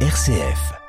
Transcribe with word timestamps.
RCF. 0.00 0.85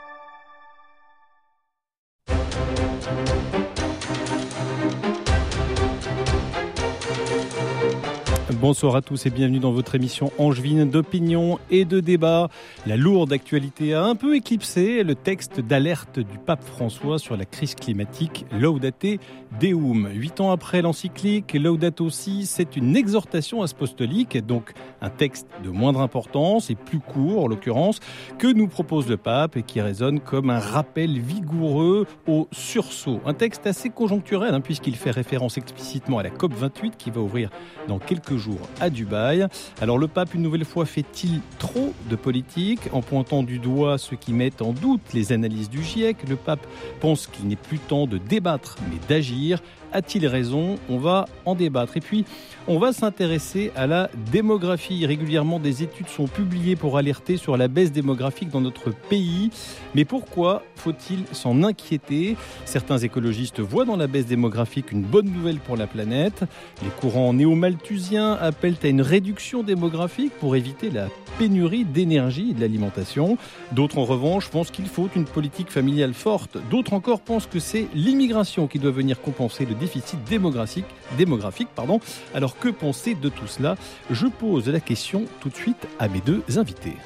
Bonsoir 8.59 8.95
à 8.95 9.03
tous 9.03 9.27
et 9.27 9.29
bienvenue 9.29 9.59
dans 9.59 9.71
votre 9.71 9.93
émission 9.93 10.31
angevine 10.39 10.89
d'opinion 10.89 11.59
et 11.69 11.85
de 11.85 11.99
débat. 11.99 12.49
La 12.87 12.97
lourde 12.97 13.31
actualité 13.31 13.93
a 13.93 14.03
un 14.03 14.15
peu 14.15 14.35
éclipsé 14.35 15.03
le 15.03 15.13
texte 15.13 15.59
d'alerte 15.59 16.19
du 16.19 16.39
pape 16.39 16.63
François 16.63 17.19
sur 17.19 17.37
la 17.37 17.45
crise 17.45 17.75
climatique 17.75 18.47
Laudate 18.51 19.19
Deum. 19.61 20.09
Huit 20.11 20.41
ans 20.41 20.49
après 20.49 20.81
l'encyclique, 20.81 21.53
Laudato 21.53 22.09
Si, 22.09 22.47
c'est 22.47 22.75
une 22.75 22.95
exhortation 22.95 23.61
apostolique, 23.61 24.43
donc 24.43 24.73
un 25.01 25.11
texte 25.11 25.47
de 25.63 25.69
moindre 25.69 26.01
importance 26.01 26.71
et 26.71 26.75
plus 26.75 26.99
court 26.99 27.43
en 27.43 27.47
l'occurrence, 27.47 27.99
que 28.39 28.47
nous 28.47 28.67
propose 28.67 29.07
le 29.07 29.17
pape 29.17 29.55
et 29.55 29.61
qui 29.61 29.81
résonne 29.81 30.19
comme 30.19 30.49
un 30.49 30.59
rappel 30.59 31.19
vigoureux 31.19 32.07
au 32.27 32.47
sursaut. 32.51 33.21
Un 33.27 33.35
texte 33.35 33.67
assez 33.67 33.91
conjoncturel 33.91 34.55
hein, 34.55 34.61
puisqu'il 34.61 34.95
fait 34.95 35.11
référence 35.11 35.59
explicitement 35.59 36.17
à 36.17 36.23
la 36.23 36.31
COP28 36.31 36.93
qui 36.97 37.11
va 37.11 37.21
ouvrir 37.21 37.51
dans 37.87 37.99
quelques 37.99 38.35
jours 38.35 38.46
à 38.79 38.89
Dubaï. 38.89 39.47
Alors 39.81 39.97
le 39.97 40.07
pape, 40.07 40.33
une 40.33 40.41
nouvelle 40.41 40.65
fois, 40.65 40.85
fait-il 40.85 41.41
trop 41.59 41.93
de 42.09 42.15
politique 42.15 42.89
en 42.91 43.01
pointant 43.01 43.43
du 43.43 43.59
doigt 43.59 43.97
ceux 43.97 44.15
qui 44.15 44.33
mettent 44.33 44.61
en 44.61 44.73
doute 44.73 45.01
les 45.13 45.31
analyses 45.31 45.69
du 45.69 45.83
GIEC 45.83 46.17
Le 46.29 46.35
pape 46.35 46.65
pense 46.99 47.27
qu'il 47.27 47.47
n'est 47.47 47.55
plus 47.55 47.79
temps 47.79 48.07
de 48.07 48.17
débattre, 48.17 48.77
mais 48.89 48.97
d'agir. 49.07 49.61
A-t-il 49.93 50.27
raison? 50.27 50.75
On 50.89 50.97
va 50.97 51.25
en 51.45 51.55
débattre. 51.55 51.97
Et 51.97 52.01
puis, 52.01 52.25
on 52.67 52.79
va 52.79 52.91
s'intéresser 52.91 53.71
à 53.75 53.87
la 53.87 54.09
démographie. 54.31 55.05
Régulièrement, 55.05 55.59
des 55.59 55.83
études 55.83 56.09
sont 56.09 56.27
publiées 56.27 56.75
pour 56.75 56.97
alerter 56.97 57.37
sur 57.37 57.55
la 57.55 57.67
baisse 57.67 57.91
démographique 57.91 58.49
dans 58.49 58.61
notre 58.61 58.91
pays. 58.91 59.49
Mais 59.95 60.03
pourquoi 60.03 60.63
faut-il 60.75 61.23
s'en 61.31 61.63
inquiéter? 61.63 62.35
Certains 62.65 62.97
écologistes 62.97 63.61
voient 63.61 63.85
dans 63.85 63.95
la 63.95 64.07
baisse 64.07 64.25
démographique 64.25 64.91
une 64.91 65.03
bonne 65.03 65.29
nouvelle 65.29 65.59
pour 65.59 65.77
la 65.77 65.87
planète. 65.87 66.43
Les 66.83 66.89
courants 66.89 67.33
néo-malthusiens 67.33 68.33
appellent 68.33 68.77
à 68.83 68.87
une 68.87 69.01
réduction 69.01 69.63
démographique 69.63 70.33
pour 70.39 70.55
éviter 70.55 70.89
la 70.89 71.07
pénurie 71.39 71.85
d'énergie 71.85 72.49
et 72.51 72.53
de 72.53 72.61
l'alimentation. 72.61 73.37
D'autres, 73.71 73.99
en 73.99 74.05
revanche, 74.05 74.49
pensent 74.49 74.71
qu'il 74.71 74.87
faut 74.87 75.07
une 75.15 75.25
politique 75.25 75.69
familiale 75.69 76.13
forte. 76.13 76.57
D'autres 76.69 76.93
encore 76.93 77.21
pensent 77.21 77.47
que 77.47 77.59
c'est 77.59 77.87
l'immigration 77.93 78.67
qui 78.67 78.79
doit 78.79 78.91
venir 78.91 79.21
compenser 79.21 79.65
le 79.65 79.75
déficit 79.77 80.23
démographique. 80.25 80.85
démographique 81.17 81.69
pardon. 81.75 81.99
Alors 82.33 82.57
que 82.57 82.69
penser 82.69 83.15
de 83.15 83.29
tout 83.29 83.47
cela? 83.47 83.75
Je 84.11 84.27
pose 84.27 84.67
la 84.67 84.79
question 84.79 85.25
tout 85.39 85.49
de 85.49 85.55
suite 85.55 85.87
à 85.99 86.07
mes 86.07 86.19
deux 86.19 86.43
invités. 86.57 86.97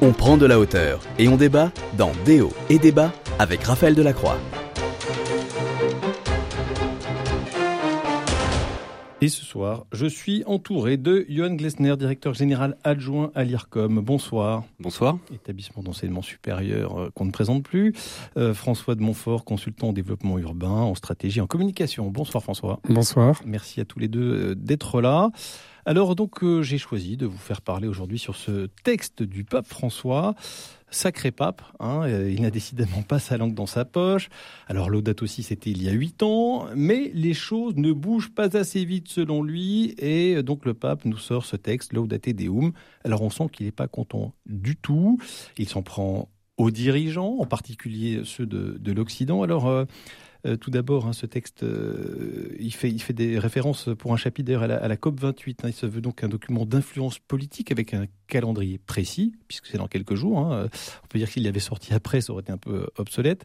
On 0.00 0.12
prend 0.12 0.36
de 0.36 0.46
la 0.46 0.58
hauteur 0.58 1.00
et 1.18 1.28
on 1.28 1.36
débat 1.36 1.72
dans 1.96 2.12
Déo 2.24 2.52
et 2.70 2.78
débat 2.78 3.12
avec 3.38 3.64
Raphaël 3.64 3.94
Delacroix. 3.94 4.38
Et 9.20 9.28
ce 9.28 9.44
soir, 9.44 9.84
je 9.92 10.06
suis 10.06 10.44
entouré 10.46 10.96
de 10.96 11.26
Johan 11.28 11.54
Glesner, 11.54 11.96
directeur 11.96 12.34
général 12.34 12.76
adjoint 12.84 13.32
à 13.34 13.42
l'IRCOM. 13.42 13.98
Bonsoir. 14.00 14.62
Bonsoir. 14.78 15.18
Établissement 15.34 15.82
d'enseignement 15.82 16.22
supérieur 16.22 17.00
euh, 17.00 17.10
qu'on 17.12 17.24
ne 17.24 17.32
présente 17.32 17.64
plus. 17.64 17.94
Euh, 18.36 18.54
François 18.54 18.94
de 18.94 19.02
Montfort, 19.02 19.44
consultant 19.44 19.88
en 19.88 19.92
développement 19.92 20.38
urbain, 20.38 20.68
en 20.68 20.94
stratégie, 20.94 21.40
en 21.40 21.48
communication. 21.48 22.08
Bonsoir 22.10 22.44
François. 22.44 22.78
Bonsoir. 22.88 23.42
Merci 23.44 23.80
à 23.80 23.84
tous 23.84 23.98
les 23.98 24.06
deux 24.06 24.50
euh, 24.50 24.54
d'être 24.54 25.00
là. 25.00 25.30
Alors 25.88 26.14
donc 26.14 26.44
j'ai 26.60 26.76
choisi 26.76 27.16
de 27.16 27.24
vous 27.24 27.38
faire 27.38 27.62
parler 27.62 27.88
aujourd'hui 27.88 28.18
sur 28.18 28.36
ce 28.36 28.66
texte 28.84 29.22
du 29.22 29.44
pape 29.44 29.66
François. 29.66 30.34
Sacré 30.90 31.30
pape, 31.30 31.62
hein, 31.80 32.06
il 32.06 32.42
n'a 32.42 32.50
décidément 32.50 33.00
pas 33.00 33.18
sa 33.18 33.38
langue 33.38 33.54
dans 33.54 33.64
sa 33.64 33.86
poche. 33.86 34.28
Alors 34.66 34.90
l'audate 34.90 35.22
aussi, 35.22 35.42
c'était 35.42 35.70
il 35.70 35.82
y 35.82 35.88
a 35.88 35.92
huit 35.92 36.22
ans, 36.22 36.66
mais 36.76 37.10
les 37.14 37.32
choses 37.32 37.76
ne 37.76 37.92
bougent 37.92 38.34
pas 38.34 38.54
assez 38.54 38.84
vite 38.84 39.08
selon 39.08 39.42
lui, 39.42 39.94
et 39.96 40.42
donc 40.42 40.66
le 40.66 40.74
pape 40.74 41.06
nous 41.06 41.16
sort 41.16 41.46
ce 41.46 41.56
texte, 41.56 41.94
Laudate 41.94 42.28
Deum. 42.28 42.72
Alors 43.02 43.22
on 43.22 43.30
sent 43.30 43.48
qu'il 43.50 43.64
n'est 43.64 43.72
pas 43.72 43.88
content 43.88 44.34
du 44.44 44.76
tout. 44.76 45.18
Il 45.56 45.70
s'en 45.70 45.80
prend 45.80 46.28
aux 46.58 46.70
dirigeants, 46.70 47.36
en 47.38 47.46
particulier 47.46 48.20
ceux 48.24 48.44
de, 48.44 48.92
l'Occident. 48.92 49.42
Alors 49.42 49.68
euh, 49.68 49.86
euh, 50.46 50.56
tout 50.56 50.70
d'abord, 50.70 51.06
hein, 51.06 51.12
ce 51.12 51.26
texte, 51.26 51.64
euh, 51.64 52.54
il, 52.60 52.72
fait, 52.72 53.12
des 53.12 53.38
références 53.38 53.88
pour 53.98 54.12
un 54.12 54.16
chapitre 54.16 54.54
à 54.54 54.66
la, 54.66 54.96
COP 54.96 55.18
28. 55.20 55.64
Hein. 55.64 55.68
il 55.68 55.74
se 55.74 55.86
veut 55.86 56.00
donc 56.00 56.22
un 56.22 56.28
document 56.28 56.64
d'influence 56.64 57.18
politique 57.18 57.72
avec 57.72 57.92
un 57.92 58.06
calendrier 58.28 58.78
précis, 58.78 59.34
puisque 59.48 59.66
c'est 59.66 59.78
dans 59.78 59.88
quelques 59.88 60.14
jours. 60.14 60.38
Hein. 60.38 60.68
on 61.04 61.06
peut 61.08 61.18
dire 61.18 61.30
qu'il 61.30 61.42
y 61.42 61.48
avait 61.48 61.60
sorti 61.60 61.92
après, 61.92 62.20
ça 62.20 62.32
aurait 62.32 62.42
été 62.42 62.52
un 62.52 62.58
peu 62.58 62.86
obsolète. 62.96 63.44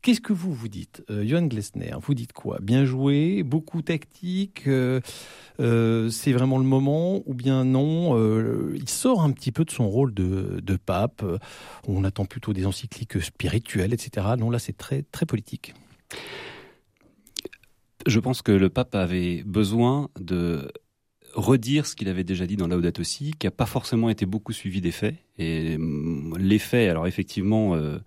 Qu'est-ce 0.00 0.20
que 0.20 0.32
vous 0.32 0.54
vous 0.54 0.68
dites, 0.68 1.02
euh, 1.10 1.26
Johan 1.26 1.46
Glesner 1.46 1.96
Vous 2.00 2.14
dites 2.14 2.32
quoi? 2.32 2.58
Bien 2.62 2.84
joué, 2.84 3.42
beaucoup 3.42 3.82
tactique. 3.82 4.62
c'est 5.58 6.32
vraiment 6.32 6.58
le 6.58 6.64
moment 6.64 7.20
ou 7.26 7.34
bien 7.34 7.64
non? 7.64 8.16
Il 8.74 8.88
sort 8.88 9.22
un 9.22 9.32
petit 9.32 9.50
peu 9.50 9.64
de 9.64 9.72
son 9.72 9.88
rôle 9.88 10.14
de, 10.14 10.60
de 10.62 10.76
pape. 10.76 11.24
On 11.88 12.04
attend 12.04 12.26
plutôt 12.26 12.52
des 12.52 12.64
encycliques 12.64 13.20
spirituelles, 13.20 13.92
etc. 13.92 14.24
Non, 14.38 14.50
là, 14.50 14.60
c'est 14.60 14.76
très 14.76 15.02
très 15.02 15.26
politique. 15.26 15.74
Je 18.06 18.20
pense 18.20 18.42
que 18.42 18.52
le 18.52 18.68
pape 18.68 18.94
avait 18.94 19.42
besoin 19.44 20.08
de 20.18 20.70
redire 21.34 21.86
ce 21.86 21.94
qu'il 21.94 22.08
avait 22.08 22.24
déjà 22.24 22.46
dit 22.46 22.56
dans 22.56 22.66
Laudato 22.66 23.02
Si, 23.04 23.32
qui 23.38 23.46
n'a 23.46 23.50
pas 23.50 23.66
forcément 23.66 24.08
été 24.08 24.26
beaucoup 24.26 24.52
suivi 24.52 24.80
des 24.80 24.90
faits. 24.90 25.16
Et 25.36 25.76
mm, 25.76 26.38
les 26.38 26.58
faits, 26.58 26.90
alors 26.90 27.06
effectivement, 27.06 27.74
euh, 27.74 27.98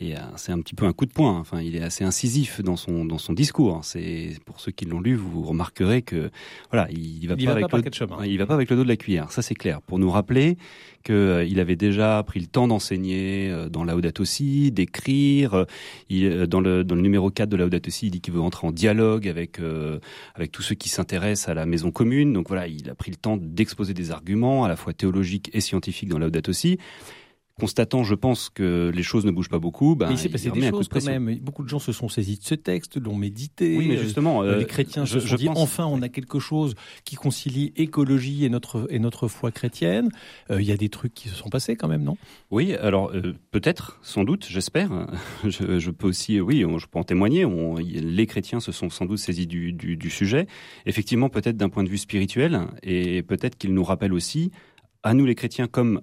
et 0.00 0.14
c'est 0.36 0.50
un 0.50 0.60
petit 0.60 0.74
peu 0.74 0.86
un 0.86 0.92
coup 0.92 1.06
de 1.06 1.12
poing. 1.12 1.38
Enfin, 1.38 1.60
il 1.60 1.76
est 1.76 1.82
assez 1.82 2.04
incisif 2.04 2.60
dans 2.60 2.76
son 2.76 3.04
dans 3.04 3.18
son 3.18 3.32
discours. 3.32 3.80
C'est 3.84 4.32
pour 4.44 4.60
ceux 4.60 4.72
qui 4.72 4.86
l'ont 4.86 5.00
lu, 5.00 5.14
vous 5.14 5.42
remarquerez 5.42 6.02
que 6.02 6.30
voilà, 6.70 6.88
il 6.90 7.26
va, 7.28 7.36
pas, 7.36 7.52
avec 7.52 7.72
le, 7.72 8.26
il 8.26 8.38
va 8.38 8.46
pas 8.46 8.54
avec 8.54 8.70
le 8.70 8.76
dos 8.76 8.82
de 8.82 8.88
la 8.88 8.96
cuillère. 8.96 9.30
Ça 9.30 9.40
c'est 9.40 9.54
clair. 9.54 9.80
Pour 9.82 9.98
nous 9.98 10.10
rappeler 10.10 10.56
qu'il 11.04 11.14
euh, 11.14 11.44
il 11.44 11.60
avait 11.60 11.76
déjà 11.76 12.22
pris 12.24 12.40
le 12.40 12.46
temps 12.46 12.66
d'enseigner 12.66 13.50
euh, 13.50 13.68
dans 13.68 13.84
Laudato 13.84 14.24
Si, 14.24 14.72
d'écrire. 14.72 15.54
Euh, 15.54 15.64
il, 16.08 16.46
dans 16.46 16.60
le 16.60 16.82
dans 16.82 16.96
le 16.96 17.02
numéro 17.02 17.30
4 17.30 17.48
de 17.48 17.56
Laudato 17.56 17.90
Si, 17.90 18.06
il 18.06 18.10
dit 18.10 18.20
qu'il 18.20 18.34
veut 18.34 18.40
entrer 18.40 18.66
en 18.66 18.72
dialogue 18.72 19.28
avec 19.28 19.60
avec 20.34 20.50
tous 20.50 20.62
ceux 20.62 20.74
qui 20.74 20.88
s'intéressent 20.88 21.48
à 21.48 21.54
la 21.54 21.66
maison 21.66 21.90
commune. 21.92 22.32
Donc 22.32 22.48
voilà, 22.48 22.66
il 22.66 22.90
a 22.90 22.94
pris 22.94 23.10
le 23.10 23.16
temps 23.16 23.36
d'exposer 23.36 23.94
des 23.94 24.10
arguments 24.10 24.64
à 24.64 24.68
la 24.68 24.76
fois 24.76 24.92
théologiques 24.92 25.50
et 25.52 25.60
scientifiques 25.60 26.08
dans 26.08 26.18
Laudato 26.18 26.52
Si 26.52 26.78
constatant, 27.58 28.02
je 28.02 28.14
pense, 28.14 28.50
que 28.50 28.90
les 28.92 29.02
choses 29.02 29.24
ne 29.24 29.30
bougent 29.30 29.48
pas 29.48 29.58
beaucoup, 29.58 29.94
ben, 29.94 30.10
il 30.10 30.18
s'est 30.18 30.28
passé 30.28 30.50
des 30.50 30.70
choses 30.70 30.88
quand 30.88 31.04
même. 31.04 31.38
Beaucoup 31.38 31.62
de 31.62 31.68
gens 31.68 31.78
se 31.78 31.92
sont 31.92 32.08
saisis 32.08 32.38
de 32.38 32.44
ce 32.44 32.54
texte, 32.54 32.96
l'ont 32.96 33.14
médité. 33.14 33.76
Oui, 33.76 33.88
mais 33.88 33.96
justement, 33.96 34.42
euh, 34.42 34.58
les 34.58 34.66
chrétiens 34.66 35.04
je, 35.04 35.18
se 35.18 35.28
sont 35.28 35.36
dit 35.36 35.48
enfin, 35.48 35.86
on 35.86 36.02
a 36.02 36.08
quelque 36.08 36.40
chose 36.40 36.74
qui 37.04 37.14
concilie 37.16 37.72
écologie 37.76 38.44
et 38.44 38.48
notre 38.48 38.86
et 38.90 38.98
notre 38.98 39.28
foi 39.28 39.52
chrétienne. 39.52 40.10
Euh, 40.50 40.60
il 40.60 40.66
y 40.66 40.72
a 40.72 40.76
des 40.76 40.88
trucs 40.88 41.14
qui 41.14 41.28
se 41.28 41.36
sont 41.36 41.48
passés 41.48 41.76
quand 41.76 41.88
même, 41.88 42.02
non? 42.02 42.16
Oui, 42.50 42.74
alors 42.74 43.12
euh, 43.14 43.34
peut-être, 43.52 44.00
sans 44.02 44.24
doute, 44.24 44.46
j'espère. 44.48 44.90
Je, 45.44 45.78
je, 45.78 45.90
peux 45.90 46.08
aussi, 46.08 46.40
oui, 46.40 46.60
je 46.60 46.86
peux 46.86 46.98
en 46.98 47.04
témoigner. 47.04 47.44
On, 47.44 47.76
les 47.76 48.26
chrétiens 48.26 48.60
se 48.60 48.72
sont 48.72 48.88
sans 48.88 49.04
doute 49.04 49.18
saisis 49.18 49.46
du, 49.46 49.72
du, 49.72 49.96
du 49.96 50.10
sujet. 50.10 50.46
Effectivement, 50.86 51.28
peut-être 51.28 51.56
d'un 51.56 51.68
point 51.68 51.84
de 51.84 51.88
vue 51.88 51.98
spirituel, 51.98 52.60
et 52.82 53.22
peut-être 53.22 53.56
qu'ils 53.56 53.74
nous 53.74 53.84
rappellent 53.84 54.14
aussi 54.14 54.50
à 55.02 55.12
nous 55.14 55.26
les 55.26 55.34
chrétiens 55.34 55.66
comme 55.66 56.00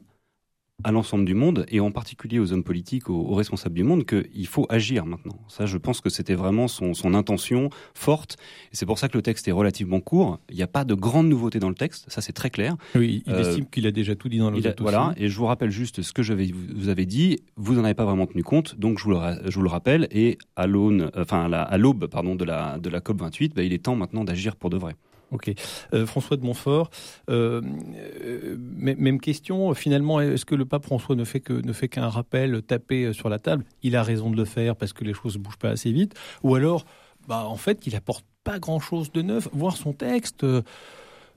à 0.84 0.92
l'ensemble 0.92 1.26
du 1.26 1.34
monde 1.34 1.66
et 1.70 1.80
en 1.80 1.92
particulier 1.92 2.40
aux 2.40 2.54
hommes 2.54 2.64
politiques, 2.64 3.10
aux, 3.10 3.34
responsables 3.34 3.76
du 3.76 3.84
monde, 3.84 4.06
qu'il 4.06 4.48
faut 4.48 4.66
agir 4.70 5.06
maintenant. 5.06 5.38
Ça, 5.48 5.66
je 5.66 5.78
pense 5.78 6.02
que 6.02 6.10
c'était 6.10 6.36
vraiment 6.36 6.68
son, 6.68 6.94
son, 6.94 7.14
intention 7.14 7.70
forte. 7.94 8.38
Et 8.72 8.76
c'est 8.76 8.86
pour 8.86 8.98
ça 8.98 9.10
que 9.10 9.18
le 9.18 9.22
texte 9.22 9.48
est 9.48 9.52
relativement 9.52 10.00
court. 10.00 10.40
Il 10.50 10.56
n'y 10.56 10.64
a 10.64 10.68
pas 10.68 10.86
de 10.86 10.94
grandes 10.94 11.28
nouveautés 11.28 11.60
dans 11.60 11.70
le 11.70 11.76
texte. 11.76 12.06
Ça, 12.10 12.22
c'est 12.22 12.34
très 12.34 12.50
clair. 12.50 12.76
Oui, 12.96 13.24
il 13.26 13.34
euh, 13.34 13.42
estime 13.42 13.66
qu'il 13.66 13.86
a 13.86 13.92
déjà 13.92 14.16
tout 14.16 14.30
dit 14.30 14.38
dans 14.38 14.50
le 14.50 14.62
texte. 14.62 14.82
Voilà. 14.82 15.14
Et 15.18 15.28
je 15.28 15.38
vous 15.38 15.46
rappelle 15.46 15.72
juste 15.72 16.02
ce 16.02 16.14
que 16.14 16.24
je 16.24 16.34
vais, 16.34 16.52
vous 16.76 16.90
avez 16.90 17.06
dit. 17.06 17.40
Vous 17.58 17.76
n'en 17.76 17.84
avez 17.84 17.94
pas 17.94 18.06
vraiment 18.06 18.28
tenu 18.28 18.44
compte. 18.44 18.80
Donc, 18.80 18.98
je 18.98 19.04
vous 19.04 19.12
le, 19.12 19.20
je 19.46 19.56
vous 19.56 19.64
le 19.64 19.70
rappelle. 19.70 20.08
Et 20.12 20.38
à 20.56 20.68
l'aune, 20.68 21.12
enfin, 21.16 21.52
à 21.52 21.78
l'aube, 21.78 22.08
pardon, 22.08 22.36
de 22.36 22.46
la, 22.46 22.80
de 22.80 22.90
la 22.90 23.02
COP 23.02 23.20
28, 23.20 23.56
bah, 23.56 23.64
il 23.64 23.74
est 23.74 23.84
temps 23.84 23.96
maintenant 23.96 24.24
d'agir 24.24 24.56
pour 24.56 24.70
de 24.70 24.78
vrai. 24.78 24.96
Ok. 25.32 25.54
Euh, 25.94 26.06
François 26.06 26.36
de 26.36 26.44
Montfort, 26.44 26.90
euh, 27.30 27.62
euh, 27.96 28.58
même 28.58 29.20
question. 29.22 29.74
Finalement, 29.74 30.20
est-ce 30.20 30.46
que 30.46 30.56
le 30.56 30.66
pape 30.66 30.86
François 30.86 31.16
ne 31.16 31.24
fait 31.24 31.40
que 31.40 31.54
ne 31.54 31.74
fait 31.74 31.88
qu'un 31.88 32.10
rappel 32.10 32.62
tapé 32.62 33.14
sur 33.14 33.30
la 33.30 33.40
table? 33.40 33.64
Il 33.82 33.96
a 33.96 34.04
raison 34.04 34.30
de 34.30 34.36
le 34.36 34.46
faire 34.46 34.76
parce 34.76 34.92
que 34.92 35.06
les 35.06 35.14
choses 35.14 35.38
ne 35.38 35.44
bougent 35.44 35.58
pas 35.58 35.70
assez 35.70 35.92
vite. 35.92 36.16
Ou 36.44 36.56
alors, 36.56 36.86
bah 37.28 37.46
en 37.48 37.56
fait, 37.56 37.88
il 37.88 37.96
apporte 37.96 38.26
pas 38.44 38.60
grand-chose 38.60 39.12
de 39.14 39.22
neuf. 39.22 39.48
Voir 39.54 39.78
son 39.78 39.94
texte. 39.94 40.46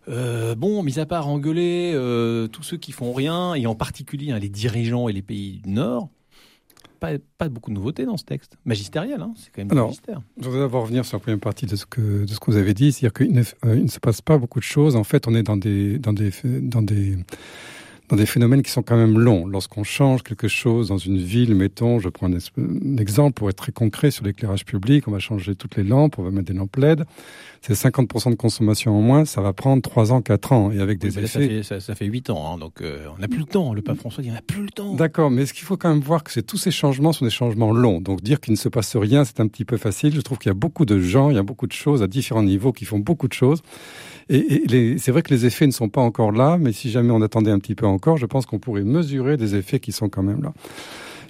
bon, 0.09 0.83
mis 0.83 0.99
à 0.99 1.07
part 1.07 1.29
engueuler 1.29 1.93
tous 2.51 2.65
ceux 2.65 2.77
qui 2.77 2.91
font 2.91 3.13
rien, 3.13 3.55
et 3.55 3.67
en 3.67 3.77
particulier 3.77 4.33
hein, 4.33 4.39
les 4.41 4.49
dirigeants 4.49 5.09
et 5.09 5.13
les 5.13 5.23
pays 5.23 5.61
du 5.63 5.71
Nord, 5.71 6.09
pas, 7.39 7.49
beaucoup 7.49 7.71
de 7.71 7.75
nouveautés 7.75 8.05
dans 8.05 8.17
ce 8.17 8.25
texte. 8.25 8.57
Magistériel, 8.65 9.21
hein 9.21 9.33
c'est 9.37 9.51
quand 9.51 9.63
même 9.63 9.73
Alors, 9.73 9.89
magistère. 9.89 10.21
Je 10.39 10.45
voudrais 10.45 10.61
d'abord 10.61 10.83
revenir 10.83 11.05
sur 11.05 11.17
la 11.17 11.21
première 11.21 11.41
partie 11.41 11.67
de 11.67 11.77
ce 11.77 11.87
que, 11.87 12.25
de 12.25 12.27
ce 12.27 12.41
que 12.41 12.47
vous 12.47 12.57
avez 12.57 12.75
dit, 12.75 12.93
c'est-à-dire 12.93 13.13
qu'il 13.13 13.33
ne, 13.33 13.43
euh, 13.65 13.83
ne, 13.83 13.89
se 13.89 14.01
passe 14.01 14.21
pas 14.21 14.39
beaucoup 14.39 14.59
de 14.59 14.65
choses. 14.65 14.97
En 14.97 15.05
fait, 15.05 15.27
on 15.27 15.35
est 15.35 15.43
dans 15.43 15.57
des, 15.57 15.99
dans 15.99 16.13
des, 16.13 16.31
dans 16.45 16.83
des, 16.83 17.17
dans 18.09 18.17
des 18.17 18.27
phénomènes 18.27 18.63
qui 18.63 18.71
sont 18.71 18.83
quand 18.83 18.97
même 18.97 19.19
longs. 19.19 19.47
Lorsqu'on 19.47 19.83
change 19.83 20.23
quelque 20.23 20.49
chose 20.49 20.89
dans 20.89 20.99
une 20.99 21.19
ville, 21.19 21.55
mettons, 21.55 21.99
je 21.99 22.09
prends 22.09 22.31
un, 22.31 22.97
exemple 22.99 23.35
pour 23.35 23.49
être 23.49 23.57
très 23.57 23.73
concret 23.73 24.11
sur 24.11 24.25
l'éclairage 24.25 24.65
public, 24.65 25.09
on 25.09 25.11
va 25.11 25.19
changer 25.19 25.55
toutes 25.55 25.77
les 25.77 25.85
lampes, 25.85 26.19
on 26.19 26.23
va 26.23 26.31
mettre 26.31 26.47
des 26.47 26.59
lampes 26.59 26.77
LED. 26.77 27.05
C'est 27.63 27.73
50% 27.73 28.31
de 28.31 28.35
consommation 28.35 28.95
en 28.95 29.01
moins, 29.01 29.25
ça 29.25 29.41
va 29.41 29.55
prendre 29.55 29.81
3 29.81 30.13
ans, 30.13 30.21
4 30.21 30.53
ans, 30.53 30.71
et 30.71 30.81
avec 30.81 30.99
des 30.99 31.19
effets... 31.19 31.63
ça, 31.63 31.77
fait, 31.77 31.81
ça, 31.81 31.95
fait 31.95 32.05
8 32.05 32.29
ans, 32.29 32.53
hein, 32.53 32.59
donc 32.59 32.83
euh, 32.83 33.07
on 33.17 33.21
n'a 33.21 33.29
plus 33.29 33.39
le 33.39 33.47
temps. 33.47 33.73
Le 33.73 33.81
pape 33.81 33.97
François 33.97 34.23
dit 34.23 34.31
on 34.31 34.35
n'a 34.35 34.43
plus 34.43 34.63
le 34.63 34.71
temps. 34.71 34.95
D'accord, 34.95 35.31
mais 35.31 35.47
ce 35.47 35.55
qu'il 35.55 35.65
faut 35.65 35.79
quand 35.79 35.89
même 35.89 36.03
voir 36.03 36.23
que 36.25 36.31
c'est 36.31 36.43
tous 36.43 36.59
ces 36.59 36.71
changements 36.71 37.13
sont 37.13 37.25
des 37.25 37.31
changements 37.31 37.73
longs. 37.73 38.03
Donc 38.03 38.23
dire 38.23 38.41
qu'il 38.41 38.53
ne 38.53 38.59
se 38.59 38.69
passe 38.69 38.97
rien, 38.97 39.25
c'est 39.25 39.41
un 39.41 39.49
petit 39.49 39.65
peu 39.65 39.79
facile. 39.79 40.15
Je 40.15 40.21
trouve 40.21 40.37
qu'il 40.39 40.51
y 40.51 40.51
a 40.51 40.55
beaucoup 40.55 40.85
de 40.85 41.01
gens, 41.01 41.31
il 41.31 41.37
y 41.37 41.39
a 41.39 41.43
beaucoup 41.43 41.67
de 41.67 41.73
choses 41.73 42.03
à 42.03 42.07
différents 42.07 42.43
niveaux 42.43 42.73
qui 42.73 42.85
font 42.85 42.99
beaucoup 42.99 43.29
de 43.29 43.33
choses. 43.33 43.63
Et, 44.31 44.97
c'est 44.99 45.13
vrai 45.13 45.23
que 45.23 45.35
les 45.35 45.45
effets 45.45 45.67
ne 45.67 45.73
sont 45.73 45.89
pas 45.89 46.01
encore 46.01 46.33
là, 46.33 46.57
mais 46.59 46.73
si 46.73 46.91
jamais 46.91 47.11
on 47.11 47.21
attendait 47.21 47.51
un 47.51 47.59
petit 47.59 47.75
peu 47.75 47.87
encore, 47.95 48.17
je 48.17 48.27
pense 48.27 48.47
qu'on 48.47 48.59
pourrait 48.59 48.85
mesurer 48.85 49.37
des 49.37 49.55
effets 49.55 49.81
qui 49.81 49.93
sont 49.93 50.09
quand 50.09 50.23
même 50.23 50.43
là. 50.43 50.53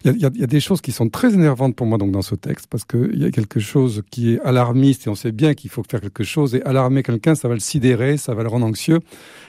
Il 0.06 0.20
y, 0.20 0.26
a, 0.26 0.46
des 0.46 0.61
choses 0.61 0.82
qui 0.82 0.93
sont 0.93 1.08
très 1.08 1.32
énervantes 1.32 1.75
pour 1.75 1.87
moi 1.87 1.96
donc 1.96 2.11
dans 2.11 2.20
ce 2.20 2.34
texte 2.34 2.66
parce 2.69 2.84
qu'il 2.84 3.19
y 3.19 3.25
a 3.25 3.31
quelque 3.31 3.58
chose 3.58 4.02
qui 4.11 4.34
est 4.34 4.40
alarmiste 4.40 5.06
et 5.06 5.08
on 5.08 5.14
sait 5.14 5.32
bien 5.32 5.55
qu'il 5.55 5.70
faut 5.70 5.82
faire 5.82 6.02
quelque 6.02 6.25
chose 6.25 6.55
et 6.55 6.62
alarmer 6.64 7.02
quelqu'un 7.02 7.34
ça 7.34 7.49
va 7.49 7.55
le 7.55 7.61
sidérer, 7.61 8.19
ça 8.19 8.34
va 8.34 8.43
le 8.43 8.50
rendre 8.50 8.66
anxieux. 8.66 9.00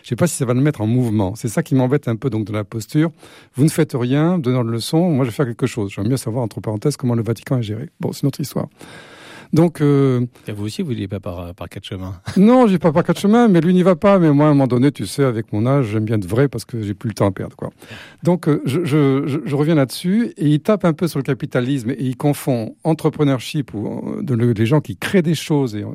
Je 0.03 0.07
sais 0.07 0.15
pas 0.15 0.27
si 0.27 0.37
ça 0.37 0.45
va 0.45 0.53
le 0.53 0.61
mettre 0.61 0.79
en 0.79 0.87
mouvement. 0.87 1.35
C'est 1.35 1.49
ça 1.49 1.61
qui 1.61 1.75
m'embête 1.75 2.07
un 2.07 2.15
peu 2.15 2.29
donc 2.29 2.45
de 2.45 2.53
la 2.53 2.63
posture. 2.63 3.11
Vous 3.55 3.65
ne 3.65 3.69
faites 3.69 3.91
rien, 3.95 4.37
donnant 4.37 4.63
de 4.63 4.71
leçons, 4.71 5.09
moi 5.09 5.25
je 5.25 5.31
vais 5.31 5.35
faire 5.35 5.45
quelque 5.45 5.67
chose. 5.67 5.91
J'aimerais 5.93 6.11
mieux 6.11 6.17
savoir 6.17 6.45
entre 6.45 6.61
parenthèses 6.61 6.95
comment 6.95 7.15
le 7.15 7.23
Vatican 7.23 7.57
est 7.57 7.63
géré. 7.63 7.89
Bon, 7.99 8.13
c'est 8.13 8.23
notre 8.23 8.39
histoire. 8.39 8.69
Donc, 9.55 9.79
euh, 9.79 10.25
et 10.49 10.51
vous 10.51 10.65
aussi, 10.65 10.81
vous 10.81 10.91
n'allez 10.91 11.07
pas 11.07 11.21
par, 11.21 11.55
par 11.55 11.69
quatre 11.69 11.85
chemins 11.85 12.19
Non, 12.37 12.67
j'ai 12.67 12.77
pas 12.77 12.91
par 12.91 13.05
quatre 13.05 13.21
chemins, 13.21 13.47
mais 13.47 13.61
lui 13.61 13.73
n'y 13.73 13.83
va 13.83 13.95
pas. 13.95 14.19
Mais 14.19 14.29
moi, 14.31 14.47
à 14.47 14.49
un 14.49 14.53
moment 14.53 14.67
donné, 14.67 14.91
tu 14.91 15.07
sais, 15.07 15.23
avec 15.23 15.53
mon 15.53 15.65
âge, 15.65 15.85
j'aime 15.85 16.03
bien 16.03 16.17
être 16.17 16.27
vrai 16.27 16.49
parce 16.49 16.65
que 16.65 16.81
j'ai 16.81 16.93
plus 16.93 17.07
le 17.07 17.13
temps 17.13 17.27
à 17.27 17.31
perdre. 17.31 17.55
Quoi. 17.55 17.69
Donc, 18.21 18.49
euh, 18.49 18.61
je, 18.65 18.83
je, 18.83 19.39
je, 19.45 19.55
reviens 19.55 19.75
là-dessus 19.75 20.33
et 20.35 20.47
il 20.47 20.59
tape 20.59 20.83
un 20.83 20.91
peu 20.91 21.07
sur 21.07 21.19
le 21.19 21.23
capitalisme 21.23 21.91
et 21.91 21.97
il 22.01 22.17
confond 22.17 22.75
entrepreneurship 22.83 23.73
ou 23.73 24.17
de, 24.21 24.35
les 24.35 24.65
gens 24.65 24.81
qui 24.81 24.97
créent 24.97 25.21
des 25.21 25.35
choses 25.35 25.73
et 25.77 25.85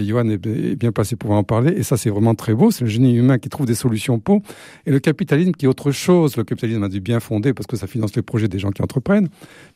et 0.00 0.04
Johan 0.06 0.28
est 0.28 0.38
bien 0.76 0.92
passé 0.92 1.16
pour 1.16 1.30
en 1.32 1.44
parler. 1.44 1.72
Et 1.76 1.82
ça, 1.82 1.96
c'est 1.96 2.10
vraiment 2.10 2.34
très 2.34 2.54
beau. 2.54 2.70
C'est 2.70 2.84
le 2.84 2.90
génie 2.90 3.14
humain 3.14 3.38
qui 3.38 3.48
trouve 3.48 3.66
des 3.66 3.74
solutions 3.74 4.18
pour. 4.18 4.42
Et 4.86 4.90
le 4.90 4.98
capitalisme 4.98 5.52
qui 5.52 5.66
est 5.66 5.68
autre 5.68 5.92
chose. 5.92 6.36
Le 6.36 6.44
capitalisme 6.44 6.82
a 6.82 6.88
du 6.88 7.00
bien 7.00 7.20
fondé 7.20 7.52
parce 7.52 7.66
que 7.66 7.76
ça 7.76 7.86
finance 7.86 8.16
les 8.16 8.22
projets 8.22 8.48
des 8.48 8.58
gens 8.58 8.70
qui 8.70 8.82
entreprennent. 8.82 9.28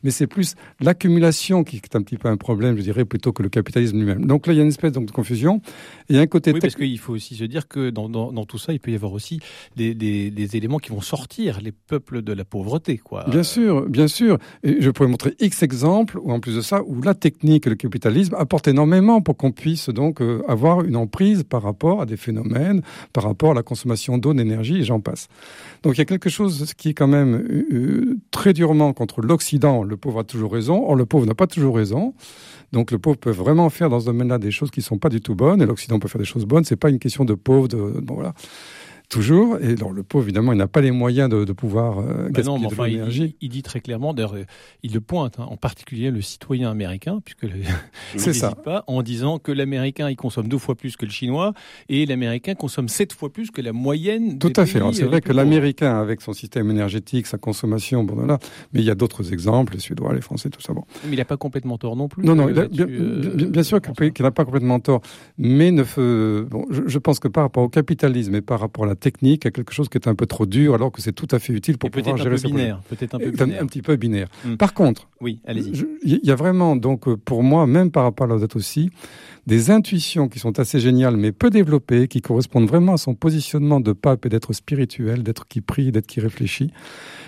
Mais 0.03 0.11
c'est 0.11 0.27
plus 0.27 0.55
l'accumulation 0.81 1.63
qui 1.63 1.77
est 1.77 1.95
un 1.95 2.01
petit 2.01 2.17
peu 2.17 2.27
un 2.27 2.37
problème, 2.37 2.77
je 2.77 2.81
dirais, 2.81 3.05
plutôt 3.05 3.31
que 3.31 3.43
le 3.43 3.49
capitalisme 3.49 3.97
lui-même. 3.97 4.25
Donc 4.25 4.47
là, 4.47 4.53
il 4.53 4.57
y 4.57 4.59
a 4.59 4.63
une 4.63 4.69
espèce 4.69 4.91
donc, 4.91 5.05
de 5.05 5.11
confusion. 5.11 5.61
Et 6.09 6.17
un 6.17 6.27
côté. 6.27 6.51
Oui, 6.53 6.59
parce 6.59 6.75
qu'il 6.75 6.99
faut 6.99 7.13
aussi 7.13 7.35
se 7.35 7.43
dire 7.43 7.67
que 7.67 7.89
dans, 7.89 8.09
dans, 8.09 8.31
dans, 8.31 8.45
tout 8.45 8.57
ça, 8.57 8.73
il 8.73 8.79
peut 8.79 8.91
y 8.91 8.95
avoir 8.95 9.13
aussi 9.13 9.39
des, 9.75 9.93
des, 9.93 10.31
des, 10.31 10.57
éléments 10.57 10.79
qui 10.79 10.91
vont 10.91 11.01
sortir 11.01 11.59
les 11.61 11.71
peuples 11.71 12.21
de 12.21 12.33
la 12.33 12.45
pauvreté, 12.45 12.97
quoi. 12.97 13.25
Bien 13.29 13.43
sûr, 13.43 13.87
bien 13.89 14.07
sûr. 14.07 14.37
Et 14.63 14.81
je 14.81 14.89
pourrais 14.89 15.09
montrer 15.09 15.35
X 15.39 15.63
exemples, 15.63 16.17
ou 16.19 16.31
en 16.31 16.39
plus 16.39 16.55
de 16.55 16.61
ça, 16.61 16.81
où 16.85 17.01
la 17.01 17.13
technique 17.13 17.67
et 17.67 17.69
le 17.69 17.75
capitalisme 17.75 18.35
apportent 18.37 18.67
énormément 18.67 19.21
pour 19.21 19.37
qu'on 19.37 19.51
puisse 19.51 19.89
donc 19.89 20.14
donc 20.15 20.21
euh, 20.21 20.43
avoir 20.47 20.83
une 20.83 20.95
emprise 20.95 21.43
par 21.43 21.61
rapport 21.61 22.01
à 22.01 22.05
des 22.05 22.17
phénomènes, 22.17 22.81
par 23.13 23.23
rapport 23.23 23.51
à 23.51 23.53
la 23.53 23.63
consommation 23.63 24.17
d'eau, 24.17 24.33
d'énergie, 24.33 24.77
et 24.77 24.83
j'en 24.83 24.99
passe. 24.99 25.27
Donc 25.83 25.95
il 25.95 25.99
y 25.99 26.01
a 26.01 26.05
quelque 26.05 26.29
chose 26.29 26.73
qui 26.77 26.89
est 26.89 26.93
quand 26.93 27.07
même 27.07 27.35
euh, 27.35 27.65
euh, 27.71 28.17
très 28.31 28.53
durement 28.53 28.93
contre 28.93 29.21
l'Occident. 29.21 29.83
Le 29.83 29.97
pauvre 29.97 30.19
a 30.19 30.23
toujours 30.23 30.53
raison. 30.53 30.85
Or, 30.87 30.95
le 30.95 31.05
pauvre 31.05 31.25
n'a 31.25 31.35
pas 31.35 31.47
toujours 31.47 31.75
raison. 31.75 32.13
Donc 32.71 32.91
le 32.91 32.99
pauvre 32.99 33.17
peut 33.17 33.31
vraiment 33.31 33.69
faire 33.69 33.89
dans 33.89 33.99
ce 33.99 34.05
domaine-là 34.05 34.37
des 34.37 34.51
choses 34.51 34.71
qui 34.71 34.81
sont 34.81 34.97
pas 34.97 35.09
du 35.09 35.21
tout 35.21 35.35
bonnes, 35.35 35.61
et 35.61 35.65
l'Occident 35.65 35.99
peut 35.99 36.07
faire 36.07 36.19
des 36.19 36.25
choses 36.25 36.45
bonnes. 36.45 36.63
C'est 36.63 36.75
pas 36.75 36.89
une 36.89 36.99
question 36.99 37.25
de 37.25 37.33
pauvre, 37.33 37.67
de 37.67 37.77
bon 38.01 38.15
voilà 38.15 38.33
toujours. 39.09 39.57
Et 39.59 39.75
le 39.75 40.03
pauvre, 40.03 40.25
évidemment, 40.25 40.51
il 40.51 40.57
n'a 40.57 40.67
pas 40.67 40.81
les 40.81 40.91
moyens 40.91 41.29
de, 41.29 41.53
pouvoir 41.53 41.99
euh, 41.99 42.29
bah 42.29 42.41
gaspiller 42.41 42.67
de 42.67 42.83
l'énergie. 42.83 43.35
Il, 43.41 43.49
dit 43.49 43.63
très 43.63 43.79
clairement, 43.79 44.13
d'ailleurs, 44.13 44.35
il 44.83 44.93
le 44.93 45.01
pointe, 45.01 45.39
hein, 45.39 45.47
en 45.49 45.57
particulier 45.57 46.11
le 46.11 46.21
citoyen 46.21 46.69
américain, 46.69 47.19
puisque 47.23 47.43
le, 47.43 47.61
c'est 48.17 48.33
ça, 48.33 48.51
pas, 48.51 48.83
en 48.87 49.01
disant 49.03 49.39
que 49.39 49.51
l'américain 49.51 50.09
il 50.09 50.15
consomme 50.15 50.47
deux 50.47 50.57
fois 50.57 50.75
plus 50.75 50.97
que 50.97 51.05
le 51.05 51.11
chinois 51.11 51.53
et 51.89 52.05
l'américain 52.05 52.55
consomme 52.55 52.89
sept 52.89 53.13
fois 53.13 53.31
plus 53.31 53.51
que 53.51 53.61
la 53.61 53.73
moyenne. 53.73 54.39
Tout 54.39 54.53
à 54.55 54.65
fait. 54.65 54.81
C'est 54.93 55.05
vrai 55.05 55.21
que 55.21 55.33
l'américain, 55.33 55.99
avec 55.99 56.21
son 56.21 56.33
système 56.33 56.69
énergétique, 56.71 57.27
sa 57.27 57.37
consommation, 57.37 58.03
bon 58.03 58.15
voilà. 58.15 58.39
Mais 58.73 58.81
il 58.81 58.85
y 58.85 58.91
a 58.91 58.95
d'autres 58.95 59.33
exemples, 59.33 59.73
les 59.73 59.79
Suédois, 59.79 60.13
les 60.13 60.21
Français, 60.21 60.49
tout 60.49 60.61
ça. 60.61 60.73
Bon. 60.73 60.83
Mais 61.05 61.13
il 61.13 61.17
n'a 61.17 61.25
pas 61.25 61.37
complètement 61.37 61.77
tort 61.77 61.95
non 61.95 62.07
plus. 62.07 62.23
Non, 62.23 62.35
non, 62.35 62.49
euh, 62.49 62.67
bien, 62.67 62.85
bien, 62.85 63.63
sûr 63.63 63.79
qu'il 63.81 64.23
n'a 64.23 64.31
pas 64.31 64.45
complètement 64.45 64.79
tort. 64.79 65.01
Mais 65.37 65.71
ne, 65.71 65.83
bon, 66.43 66.65
je, 66.69 66.83
je 66.85 66.99
pense 66.99 67.19
que 67.19 67.27
par 67.27 67.43
rapport 67.43 67.63
au 67.63 67.69
capitalisme 67.69 68.35
et 68.35 68.41
par 68.41 68.59
rapport 68.59 68.85
à 68.85 68.87
la 68.87 68.94
technique, 68.95 69.45
à 69.45 69.51
quelque 69.51 69.73
chose 69.73 69.89
qui 69.89 69.97
est 69.97 70.07
un 70.07 70.15
peu 70.15 70.25
trop 70.25 70.45
dur, 70.45 70.73
alors 70.73 70.91
que 70.91 71.01
c'est 71.01 71.13
tout 71.13 71.27
à 71.31 71.39
fait 71.39 71.53
utile 71.53 71.77
pour 71.77 71.91
pouvoir 71.91 72.17
gérer 72.17 72.37
binaire, 72.37 72.79
Peut-être 72.89 73.15
un 73.15 73.19
peu 73.19 73.31
binaire. 73.31 73.61
Un, 73.61 73.65
petit 73.67 73.81
peu 73.81 73.95
binaire. 73.95 74.27
Hmm. 74.43 74.55
Par 74.55 74.73
contre, 74.73 75.07
oui, 75.21 75.39
allez-y. 75.45 75.85
Il 76.03 76.19
y 76.23 76.31
a 76.31 76.35
vraiment, 76.35 76.75
donc, 76.75 77.07
euh, 77.07 77.15
pour 77.17 77.43
moi, 77.43 77.67
même 77.67 77.91
par 77.91 78.03
rapport 78.03 78.29
à 78.29 78.33
la 78.35 78.39
date 78.39 78.55
aussi, 78.55 78.91
des 79.47 79.69
intuitions 79.69 80.27
qui 80.27 80.39
sont 80.39 80.59
assez 80.59 80.79
géniales, 80.79 81.17
mais 81.17 81.31
peu 81.31 81.49
développées, 81.49 82.07
qui 82.07 82.21
correspondent 82.21 82.67
vraiment 82.67 82.93
à 82.93 82.97
son 82.97 83.13
positionnement 83.13 83.79
de 83.79 83.93
pape 83.93 84.25
et 84.25 84.29
d'être 84.29 84.53
spirituel, 84.53 85.23
d'être 85.23 85.47
qui 85.47 85.61
prie, 85.61 85.91
d'être 85.91 86.07
qui 86.07 86.19
réfléchit, 86.19 86.71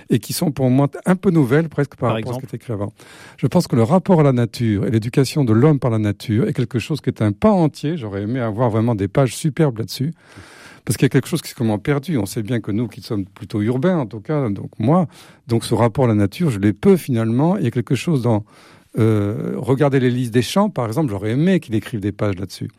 et 0.10 0.20
qui 0.20 0.34
sont 0.34 0.52
pour 0.52 0.70
moi 0.70 0.90
un 1.06 1.16
peu 1.16 1.30
nouvelles 1.30 1.70
presque 1.70 1.96
par, 1.96 2.14
rapport 2.14 2.32
à 2.32 2.36
ce 2.36 2.40
qui 2.40 2.46
est 2.46 2.56
écrit 2.56 2.74
avant. 2.74 2.92
Je 3.38 3.48
pense 3.48 3.68
que 3.68 3.76
le 3.76 3.84
rapport 3.84 4.20
à 4.20 4.24
la 4.24 4.34
nature 4.34 4.86
et 4.86 4.92
l'éducation 4.92 5.44
de 5.44 5.54
l'homme 5.54 5.80
par 5.80 5.92
la 5.92 6.00
nature 6.00 6.48
est 6.48 6.54
quelque 6.54 6.80
chose 6.80 7.02
qui 7.02 7.10
est 7.10 7.22
un 7.22 7.32
pas 7.32 7.52
entier. 7.52 7.98
J'aurais 7.98 8.24
aimé 8.24 8.40
avoir 8.40 8.70
vraiment 8.70 8.96
des 8.96 9.08
pages 9.08 9.36
superbes 9.36 9.78
là-dessus. 9.78 10.14
Parce 10.88 10.96
qu'il 10.96 11.04
y 11.04 11.08
a 11.08 11.10
quelque 11.10 11.28
chose 11.28 11.42
qui 11.42 11.50
est 11.50 11.54
comment 11.54 11.80
perdu. 11.80 12.18
On 12.18 12.26
sait 12.26 12.42
bien 12.42 12.62
que 12.62 12.72
nous, 12.72 12.88
qui 12.88 13.02
sommes 13.02 13.26
plutôt 13.26 13.62
urbains, 13.62 13.98
en 13.98 14.06
tout 14.06 14.22
cas, 14.22 14.48
donc 14.48 14.72
moi, 14.80 15.08
donc 15.46 15.66
ce 15.66 15.74
rapport 15.74 16.06
à 16.06 16.08
la 16.08 16.14
nature, 16.14 16.50
je 16.50 16.60
l'ai 16.60 16.72
peu 16.72 16.96
finalement. 16.96 17.58
Il 17.58 17.66
y 17.66 17.68
a 17.68 17.72
quelque 17.72 17.94
chose 17.94 18.22
dans 18.22 18.46
euh, 18.98 19.56
regarder 19.58 20.00
les 20.00 20.10
listes 20.10 20.34
des 20.34 20.42
champs, 20.42 20.70
par 20.70 20.88
exemple. 20.88 21.10
J'aurais 21.10 21.32
aimé 21.32 21.60
qu'il 21.60 21.76
écrive 21.76 22.00
des 22.00 22.14
pages 22.14 22.38
là-dessus. 22.38 22.70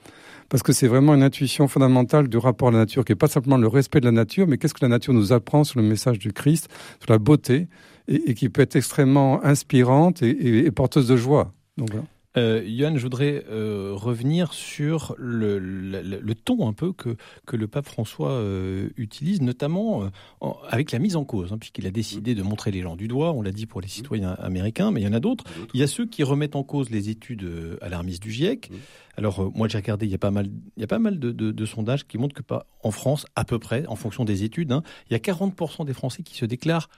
Parce 0.49 0.62
que 0.62 0.72
c'est 0.72 0.88
vraiment 0.88 1.14
une 1.14 1.22
intuition 1.22 1.69
fondamentale 1.69 2.28
du 2.28 2.38
rapport 2.38 2.69
à 2.69 2.70
la 2.70 2.78
nature, 2.78 3.05
qui 3.05 3.12
n'est 3.12 3.16
pas 3.16 3.28
simplement 3.28 3.58
le 3.58 3.69
respect 3.69 4.00
de 4.00 4.06
la 4.06 4.12
nature, 4.12 4.46
mais 4.46 4.56
qu'est-ce 4.56 4.72
que 4.72 4.87
la 4.87 4.88
nature 4.88 5.12
nous 5.12 5.34
apprend 5.34 5.62
sur 5.64 5.78
le 5.78 5.87
message 5.87 6.19
du 6.19 6.32
Christ, 6.32 6.70
sur 7.00 7.12
la 7.12 7.19
beauté, 7.19 7.69
et, 8.08 8.32
qui 8.32 8.49
peut 8.49 8.62
être 8.62 8.76
extrêmement 8.76 9.44
inspirante 9.44 10.22
et, 10.22 10.64
et 10.64 10.70
porteuse 10.70 11.08
de 11.08 11.16
joie. 11.19 11.52
Donc 11.76 11.90
voilà. 11.90 12.06
Euh, 12.36 12.62
Yann, 12.64 12.96
je 12.96 13.02
voudrais 13.02 13.44
euh, 13.48 13.92
revenir 13.94 14.52
sur 14.52 15.14
le, 15.19 15.58
le, 15.58 16.34
ton 16.34 16.69
un 16.69 16.72
peu 16.72 16.92
que, 16.92 17.16
que 17.46 17.56
le 17.56 17.66
pape 17.66 17.86
François 17.86 18.32
euh, 18.32 18.90
utilise, 18.96 19.40
notamment 19.40 20.04
euh, 20.04 20.48
avec 20.69 20.92
la 20.92 20.98
mise 20.98 21.16
en 21.16 21.25
cause, 21.25 21.52
hein, 21.52 21.58
puisqu'il 21.58 21.86
a 21.86 21.90
décidé 21.90 22.34
de 22.34 22.43
montrer 22.43 22.70
les 22.70 22.82
gens 22.82 22.96
du 22.96 23.08
doigt, 23.08 23.32
on 23.32 23.41
l'a 23.41 23.50
dit 23.50 23.67
pour 23.67 23.81
les 23.81 23.88
citoyens 23.88 24.32
américains, 24.32 24.91
mais 24.91 25.00
il 25.00 25.05
y 25.05 25.08
en 25.08 25.14
a 25.14 25.20
d'autres. 25.20 25.44
Il 25.72 25.81
y 25.81 25.82
a 25.82 25.86
ceux 25.86 26.06
qui 26.06 26.22
remettent 26.22 26.56
en 26.56 26.64
cause 26.64 26.91
les 26.91 27.08
études 27.08 27.48
alarmistes 27.81 28.22
du 28.22 28.31
GIEC. 28.31 28.70
Alors 29.17 29.50
moi 29.56 29.67
j'ai 29.67 29.79
regardé, 29.79 30.06
il 30.06 30.12
y 30.12 30.14
a 30.14 30.19
pas 30.19 30.31
mal, 30.31 30.46
il 30.76 30.81
y 30.81 30.84
a 30.84 30.86
pas 30.86 31.00
mal 31.00 31.19
de, 31.19 31.32
de, 31.32 31.50
de, 31.50 31.67
sondages 31.67 32.06
qui 32.06 32.19
montrent 32.19 32.36
que 32.36 32.43
pas 32.43 32.67
en 32.84 32.93
France, 32.93 33.26
à 33.34 33.44
peu 33.44 33.58
près, 33.58 33.84
en 33.86 33.96
fonction 33.96 34.24
des 34.24 34.44
études, 34.44 34.70
hein, 34.70 34.82
il 35.10 35.12
y 35.12 35.17
a 35.17 35.19
40% 35.19 35.84
des 35.84 35.93
Français 35.93 36.22
qui 36.22 36.36
se 36.36 36.44
déclarent 36.44 36.88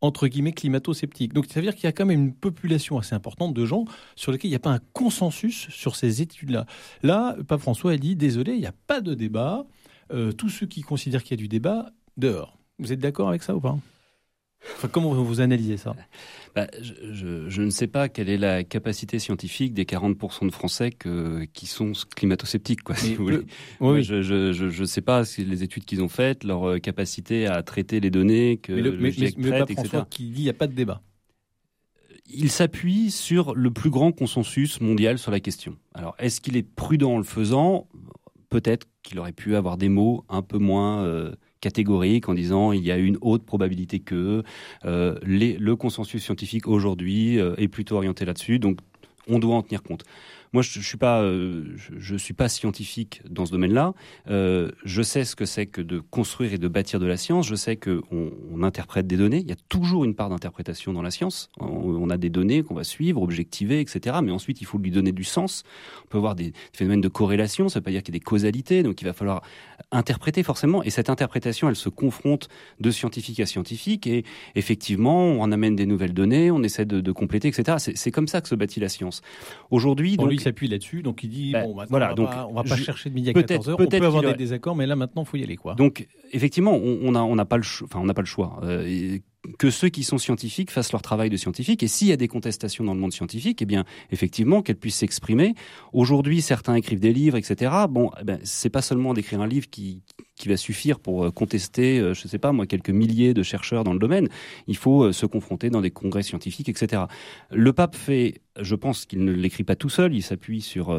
entre 0.00 0.28
guillemets 0.28 0.52
climato-sceptiques. 0.52 1.32
Donc 1.32 1.46
ça 1.46 1.54
veut 1.60 1.62
dire 1.62 1.74
qu'il 1.74 1.84
y 1.84 1.88
a 1.88 1.92
quand 1.92 2.06
même 2.06 2.20
une 2.20 2.34
population 2.34 2.98
assez 2.98 3.14
importante 3.14 3.54
de 3.54 3.64
gens 3.64 3.84
sur 4.16 4.32
lesquels 4.32 4.48
il 4.48 4.52
n'y 4.52 4.56
a 4.56 4.60
pas 4.60 4.70
un 4.70 4.80
consensus 4.92 5.68
sur 5.70 5.96
ces 5.96 6.22
études-là. 6.22 6.66
Là, 7.02 7.36
Pape 7.46 7.60
François 7.60 7.92
a 7.92 7.96
dit, 7.96 8.16
désolé, 8.16 8.52
il 8.52 8.60
n'y 8.60 8.66
a 8.66 8.74
pas 8.86 9.00
de 9.00 9.14
débat. 9.14 9.66
Euh, 10.12 10.32
tous 10.32 10.48
ceux 10.48 10.66
qui 10.66 10.82
considèrent 10.82 11.22
qu'il 11.22 11.32
y 11.32 11.40
a 11.40 11.42
du 11.42 11.48
débat, 11.48 11.90
dehors. 12.16 12.58
Vous 12.78 12.92
êtes 12.92 13.00
d'accord 13.00 13.28
avec 13.28 13.42
ça 13.42 13.54
ou 13.54 13.60
pas? 13.60 13.76
Comment 14.92 15.12
vous 15.14 15.40
analysez 15.40 15.76
ça 15.76 15.94
bah, 16.54 16.66
je, 16.80 17.62
ne 17.62 17.70
sais 17.70 17.86
pas 17.86 18.08
quelle 18.08 18.28
est 18.28 18.38
la 18.38 18.64
capacité 18.64 19.18
scientifique 19.18 19.74
des 19.74 19.84
40% 19.84 20.46
de 20.46 20.52
Français 20.52 20.90
qui 21.52 21.66
sont 21.66 21.92
climato-sceptiques. 22.16 22.82
Quoi, 22.82 22.96
si 22.96 23.14
vous 23.14 23.24
voulez. 23.24 23.40
Oui, 23.80 24.02
Je 24.02 24.80
ne 24.80 24.86
sais 24.86 25.00
pas 25.00 25.24
si 25.24 25.44
les 25.44 25.62
études 25.62 25.84
qu'ils 25.84 26.02
ont 26.02 26.08
faites, 26.08 26.44
leur 26.44 26.68
euh, 26.68 26.78
capacité 26.78 27.46
à 27.46 27.62
traiter 27.62 28.00
les 28.00 28.10
données 28.10 28.58
que 28.58 28.72
mais 28.72 28.82
le, 28.82 28.90
le 28.90 29.10
GIEC 29.10 29.40
traite, 29.40 29.70
etc. 29.70 30.02
qui 30.10 30.30
dit 30.30 30.40
il 30.40 30.44
n'y 30.44 30.50
a 30.50 30.54
pas 30.54 30.66
de 30.66 30.74
débat. 30.74 31.02
Il 32.30 32.50
s'appuie 32.50 33.10
sur 33.10 33.54
le 33.54 33.70
plus 33.70 33.90
grand 33.90 34.12
consensus 34.12 34.80
mondial 34.80 35.18
sur 35.18 35.30
la 35.30 35.40
question. 35.40 35.76
Alors, 35.94 36.14
est-ce 36.18 36.40
qu'il 36.42 36.56
est 36.56 36.62
prudent 36.62 37.14
en 37.14 37.18
le 37.18 37.24
faisant? 37.24 37.88
Peut-être 38.50 38.86
qu'il 39.02 39.18
aurait 39.18 39.32
pu 39.32 39.56
avoir 39.56 39.76
des 39.76 39.88
mots 39.88 40.24
un 40.28 40.42
peu 40.42 40.58
moins... 40.58 41.04
Euh, 41.04 41.34
catégorique 41.60 42.28
en 42.28 42.34
disant 42.34 42.72
il 42.72 42.84
y 42.84 42.92
a 42.92 42.96
une 42.96 43.18
haute 43.20 43.44
probabilité 43.44 44.00
que 44.00 44.42
euh, 44.84 45.18
le 45.22 45.74
consensus 45.74 46.22
scientifique 46.22 46.68
aujourd'hui 46.68 47.38
euh, 47.38 47.54
est 47.56 47.68
plutôt 47.68 47.96
orienté 47.96 48.24
là-dessus, 48.24 48.58
donc 48.58 48.78
on 49.28 49.38
doit 49.38 49.56
en 49.56 49.62
tenir 49.62 49.82
compte. 49.82 50.04
Moi, 50.52 50.62
je, 50.62 50.80
je 50.80 50.86
suis 50.86 50.96
pas, 50.96 51.22
euh, 51.22 51.64
je, 51.76 51.92
je, 51.98 52.16
suis 52.16 52.34
pas 52.34 52.48
scientifique 52.48 53.22
dans 53.28 53.46
ce 53.46 53.52
domaine-là. 53.52 53.94
Euh, 54.28 54.70
je 54.84 55.02
sais 55.02 55.24
ce 55.24 55.36
que 55.36 55.44
c'est 55.44 55.66
que 55.66 55.80
de 55.80 56.00
construire 56.00 56.52
et 56.54 56.58
de 56.58 56.68
bâtir 56.68 57.00
de 57.00 57.06
la 57.06 57.16
science. 57.16 57.46
Je 57.46 57.54
sais 57.54 57.76
que 57.76 58.02
on, 58.10 58.30
on 58.52 58.62
interprète 58.62 59.06
des 59.06 59.16
données. 59.16 59.38
Il 59.38 59.48
y 59.48 59.52
a 59.52 59.58
toujours 59.68 60.04
une 60.04 60.14
part 60.14 60.30
d'interprétation 60.30 60.92
dans 60.92 61.02
la 61.02 61.10
science. 61.10 61.50
On, 61.60 61.66
on, 61.66 62.10
a 62.10 62.16
des 62.16 62.30
données 62.30 62.62
qu'on 62.62 62.74
va 62.74 62.84
suivre, 62.84 63.22
objectiver, 63.22 63.80
etc. 63.80 64.16
Mais 64.22 64.32
ensuite, 64.32 64.60
il 64.60 64.64
faut 64.64 64.78
lui 64.78 64.90
donner 64.90 65.12
du 65.12 65.24
sens. 65.24 65.64
On 66.04 66.08
peut 66.08 66.18
avoir 66.18 66.34
des 66.34 66.52
phénomènes 66.72 67.00
de 67.00 67.08
corrélation. 67.08 67.68
Ça 67.68 67.80
veut 67.80 67.84
pas 67.84 67.90
dire 67.90 68.02
qu'il 68.02 68.14
y 68.14 68.16
a 68.16 68.20
des 68.20 68.24
causalités. 68.24 68.82
Donc, 68.82 69.00
il 69.02 69.04
va 69.04 69.12
falloir 69.12 69.42
interpréter 69.90 70.42
forcément. 70.42 70.82
Et 70.82 70.90
cette 70.90 71.10
interprétation, 71.10 71.68
elle 71.68 71.76
se 71.76 71.88
confronte 71.88 72.48
de 72.80 72.90
scientifique 72.90 73.40
à 73.40 73.46
scientifique. 73.46 74.06
Et 74.06 74.24
effectivement, 74.54 75.24
on 75.24 75.52
amène 75.52 75.76
des 75.76 75.86
nouvelles 75.86 76.14
données, 76.14 76.50
on 76.50 76.62
essaie 76.62 76.84
de, 76.84 77.00
de 77.00 77.12
compléter, 77.12 77.48
etc. 77.48 77.76
C'est 77.94 78.10
comme 78.10 78.28
ça 78.28 78.40
que 78.40 78.48
se 78.48 78.54
bâtit 78.54 78.80
la 78.80 78.88
science. 78.88 79.22
Aujourd'hui, 79.70 80.16
donc, 80.16 80.30
lui 80.30 80.37
s'appuie 80.40 80.68
là-dessus, 80.68 81.02
donc 81.02 81.22
il 81.22 81.30
dit 81.30 81.52
ben, 81.52 81.64
bon, 81.64 81.84
voilà, 81.88 82.06
on 82.06 82.08
va 82.10 82.14
donc 82.14 82.30
pas, 82.30 82.46
on 82.48 82.54
va 82.54 82.62
pas 82.62 82.76
je, 82.76 82.84
chercher 82.84 83.10
de 83.10 83.14
midi 83.14 83.30
à 83.30 83.32
14 83.32 83.70
heures. 83.70 83.76
On 83.80 83.86
peut 83.86 83.96
avoir 84.04 84.22
des 84.22 84.34
désaccords, 84.34 84.76
mais 84.76 84.86
là 84.86 84.96
maintenant, 84.96 85.24
faut 85.24 85.36
y 85.36 85.42
aller, 85.42 85.56
quoi. 85.56 85.74
Donc 85.74 86.06
effectivement, 86.32 86.74
on 86.74 87.12
n'a 87.12 87.24
on 87.24 87.38
a 87.38 87.44
pas 87.44 87.56
le, 87.56 87.64
enfin, 87.84 88.00
on 88.00 88.04
n'a 88.04 88.14
pas 88.14 88.22
le 88.22 88.26
choix. 88.26 88.60
Euh, 88.62 89.18
que 89.58 89.70
ceux 89.70 89.88
qui 89.88 90.04
sont 90.04 90.18
scientifiques 90.18 90.70
fassent 90.70 90.92
leur 90.92 91.02
travail 91.02 91.30
de 91.30 91.36
scientifique. 91.36 91.82
Et 91.82 91.88
s'il 91.88 92.08
y 92.08 92.12
a 92.12 92.16
des 92.16 92.28
contestations 92.28 92.84
dans 92.84 92.94
le 92.94 93.00
monde 93.00 93.12
scientifique, 93.12 93.62
eh 93.62 93.66
bien, 93.66 93.84
effectivement, 94.10 94.62
qu'elles 94.62 94.76
puissent 94.76 94.96
s'exprimer. 94.96 95.54
Aujourd'hui, 95.92 96.42
certains 96.42 96.74
écrivent 96.74 97.00
des 97.00 97.12
livres, 97.12 97.36
etc. 97.36 97.72
Bon, 97.88 98.10
eh 98.20 98.24
ben, 98.24 98.38
c'est 98.42 98.70
pas 98.70 98.82
seulement 98.82 99.14
d'écrire 99.14 99.40
un 99.40 99.46
livre 99.46 99.68
qui, 99.70 100.02
qui 100.38 100.48
va 100.48 100.56
suffire 100.56 101.00
pour 101.00 101.24
euh, 101.24 101.30
contester, 101.30 101.98
euh, 101.98 102.14
je 102.14 102.26
sais 102.28 102.38
pas 102.38 102.52
moi, 102.52 102.66
quelques 102.66 102.90
milliers 102.90 103.34
de 103.34 103.42
chercheurs 103.42 103.84
dans 103.84 103.92
le 103.92 103.98
domaine. 103.98 104.28
Il 104.66 104.76
faut 104.76 105.04
euh, 105.04 105.12
se 105.12 105.26
confronter 105.26 105.68
dans 105.68 105.80
des 105.80 105.90
congrès 105.90 106.22
scientifiques, 106.22 106.68
etc. 106.68 107.02
Le 107.50 107.72
pape 107.72 107.96
fait, 107.96 108.40
je 108.58 108.74
pense 108.74 109.04
qu'il 109.04 109.24
ne 109.24 109.32
l'écrit 109.32 109.64
pas 109.64 109.76
tout 109.76 109.88
seul. 109.88 110.14
Il 110.14 110.22
s'appuie 110.22 110.62
sur 110.62 110.96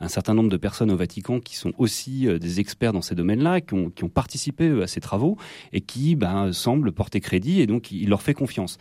un 0.00 0.08
certain 0.08 0.34
nombre 0.34 0.48
de 0.48 0.56
personnes 0.56 0.90
au 0.90 0.96
Vatican 0.96 1.40
qui 1.40 1.56
sont 1.56 1.72
aussi 1.78 2.26
des 2.38 2.60
experts 2.60 2.92
dans 2.92 3.02
ces 3.02 3.14
domaines-là, 3.14 3.60
qui 3.60 3.74
ont, 3.74 3.90
qui 3.90 4.04
ont 4.04 4.08
participé 4.08 4.82
à 4.82 4.86
ces 4.86 5.00
travaux 5.00 5.36
et 5.72 5.80
qui 5.80 6.14
ben, 6.14 6.52
semblent 6.52 6.92
porter 6.92 7.20
crédit 7.20 7.60
et 7.60 7.66
donc 7.66 7.90
il 7.90 8.08
leur 8.08 8.22
fait 8.22 8.34
confiance. 8.34 8.78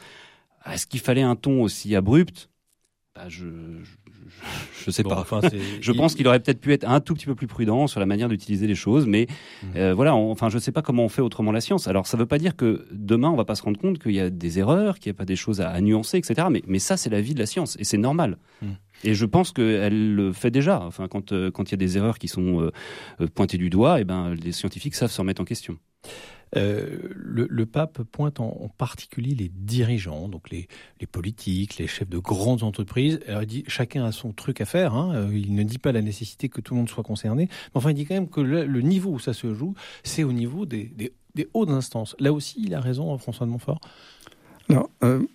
Est-ce 0.71 0.85
qu'il 0.85 0.99
fallait 0.99 1.21
un 1.21 1.35
ton 1.35 1.61
aussi 1.61 1.95
abrupt? 1.95 2.49
Bah, 3.17 3.29
je, 3.29 3.45
je 4.85 4.91
sais 4.91 5.01
pas. 5.01 5.19
Enfin, 5.19 5.41
je 5.81 5.91
pense 5.91 6.13
qu'il 6.13 6.27
aurait 6.27 6.39
peut-être 6.39 6.59
pu 6.59 6.71
être 6.71 6.87
un 6.87 6.99
tout 6.99 7.15
petit 7.15 7.25
peu 7.25 7.33
plus 7.33 7.47
prudent 7.47 7.87
sur 7.87 7.99
la 7.99 8.05
manière 8.05 8.29
d'utiliser 8.29 8.67
les 8.67 8.75
choses, 8.75 9.07
mais 9.07 9.25
mmh. 9.63 9.67
euh, 9.75 9.93
voilà. 9.95 10.13
enfin, 10.13 10.49
je 10.49 10.59
sais 10.59 10.71
pas 10.71 10.83
comment 10.83 11.05
on 11.05 11.09
fait 11.09 11.23
autrement 11.23 11.51
la 11.51 11.61
science. 11.61 11.87
Alors, 11.87 12.05
ça 12.05 12.15
veut 12.15 12.27
pas 12.27 12.37
dire 12.37 12.55
que 12.55 12.85
demain 12.91 13.29
on 13.29 13.35
va 13.35 13.45
pas 13.45 13.55
se 13.55 13.63
rendre 13.63 13.79
compte 13.79 13.97
qu'il 13.97 14.11
y 14.11 14.19
a 14.19 14.29
des 14.29 14.59
erreurs, 14.59 14.99
qu'il 14.99 15.11
n'y 15.11 15.15
a 15.15 15.17
pas 15.17 15.25
des 15.25 15.35
choses 15.35 15.61
à, 15.61 15.69
à 15.69 15.81
nuancer, 15.81 16.17
etc. 16.19 16.47
Mais, 16.51 16.61
mais 16.67 16.79
ça, 16.79 16.95
c'est 16.95 17.09
la 17.09 17.21
vie 17.21 17.33
de 17.33 17.39
la 17.39 17.47
science 17.47 17.75
et 17.79 17.83
c'est 17.83 17.97
normal. 17.97 18.37
Mmh. 18.61 18.67
Et 19.03 19.13
je 19.13 19.25
pense 19.25 19.51
qu'elle 19.51 20.13
le 20.13 20.31
fait 20.31 20.51
déjà. 20.51 20.81
Enfin, 20.81 21.07
quand 21.07 21.31
euh, 21.31 21.49
quand 21.51 21.69
il 21.69 21.71
y 21.71 21.75
a 21.75 21.77
des 21.77 21.97
erreurs 21.97 22.19
qui 22.19 22.27
sont 22.27 22.61
euh, 22.61 22.71
euh 23.21 23.27
pointées 23.27 23.57
du 23.57 23.69
doigt, 23.69 23.97
et 23.97 24.01
eh 24.01 24.05
ben 24.05 24.35
les 24.35 24.51
scientifiques 24.51 24.95
savent 24.95 25.11
s'en 25.11 25.23
mettre 25.23 25.41
en 25.41 25.45
question. 25.45 25.77
Euh, 26.55 27.09
le, 27.13 27.65
pape 27.65 28.03
pointe 28.03 28.39
en, 28.39 28.69
particulier 28.77 29.35
les 29.35 29.49
dirigeants, 29.49 30.29
donc 30.29 30.49
les, 30.49 30.67
politiques, 31.11 31.77
les 31.77 31.87
chefs 31.87 32.09
de 32.09 32.17
grandes 32.17 32.63
entreprises. 32.63 33.19
Alors 33.27 33.43
il 33.43 33.47
dit 33.47 33.63
chacun 33.67 34.05
a 34.05 34.11
son 34.11 34.31
truc 34.31 34.61
à 34.61 34.65
faire. 34.65 34.93
Hein. 34.93 35.13
Euh, 35.15 35.37
il 35.37 35.55
ne 35.55 35.63
dit 35.63 35.77
pas 35.77 35.91
la 35.91 36.01
nécessité 36.01 36.49
que 36.49 36.61
tout 36.61 36.73
le 36.73 36.79
monde 36.79 36.89
soit 36.89 37.03
concerné, 37.03 37.49
mais 37.73 37.79
enfin 37.79 37.91
il 37.91 37.95
dit 37.95 38.05
quand 38.05 38.15
même 38.15 38.29
que 38.29 38.41
le, 38.41 38.81
niveau 38.81 39.11
où 39.11 39.19
ça 39.19 39.33
se 39.33 39.53
joue, 39.53 39.73
c'est 40.03 40.23
au 40.23 40.31
niveau 40.31 40.65
des, 40.65 41.13
hautes 41.53 41.69
instances. 41.69 42.15
Là 42.19 42.31
aussi, 42.31 42.61
il 42.63 42.73
a 42.73 42.79
raison, 42.79 43.13
hein, 43.13 43.17
François 43.17 43.45
de 43.45 43.51
Montfort? 43.51 43.81
Euh, 45.03 45.25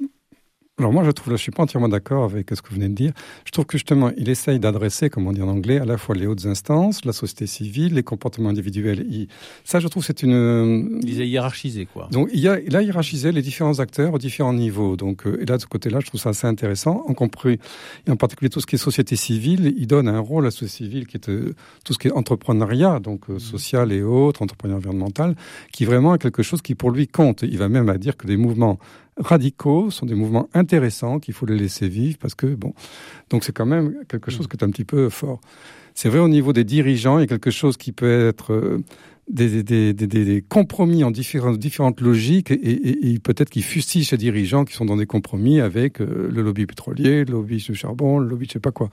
alors 0.83 0.93
moi, 0.93 1.05
je 1.05 1.13
trouve, 1.13 1.33
là, 1.33 1.37
je 1.37 1.43
suis 1.43 1.53
pas 1.53 1.63
entièrement 1.63 1.89
d'accord 1.89 2.25
avec 2.25 2.51
ce 2.51 2.61
que 2.61 2.69
vous 2.71 2.75
venez 2.75 2.89
de 2.89 2.95
dire. 2.95 3.13
Je 3.45 3.53
trouve 3.53 3.67
que 3.67 3.79
justement, 3.79 4.11
il 4.17 4.29
essaye 4.29 4.59
d'adresser, 4.59 5.11
comme 5.11 5.29
on 5.29 5.33
dit 5.33 5.41
en 5.41 5.47
anglais, 5.47 5.79
à 5.79 5.85
la 5.85 5.97
fois 5.97 6.17
les 6.17 6.27
hautes 6.27 6.45
instances, 6.45 7.05
la 7.05 7.13
société 7.13 7.47
civile, 7.47 7.95
les 7.95 8.03
comportements 8.03 8.49
individuels. 8.49 9.07
Il... 9.09 9.29
Ça, 9.63 9.79
je 9.79 9.87
trouve, 9.87 10.05
c'est 10.05 10.25
une. 10.25 11.01
Il 11.05 11.23
a 11.23 11.25
hiérarchisé, 11.25 11.87
quoi. 11.87 12.09
Donc, 12.11 12.31
il, 12.33 12.49
a, 12.49 12.59
il 12.61 12.75
a 12.75 12.83
hiérarchisé 12.83 13.31
les 13.31 13.43
différents 13.43 13.79
acteurs 13.79 14.13
aux 14.13 14.19
différents 14.19 14.55
niveaux. 14.55 14.97
Donc, 14.97 15.25
euh, 15.25 15.41
et 15.41 15.47
là, 15.47 15.57
de 15.57 15.63
ce 15.63 15.67
côté-là, 15.67 16.01
je 16.01 16.07
trouve 16.07 16.21
ça 16.21 16.31
assez 16.31 16.49
intéressant. 16.49 17.05
En 17.07 17.15
compris, 17.15 17.61
et 18.09 18.11
en 18.11 18.17
particulier 18.17 18.51
tout 18.51 18.61
ce 18.61 18.67
qui 18.67 18.75
est 18.75 18.79
société 18.79 19.15
civile, 19.15 19.73
il 19.77 19.87
donne 19.87 20.09
un 20.09 20.19
rôle 20.19 20.43
à 20.43 20.47
la 20.47 20.51
société 20.51 20.85
civile 20.85 21.07
qui 21.07 21.17
est 21.17 21.29
euh, 21.29 21.55
tout 21.85 21.93
ce 21.93 21.99
qui 22.01 22.09
est 22.09 22.13
entrepreneuriat, 22.13 22.99
donc 22.99 23.31
euh, 23.31 23.39
social 23.39 23.93
et 23.93 24.03
autres, 24.03 24.43
entrepreneuriat 24.43 24.79
environnemental, 24.79 25.37
qui 25.73 25.85
vraiment 25.85 26.17
est 26.17 26.19
quelque 26.19 26.43
chose 26.43 26.61
qui 26.61 26.75
pour 26.75 26.91
lui 26.91 27.07
compte. 27.07 27.43
Il 27.43 27.59
va 27.59 27.69
même 27.69 27.89
à 27.89 27.99
dire 27.99 28.17
que 28.17 28.27
des 28.27 28.37
mouvements 28.37 28.81
radicaux, 29.17 29.91
sont 29.91 30.07
des 30.07 30.15
mouvements 30.15 30.49
intéressants 30.55 31.19
qu'il 31.19 31.35
faut 31.35 31.47
les 31.47 31.57
laisser 31.57 31.89
vivre 31.89 32.19
parce 32.19 32.35
que 32.35 32.47
bon, 32.47 32.75
donc 33.31 33.45
c'est 33.45 33.53
quand 33.53 33.67
même 33.67 33.95
quelque 34.09 34.31
chose 34.31 34.47
qui 34.49 34.57
est 34.57 34.65
un 34.65 34.71
petit 34.71 34.85
peu 34.85 35.09
fort. 35.09 35.41
C'est 35.95 36.09
vrai 36.09 36.21
au 36.21 36.29
niveau 36.29 36.53
des 36.53 36.65
dirigeants, 36.65 37.19
il 37.19 37.23
y 37.23 37.25
a 37.25 37.27
quelque 37.27 37.51
chose 37.51 37.77
qui 37.77 37.93
peut 37.93 38.29
être 38.29 38.53
euh, 38.53 38.83
des, 39.29 39.63
des, 39.63 39.93
des, 39.93 40.07
des, 40.07 40.43
compromis 40.43 41.05
en 41.05 41.11
différentes, 41.11 41.59
différentes 41.59 42.01
logiques 42.01 42.51
et, 42.51 43.19
peut-être 43.23 43.51
qu'ils 43.51 43.63
fustigent 43.63 44.09
ces 44.09 44.17
dirigeants 44.17 44.65
qui 44.65 44.75
sont 44.75 44.85
dans 44.85 44.97
des 44.97 45.07
compromis 45.07 45.61
avec 45.61 46.01
euh, 46.01 46.29
le 46.33 46.43
lobby 46.43 46.67
pétrolier, 46.67 47.25
le 47.25 47.33
lobby 47.33 47.59
du 47.59 47.75
charbon, 47.75 48.19
le 48.19 48.29
lobby 48.29 48.47
je 48.47 48.55
sais 48.55 48.61
pas 48.61 48.73
quoi. 48.73 48.91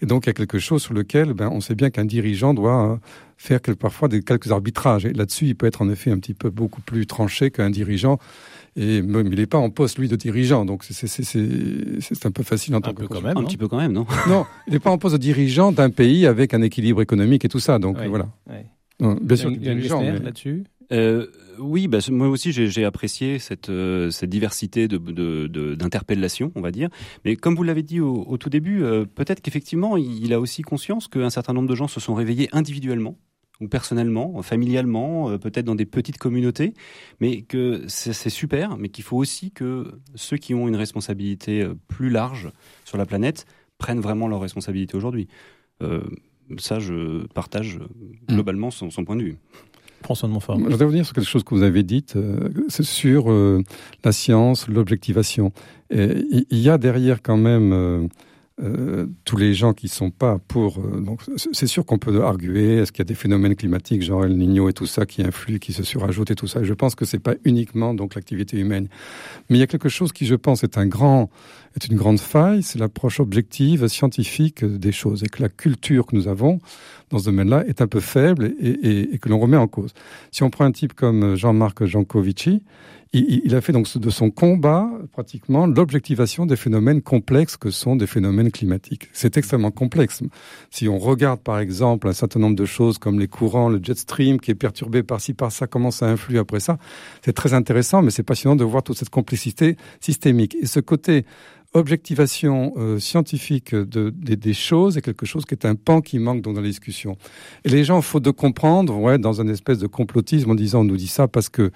Et 0.00 0.06
donc 0.06 0.26
il 0.26 0.28
y 0.28 0.30
a 0.30 0.34
quelque 0.34 0.58
chose 0.58 0.82
sur 0.82 0.94
lequel 0.94 1.34
ben, 1.34 1.48
on 1.52 1.60
sait 1.60 1.74
bien 1.74 1.90
qu'un 1.90 2.04
dirigeant 2.04 2.54
doit 2.54 2.92
euh, 2.92 2.96
faire 3.36 3.60
quelques, 3.60 3.78
parfois 3.78 4.08
des, 4.08 4.22
quelques 4.22 4.50
arbitrages. 4.50 5.04
Et 5.04 5.12
là-dessus, 5.12 5.46
il 5.46 5.54
peut 5.54 5.66
être 5.66 5.82
en 5.82 5.90
effet 5.90 6.10
un 6.10 6.18
petit 6.18 6.34
peu 6.34 6.50
beaucoup 6.50 6.80
plus 6.80 7.06
tranché 7.06 7.50
qu'un 7.50 7.70
dirigeant 7.70 8.18
et 8.80 9.02
même, 9.02 9.26
il 9.32 9.40
n'est 9.40 9.46
pas 9.46 9.58
en 9.58 9.70
poste, 9.70 9.98
lui, 9.98 10.06
de 10.06 10.14
dirigeant. 10.14 10.64
Donc, 10.64 10.84
c'est 10.84 12.26
un 12.26 12.30
peu 12.30 12.44
facile 12.44 12.76
en 12.76 12.80
tant 12.80 12.90
un 12.90 12.94
que. 12.94 13.02
Peu 13.02 13.08
quand 13.08 13.20
même, 13.20 13.36
un 13.36 13.42
petit 13.42 13.56
peu 13.56 13.66
quand 13.66 13.76
même, 13.76 13.92
non 13.92 14.06
Non, 14.28 14.46
il 14.68 14.72
n'est 14.72 14.78
pas 14.78 14.90
en 14.90 14.98
poste 14.98 15.16
de 15.16 15.20
dirigeant 15.20 15.72
d'un 15.72 15.90
pays 15.90 16.26
avec 16.26 16.54
un 16.54 16.62
équilibre 16.62 17.02
économique 17.02 17.44
et 17.44 17.48
tout 17.48 17.58
ça. 17.58 17.80
Donc, 17.80 17.96
oui, 18.00 18.06
voilà. 18.06 18.28
Oui. 18.48 18.58
Non, 19.00 19.18
bien 19.20 19.36
sûr, 19.36 19.50
dirigeant. 19.50 20.00
Mais... 20.00 20.16
là-dessus? 20.20 20.62
Euh, 20.92 21.26
oui, 21.58 21.88
bah, 21.88 21.98
moi 22.10 22.28
aussi 22.28 22.52
j'ai 22.52 22.84
apprécié 22.84 23.38
cette, 23.38 23.68
euh, 23.68 24.10
cette 24.10 24.30
diversité 24.30 24.88
d'interpellations, 24.88 26.46
de, 26.46 26.52
de, 26.52 26.58
on 26.58 26.62
va 26.62 26.70
dire. 26.70 26.88
Mais 27.24 27.36
comme 27.36 27.56
vous 27.56 27.62
l'avez 27.62 27.82
dit 27.82 28.00
au, 28.00 28.24
au, 28.26 28.38
tout 28.38 28.48
début, 28.48 28.82
euh, 28.82 29.04
peut-être 29.04 29.42
qu'effectivement 29.42 29.98
il 29.98 30.32
a 30.32 30.40
aussi 30.40 30.62
conscience 30.62 31.08
qu'un 31.08 31.28
certain 31.28 31.52
nombre 31.52 31.68
de 31.68 31.74
gens 31.74 31.88
se 31.88 32.00
sont 32.00 32.14
réveillés 32.14 32.48
individuellement 32.52 33.18
ou 33.60 33.68
personnellement, 33.68 34.40
familialement, 34.42 35.30
euh, 35.30 35.38
peut-être 35.38 35.64
dans 35.64 35.74
des 35.74 35.86
petites 35.86 36.18
communautés, 36.18 36.74
mais 37.20 37.42
que 37.42 37.84
c'est 37.88 38.30
super, 38.30 38.76
mais 38.76 38.88
qu'il 38.88 39.04
faut 39.04 39.16
aussi 39.16 39.50
que 39.50 39.98
ceux 40.14 40.36
qui 40.36 40.54
ont 40.54 40.68
une 40.68 40.76
responsabilité 40.76 41.62
euh, 41.62 41.74
plus 41.88 42.10
large 42.10 42.50
sur 42.84 42.98
la 42.98 43.06
planète 43.06 43.46
prennent 43.78 44.00
vraiment 44.00 44.28
leur 44.28 44.40
responsabilité 44.40 44.96
aujourd'hui. 44.96 45.28
Euh, 45.82 46.02
ça, 46.58 46.78
je 46.78 47.26
partage 47.28 47.78
mmh. 47.78 48.34
globalement 48.34 48.70
son, 48.70 48.90
son 48.90 49.04
point 49.04 49.16
de 49.16 49.22
vue. 49.22 49.36
François 50.02 50.28
de 50.28 50.32
Montfort. 50.32 50.58
Je 50.58 50.64
voudrais 50.64 50.84
revenir 50.84 51.04
sur 51.04 51.14
quelque 51.14 51.28
chose 51.28 51.42
que 51.42 51.54
vous 51.54 51.62
avez 51.62 51.82
dit, 51.82 52.04
euh, 52.16 52.50
sur 52.68 53.30
euh, 53.30 53.62
la 54.04 54.12
science, 54.12 54.68
l'objectivation. 54.68 55.52
Il 55.90 56.46
y 56.50 56.68
a 56.68 56.78
derrière 56.78 57.22
quand 57.22 57.36
même 57.36 58.08
euh, 58.60 59.06
tous 59.24 59.36
les 59.36 59.54
gens 59.54 59.72
qui 59.72 59.86
sont 59.88 60.10
pas 60.10 60.38
pour. 60.48 60.78
Euh, 60.78 61.00
donc, 61.00 61.22
c'est 61.36 61.66
sûr 61.66 61.86
qu'on 61.86 61.98
peut 61.98 62.24
arguer. 62.24 62.78
Est-ce 62.78 62.90
qu'il 62.90 63.00
y 63.00 63.06
a 63.06 63.10
des 63.10 63.14
phénomènes 63.14 63.54
climatiques, 63.54 64.02
genre 64.02 64.24
El 64.24 64.36
Niño 64.36 64.68
et 64.68 64.72
tout 64.72 64.86
ça, 64.86 65.06
qui 65.06 65.22
influent, 65.22 65.58
qui 65.58 65.72
se 65.72 65.84
surajoutent 65.84 66.32
et 66.32 66.34
tout 66.34 66.48
ça. 66.48 66.64
Je 66.64 66.74
pense 66.74 66.94
que 66.94 67.04
c'est 67.04 67.20
pas 67.20 67.34
uniquement 67.44 67.94
donc 67.94 68.16
l'activité 68.16 68.58
humaine, 68.58 68.88
mais 69.48 69.58
il 69.58 69.60
y 69.60 69.62
a 69.62 69.68
quelque 69.68 69.88
chose 69.88 70.12
qui, 70.12 70.26
je 70.26 70.34
pense, 70.34 70.64
est 70.64 70.76
un 70.76 70.86
grand, 70.86 71.30
est 71.76 71.86
une 71.86 71.96
grande 71.96 72.18
faille. 72.18 72.64
C'est 72.64 72.78
l'approche 72.78 73.20
objective, 73.20 73.86
scientifique 73.86 74.64
des 74.64 74.92
choses, 74.92 75.22
et 75.22 75.28
que 75.28 75.40
la 75.40 75.48
culture 75.48 76.06
que 76.06 76.16
nous 76.16 76.26
avons 76.26 76.58
dans 77.10 77.18
ce 77.18 77.26
domaine-là 77.26 77.64
est 77.66 77.80
un 77.80 77.86
peu 77.86 78.00
faible 78.00 78.54
et, 78.60 78.68
et, 78.68 79.14
et 79.14 79.18
que 79.18 79.28
l'on 79.28 79.38
remet 79.38 79.56
en 79.56 79.68
cause. 79.68 79.94
Si 80.32 80.42
on 80.42 80.50
prend 80.50 80.64
un 80.64 80.72
type 80.72 80.94
comme 80.94 81.36
Jean-Marc 81.36 81.84
Jancovici, 81.84 82.62
il, 83.12 83.54
a 83.54 83.60
fait 83.62 83.72
donc 83.72 83.96
de 83.96 84.10
son 84.10 84.30
combat 84.30 84.90
pratiquement 85.12 85.66
l'objectivation 85.66 86.44
des 86.44 86.56
phénomènes 86.56 87.00
complexes 87.00 87.56
que 87.56 87.70
sont 87.70 87.96
des 87.96 88.06
phénomènes 88.06 88.50
climatiques. 88.50 89.08
C'est 89.12 89.38
extrêmement 89.38 89.70
complexe. 89.70 90.22
Si 90.70 90.88
on 90.88 90.98
regarde 90.98 91.40
par 91.40 91.58
exemple 91.58 92.08
un 92.08 92.12
certain 92.12 92.38
nombre 92.40 92.56
de 92.56 92.66
choses 92.66 92.98
comme 92.98 93.18
les 93.18 93.28
courants, 93.28 93.70
le 93.70 93.80
jet 93.82 93.96
stream 93.96 94.38
qui 94.38 94.50
est 94.50 94.54
perturbé 94.54 95.02
par-ci 95.02 95.32
par-ça, 95.32 95.66
comment 95.66 95.90
ça 95.90 96.06
influe 96.06 96.38
après 96.38 96.60
ça, 96.60 96.78
c'est 97.24 97.32
très 97.32 97.54
intéressant, 97.54 98.02
mais 98.02 98.10
c'est 98.10 98.22
passionnant 98.22 98.56
de 98.56 98.64
voir 98.64 98.82
toute 98.82 98.98
cette 98.98 99.10
complexité 99.10 99.76
systémique. 100.00 100.56
Et 100.60 100.66
ce 100.66 100.80
côté 100.80 101.24
objectivation 101.74 102.72
euh, 102.76 102.98
scientifique 102.98 103.74
de, 103.74 104.10
de, 104.10 104.34
des 104.34 104.54
choses 104.54 104.96
est 104.96 105.02
quelque 105.02 105.26
chose 105.26 105.44
qui 105.44 105.54
est 105.54 105.66
un 105.66 105.74
pan 105.74 106.00
qui 106.00 106.18
manque 106.18 106.40
dans 106.40 106.52
les 106.52 106.68
discussions. 106.68 107.16
Et 107.64 107.68
les 107.68 107.84
gens, 107.84 108.00
faut 108.00 108.20
de 108.20 108.30
comprendre, 108.30 108.96
ouais, 108.96 109.18
dans 109.18 109.40
un 109.40 109.48
espèce 109.48 109.78
de 109.78 109.86
complotisme 109.86 110.50
en 110.50 110.54
disant 110.54 110.80
on 110.80 110.84
nous 110.84 110.96
dit 110.96 111.08
ça 111.08 111.28
parce 111.28 111.48
que 111.48 111.70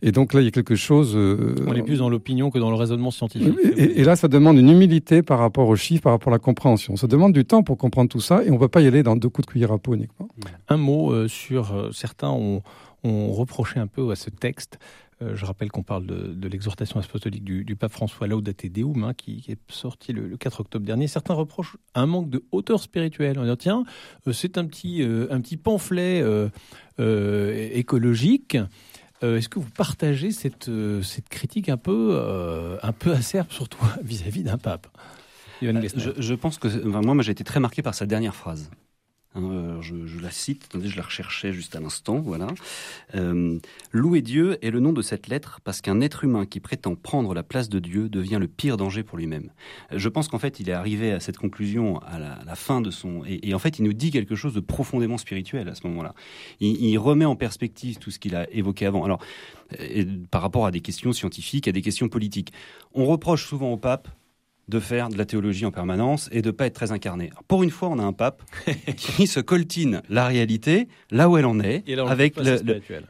et 0.00 0.12
donc 0.12 0.32
là, 0.32 0.40
il 0.40 0.44
y 0.44 0.48
a 0.48 0.52
quelque 0.52 0.76
chose. 0.76 1.16
Euh, 1.16 1.56
on 1.66 1.74
est 1.74 1.82
plus 1.82 1.98
dans 1.98 2.08
l'opinion 2.08 2.50
que 2.50 2.58
dans 2.58 2.70
le 2.70 2.76
raisonnement 2.76 3.10
scientifique. 3.10 3.54
Et, 3.76 4.00
et, 4.00 4.04
là, 4.04 4.14
ça 4.14 4.28
demande 4.28 4.56
une 4.56 4.68
humilité 4.68 5.22
par 5.22 5.40
rapport 5.40 5.68
aux 5.68 5.76
chiffres, 5.76 6.02
par 6.02 6.12
rapport 6.12 6.32
à 6.32 6.36
la 6.36 6.38
compréhension. 6.38 6.96
Ça 6.96 7.08
demande 7.08 7.32
du 7.32 7.44
temps 7.44 7.64
pour 7.64 7.76
comprendre 7.78 8.08
tout 8.08 8.20
ça, 8.20 8.44
et 8.44 8.50
on 8.50 8.54
ne 8.54 8.58
peut 8.58 8.68
pas 8.68 8.80
y 8.80 8.86
aller 8.86 9.02
dans 9.02 9.16
deux 9.16 9.28
coups 9.28 9.46
de 9.46 9.52
cuillère 9.52 9.72
à 9.72 9.78
peau 9.78 9.94
uniquement. 9.94 10.28
Un 10.68 10.76
mot 10.76 11.12
euh, 11.12 11.26
sur 11.26 11.74
euh, 11.74 11.90
certains 11.92 12.30
ont, 12.30 12.62
ont 13.02 13.32
reproché 13.32 13.80
un 13.80 13.88
peu 13.88 14.10
à 14.10 14.16
ce 14.16 14.30
texte 14.30 14.78
je 15.34 15.44
rappelle 15.44 15.68
qu'on 15.72 15.82
parle 15.82 16.06
de, 16.06 16.48
l'exhortation 16.48 17.00
apostolique 17.00 17.42
du, 17.42 17.74
pape 17.74 17.90
François 17.90 18.28
Laudate 18.28 18.66
Deum, 18.66 19.02
hein, 19.02 19.14
qui, 19.14 19.44
est 19.48 19.58
sorti 19.68 20.12
le, 20.12 20.36
4 20.36 20.60
octobre 20.60 20.86
dernier. 20.86 21.08
Certains 21.08 21.34
reprochent 21.34 21.76
un 21.96 22.06
manque 22.06 22.30
de 22.30 22.44
hauteur 22.52 22.80
spirituelle. 22.80 23.36
On 23.36 23.44
dit 23.44 23.56
tiens, 23.58 23.82
euh, 24.28 24.32
c'est 24.32 24.58
un 24.58 24.64
petit, 24.64 25.02
euh, 25.02 25.26
un 25.32 25.40
petit 25.40 25.56
pamphlet 25.56 26.22
écologique. 26.98 28.58
Est-ce 29.22 29.48
que 29.48 29.58
vous 29.58 29.70
partagez 29.70 30.30
cette, 30.30 30.70
cette 31.02 31.28
critique 31.28 31.68
un 31.68 31.76
peu, 31.76 32.78
un 32.82 32.92
peu 32.92 33.12
acerbe, 33.12 33.50
surtout 33.50 33.84
vis-à-vis 34.02 34.42
d'un 34.42 34.58
pape? 34.58 34.86
Je, 35.60 36.10
je, 36.16 36.34
pense 36.34 36.58
que 36.58 36.68
moi, 36.84 37.00
moi 37.00 37.22
j'ai 37.22 37.32
été 37.32 37.44
très 37.44 37.58
marqué 37.60 37.82
par 37.82 37.94
sa 37.94 38.06
dernière 38.06 38.34
phrase. 38.34 38.70
Hein, 39.34 39.80
je, 39.82 40.20
la 40.20 40.30
cite, 40.30 40.64
attendez, 40.70 40.88
je 40.88 40.96
la 40.96 41.02
recherchais 41.02 41.52
juste 41.52 41.76
à 41.76 41.80
l'instant, 41.80 42.18
voilà. 42.20 42.46
Euh, 43.14 43.58
Louer 43.92 44.22
Dieu 44.22 44.58
est 44.64 44.70
le 44.70 44.80
nom 44.80 44.92
de 44.92 45.02
cette 45.02 45.28
lettre 45.28 45.60
parce 45.62 45.82
qu'un 45.82 46.00
être 46.00 46.24
humain 46.24 46.46
qui 46.46 46.60
prétend 46.60 46.94
prendre 46.94 47.34
la 47.34 47.42
place 47.42 47.68
de 47.68 47.78
Dieu 47.78 48.08
devient 48.08 48.38
le 48.40 48.48
pire 48.48 48.78
danger 48.78 49.02
pour 49.02 49.18
lui-même. 49.18 49.50
Je 49.94 50.08
pense 50.08 50.28
qu'en 50.28 50.38
fait, 50.38 50.60
il 50.60 50.70
est 50.70 50.72
arrivé 50.72 51.12
à 51.12 51.20
cette 51.20 51.36
conclusion 51.36 51.98
à 52.00 52.18
la, 52.18 52.54
fin 52.54 52.80
de 52.80 52.90
son... 52.90 53.22
Et, 53.26 53.52
en 53.52 53.58
fait, 53.58 53.78
il 53.78 53.84
nous 53.84 53.92
dit 53.92 54.10
quelque 54.10 54.34
chose 54.34 54.54
de 54.54 54.60
profondément 54.60 55.18
spirituel 55.18 55.68
à 55.68 55.74
ce 55.74 55.86
moment-là. 55.86 56.14
Il, 56.60 56.98
remet 56.98 57.26
en 57.26 57.36
perspective 57.36 57.98
tout 57.98 58.10
ce 58.10 58.18
qu'il 58.18 58.34
a 58.34 58.50
évoqué 58.50 58.86
avant. 58.86 59.04
Alors, 59.04 59.20
par 60.30 60.42
rapport 60.42 60.66
à 60.66 60.70
des 60.70 60.80
questions 60.80 61.12
scientifiques, 61.12 61.68
à 61.68 61.72
des 61.72 61.82
questions 61.82 62.08
politiques. 62.08 62.52
On 62.94 63.04
reproche 63.04 63.46
souvent 63.46 63.72
au 63.72 63.76
pape 63.76 64.08
de 64.68 64.80
faire 64.80 65.08
de 65.08 65.16
la 65.16 65.24
théologie 65.24 65.64
en 65.66 65.70
permanence 65.70 66.28
et 66.32 66.42
de 66.42 66.50
pas 66.50 66.66
être 66.66 66.74
très 66.74 66.92
incarné. 66.92 67.30
pour 67.48 67.62
une 67.62 67.70
fois, 67.70 67.88
on 67.88 67.98
a 67.98 68.02
un 68.02 68.12
pape 68.12 68.42
qui 68.96 69.26
se 69.26 69.40
coltine 69.40 70.02
la 70.08 70.26
réalité 70.26 70.88
là 71.10 71.28
où 71.28 71.36
elle 71.36 71.46
en 71.46 71.60
est, 71.60 71.82
et 71.86 71.98
avec 71.98 72.36
le, 72.36 72.58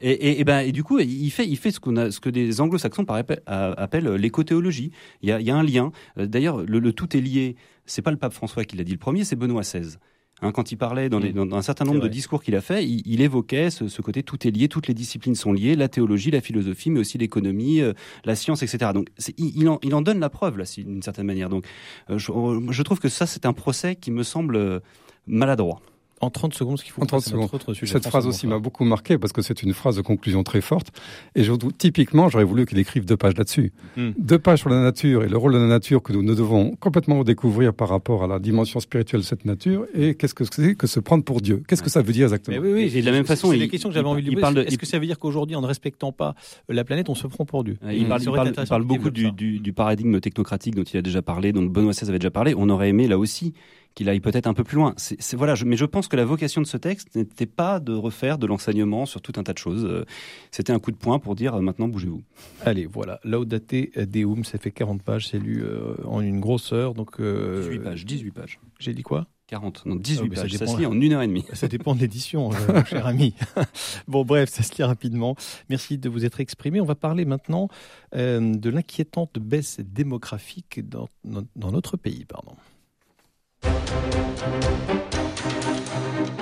et, 0.01 0.41
et, 0.41 0.45
ben 0.45 0.61
et 0.61 0.73
du 0.73 0.85
coup, 0.85 0.99
il 0.99 1.31
fait 1.31 1.47
il 1.47 1.57
fait 1.57 1.71
ce 1.71 1.81
qu'on 1.81 1.97
a 1.97 2.11
ce 2.11 2.21
que 2.21 2.31
des 2.31 2.61
Anglo-Saxons 2.61 3.05
appellent 3.47 4.15
l'écothéologie. 4.15 4.93
Il 5.23 5.29
y 5.29 5.33
a, 5.33 5.41
il 5.41 5.47
y 5.47 5.51
a 5.51 5.57
un 5.57 5.63
lien. 5.63 5.93
Euh, 6.19 6.27
d'ailleurs, 6.27 6.59
le, 6.59 6.79
le 6.79 6.93
tout 6.93 7.17
est 7.17 7.21
lié. 7.21 7.57
C'est 7.87 8.03
pas 8.03 8.11
le 8.11 8.17
pape 8.19 8.35
François 8.35 8.65
qui 8.65 8.77
l'a 8.77 8.85
dit 8.85 8.93
le 8.93 8.99
premier, 8.99 9.25
c'est 9.25 9.37
Benoît 9.37 9.63
XVI. 9.63 9.97
Hein, 10.41 10.53
quand 10.53 10.71
il 10.71 10.77
parlait 10.77 11.09
dans, 11.09 11.21
mm. 11.21 11.53
un 11.53 11.63
certain 11.63 11.85
nombre 11.85 12.01
de 12.01 12.09
discours 12.09 12.43
qu'il 12.43 12.55
a 12.55 12.61
fait, 12.61 12.87
il, 12.87 13.21
évoquait 13.21 13.71
ce, 13.71 14.03
côté 14.03 14.23
tout 14.23 14.47
est 14.47 14.51
lié, 14.51 14.69
toutes 14.69 14.87
les 14.87 14.95
disciplines 14.95 15.35
sont 15.35 15.53
liées, 15.53 15.75
la 15.75 15.89
théologie, 15.89 16.31
la 16.31 16.41
philosophie, 16.41 16.91
mais 16.91 17.01
aussi 17.01 17.19
l'économie, 17.19 17.81
euh, 17.81 17.93
la 18.25 18.37
science, 18.37 18.63
etc. 18.63 18.93
Donc 18.95 19.09
il, 19.37 19.69
en, 19.69 19.79
il, 19.83 19.95
en, 19.95 20.03
donne 20.03 20.21
la 20.21 20.31
preuve 20.31 20.59
là, 20.59 20.65
d'une 20.77 21.03
certaine 21.03 21.27
manière. 21.27 21.49
Donc 21.49 21.67
euh, 22.11 22.19
je, 22.19 22.31
je, 22.71 22.83
trouve 22.83 23.01
que 23.01 23.09
ça 23.09 23.27
c'est 23.27 23.47
un 23.47 23.53
procès 23.53 23.97
qui 23.97 24.11
me 24.11 24.23
semble 24.23 24.57
euh, 24.57 24.81
maladroit 25.27 25.81
en 26.21 26.31
30 26.31 26.55
secondes 26.55 26.79
ce 26.79 26.85
qu'il 26.85 26.93
faut. 26.93 27.03
En 27.03 27.07
30 27.07 27.23
secondes. 27.23 27.49
Autre 27.53 27.75
sujet, 27.75 27.93
Cette 27.93 28.07
phrase 28.07 28.27
aussi 28.27 28.47
m'a 28.47 28.59
beaucoup 28.59 28.85
marqué 28.85 29.19
parce 29.19 29.33
que 29.33 29.43
c'est 29.43 29.63
une 29.63 29.73
phrase 29.73 29.97
de 29.97 30.03
conclusion 30.03 30.43
très 30.43 30.61
forte. 30.61 30.89
Et 31.35 31.45
je, 31.45 31.53
typiquement, 31.77 32.29
j'aurais 32.29 32.45
voulu 32.45 32.67
qu'il 32.67 32.79
écrive 32.79 33.05
deux 33.05 33.17
pages 33.17 33.37
là-dessus. 33.37 33.73
Hmm. 33.97 34.11
Deux 34.19 34.39
pages 34.39 34.61
sur 34.61 34.69
la 34.69 34.81
nature 34.81 35.25
et 35.25 35.29
le 35.29 35.37
rôle 35.37 35.53
de 35.53 35.59
la 35.59 35.67
nature 35.67 36.03
que 36.03 36.13
nous, 36.13 36.23
nous 36.23 36.35
devons 36.35 36.77
complètement 36.77 37.19
redécouvrir 37.21 37.73
par 37.75 37.89
rapport 37.89 38.25
à 38.25 38.27
la 38.27 38.39
dimension 38.39 38.81
spirituelle 38.81 39.21
de 39.21 39.27
cette 39.27 39.45
nature 39.45 39.87
et 39.95 40.15
qu'est-ce 40.15 40.35
que 40.35 40.45
c'est 40.45 40.75
que 40.75 40.87
se 40.87 41.01
prendre 41.01 41.25
pour 41.25 41.41
Dieu. 41.41 41.63
Qu'est-ce 41.69 41.83
que 41.83 41.91
ça 41.91 42.03
veut 42.03 42.13
dire 42.13 42.25
exactement 42.25 42.59
Oui, 42.59 42.73
oui, 42.73 42.93
et 42.95 43.01
de 43.01 43.07
la 43.07 43.13
même 43.13 43.27
façon, 43.27 43.51
c'est 43.51 43.59
des 43.59 43.69
questions 43.69 43.89
que 43.89 43.95
j'avais 43.95 44.09
envie 44.09 44.23
de 44.23 44.31
lui 44.31 44.37
poser. 44.37 44.61
Est-ce 44.61 44.79
que 44.79 44.87
ça 44.87 44.99
veut 44.99 45.07
dire 45.07 45.19
qu'aujourd'hui, 45.19 45.57
en 45.57 45.61
ne 45.61 45.67
respectant 45.67 46.13
pas 46.13 46.35
la 46.69 46.85
planète, 46.85 47.09
on 47.09 47.15
se 47.15 47.27
prend 47.27 47.45
pour 47.45 47.65
Dieu 47.65 47.79
Il 47.91 48.09
parle, 48.09 48.23
il 48.23 48.67
parle, 48.69 48.85
beaucoup 48.85 49.11
du, 49.11 49.31
du, 49.33 49.73
paradigme 49.73 50.21
technocratique 50.21 50.75
dont 50.75 50.83
il 50.83 50.97
a 50.97 51.03
déjà 51.03 51.23
parlé, 51.23 51.53
dont 51.53 51.63
Benoît 51.63 51.93
XVI 51.93 52.09
avait 52.09 52.19
déjà 52.19 52.31
parlé. 52.31 52.55
On 52.57 52.69
aurait 52.69 52.89
aimé 52.89 53.07
là 53.07 53.19
aussi 53.19 53.53
qu'il 53.99 54.09
aille 54.09 54.21
peut-être 54.21 54.47
un 54.47 54.55
peu 54.55 54.63
plus 54.63 54.77
loin. 54.77 54.95
C'est, 54.97 55.35
voilà, 55.35 55.55
mais 55.67 55.77
je 55.77 55.85
pense 55.85 56.07
que 56.07 56.15
la 56.15 56.25
vocation 56.25 56.61
de 56.61 56.69
ce 56.69 56.77
texte 56.77 57.17
n'était 57.17 57.47
pas 57.47 57.81
de 57.81 57.93
refaire 57.93 58.39
de 58.39 58.47
l'enseignement 58.47 59.07
sur 59.07 59.21
tout 59.21 59.33
un 59.35 59.43
tas 59.43 59.53
de 59.53 59.59
choses. 59.59 59.85
Euh, 59.85 60.05
c'était 60.53 60.73
un 60.73 60.79
coup 60.79 60.93
de 60.93 60.97
poing 60.97 61.19
pour 61.19 61.35
dire 61.35 61.57
euh, 61.57 61.61
maintenant 61.61 61.89
bougez-vous. 61.89 62.23
Allez, 62.65 62.87
voilà, 62.87 63.19
Laudate 63.25 63.75
Deum, 63.97 64.45
ça 64.45 64.57
fait 64.59 64.71
40 64.71 65.03
pages, 65.03 65.27
c'est 65.27 65.41
lu 65.41 65.65
euh, 65.65 65.97
en 66.05 66.21
une 66.21 66.39
grosse 66.39 66.73
heure. 66.73 66.95
Donc, 66.95 67.21
18 67.21 67.81
pages, 67.81 68.07
18 68.07 68.31
pages. 68.31 68.61
J'ai 68.79 68.95
dit 68.95 69.03
quoi? 69.03 69.27
40, 69.49 69.87
non 69.87 69.97
18 69.97 70.29
pages, 70.29 70.53
ça, 70.53 70.67
se 70.69 70.77
lit 70.77 70.87
en 70.87 71.01
une 71.01 71.15
heure 71.15 71.23
et 71.23 71.27
demie. 71.27 71.47
Ça 71.55 71.67
dépend 71.67 71.97
de 71.97 72.01
l'édition, 72.01 72.51
cher 72.85 73.05
ami. 73.05 73.35
bon, 74.07 74.23
bref, 74.23 74.51
ça 74.51 74.63
se 74.63 74.77
lit 74.77 74.85
rapidement. 74.85 75.37
Merci 75.71 75.97
de 75.97 76.11
vous 76.11 76.27
être 76.27 76.39
exprimé. 76.39 76.83
On 76.83 76.85
va 76.85 76.95
parler 76.95 77.25
maintenant 77.25 77.69
de 78.13 78.71
l'inquiétante 78.71 79.39
baisse 79.39 79.81
démographique 79.81 80.87
dans, 80.87 81.09
dans 81.25 81.73
notre 81.73 81.97
pays. 81.97 82.27
Pardon. 82.27 82.55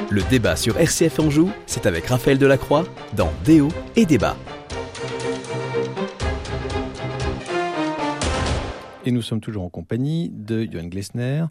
Le 0.08 0.22
débat 0.30 0.56
sur 0.56 0.78
RCF 0.78 1.18
Anjou, 1.18 1.50
c'est 1.66 1.84
avec 1.84 2.06
Raphaël 2.06 2.38
Delacroix 2.38 2.84
dans 3.16 3.30
Déo 3.44 3.68
et 3.96 4.06
Débat. 4.06 4.36
Et 9.04 9.10
nous 9.10 9.20
sommes 9.20 9.40
toujours 9.40 9.62
en 9.62 9.68
compagnie 9.68 10.30
de 10.30 10.64
Johan 10.64 10.84
Glesner 10.84 11.44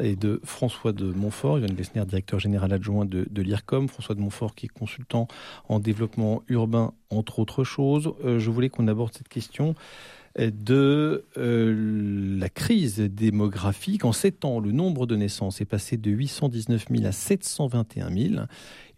et 0.00 0.14
de 0.14 0.40
François 0.44 0.92
de 0.92 1.06
Montfort. 1.06 1.58
Johan 1.58 1.74
Glesner, 1.74 2.04
directeur 2.06 2.38
général 2.38 2.72
adjoint 2.72 3.04
de, 3.06 3.26
de 3.30 3.42
l'IRCOM. 3.42 3.88
François 3.88 4.14
de 4.14 4.20
Montfort, 4.20 4.54
qui 4.54 4.66
est 4.66 4.68
consultant 4.68 5.26
en 5.68 5.80
développement 5.80 6.42
urbain, 6.48 6.92
entre 7.10 7.38
autres 7.38 7.64
choses. 7.64 8.12
Euh, 8.24 8.38
je 8.38 8.50
voulais 8.50 8.68
qu'on 8.68 8.88
aborde 8.88 9.12
cette 9.14 9.28
question 9.28 9.74
de 10.38 11.24
euh, 11.36 12.38
la 12.38 12.48
crise 12.48 13.00
démographique. 13.00 14.04
En 14.04 14.12
sept 14.12 14.44
ans, 14.44 14.60
le 14.60 14.72
nombre 14.72 15.06
de 15.06 15.16
naissances 15.16 15.60
est 15.60 15.66
passé 15.66 15.96
de 15.96 16.10
819 16.10 16.86
000 16.90 17.04
à 17.04 17.12
721 17.12 18.10
000 18.10 18.44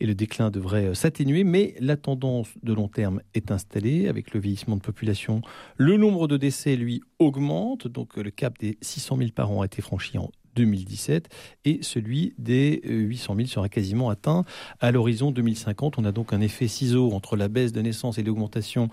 et 0.01 0.07
le 0.07 0.14
déclin 0.14 0.51
devrait 0.51 0.87
euh, 0.87 0.94
s'atténuer, 0.94 1.44
mais 1.44 1.75
la 1.81 1.97
tendance 1.97 2.49
de 2.62 2.73
long 2.73 2.88
terme 2.88 3.20
est 3.35 3.51
installée 3.51 4.09
avec 4.09 4.33
le 4.33 4.40
vieillissement 4.40 4.77
de 4.77 4.83
population. 4.83 5.42
Le 5.77 5.97
nombre 5.97 6.29
de 6.29 6.37
décès, 6.37 6.77
lui, 6.77 7.01
augmente, 7.18 7.88
donc 7.88 8.16
le 8.16 8.31
cap 8.31 8.59
des 8.59 8.79
600 8.81 9.16
000 9.18 9.31
par 9.35 9.51
an 9.51 9.62
a 9.62 9.66
été 9.66 9.83
franchi 9.83 10.18
en 10.18 10.31
2017 10.55 11.29
et 11.64 11.79
celui 11.83 12.35
des 12.38 12.81
800 12.85 13.33
euh, 13.33 13.37
000 13.37 13.49
sera 13.49 13.69
quasiment 13.69 14.11
atteint 14.11 14.45
à 14.81 14.90
l'horizon 14.90 15.31
2050. 15.31 15.99
On 15.99 16.05
a 16.05 16.12
donc 16.12 16.33
un 16.33 16.40
effet 16.40 16.69
ciseau 16.69 17.12
entre 17.12 17.37
la 17.37 17.49
baisse 17.49 17.73
de 17.73 17.81
naissance 17.81 18.19
et 18.19 18.23
l'augmentation 18.23 18.88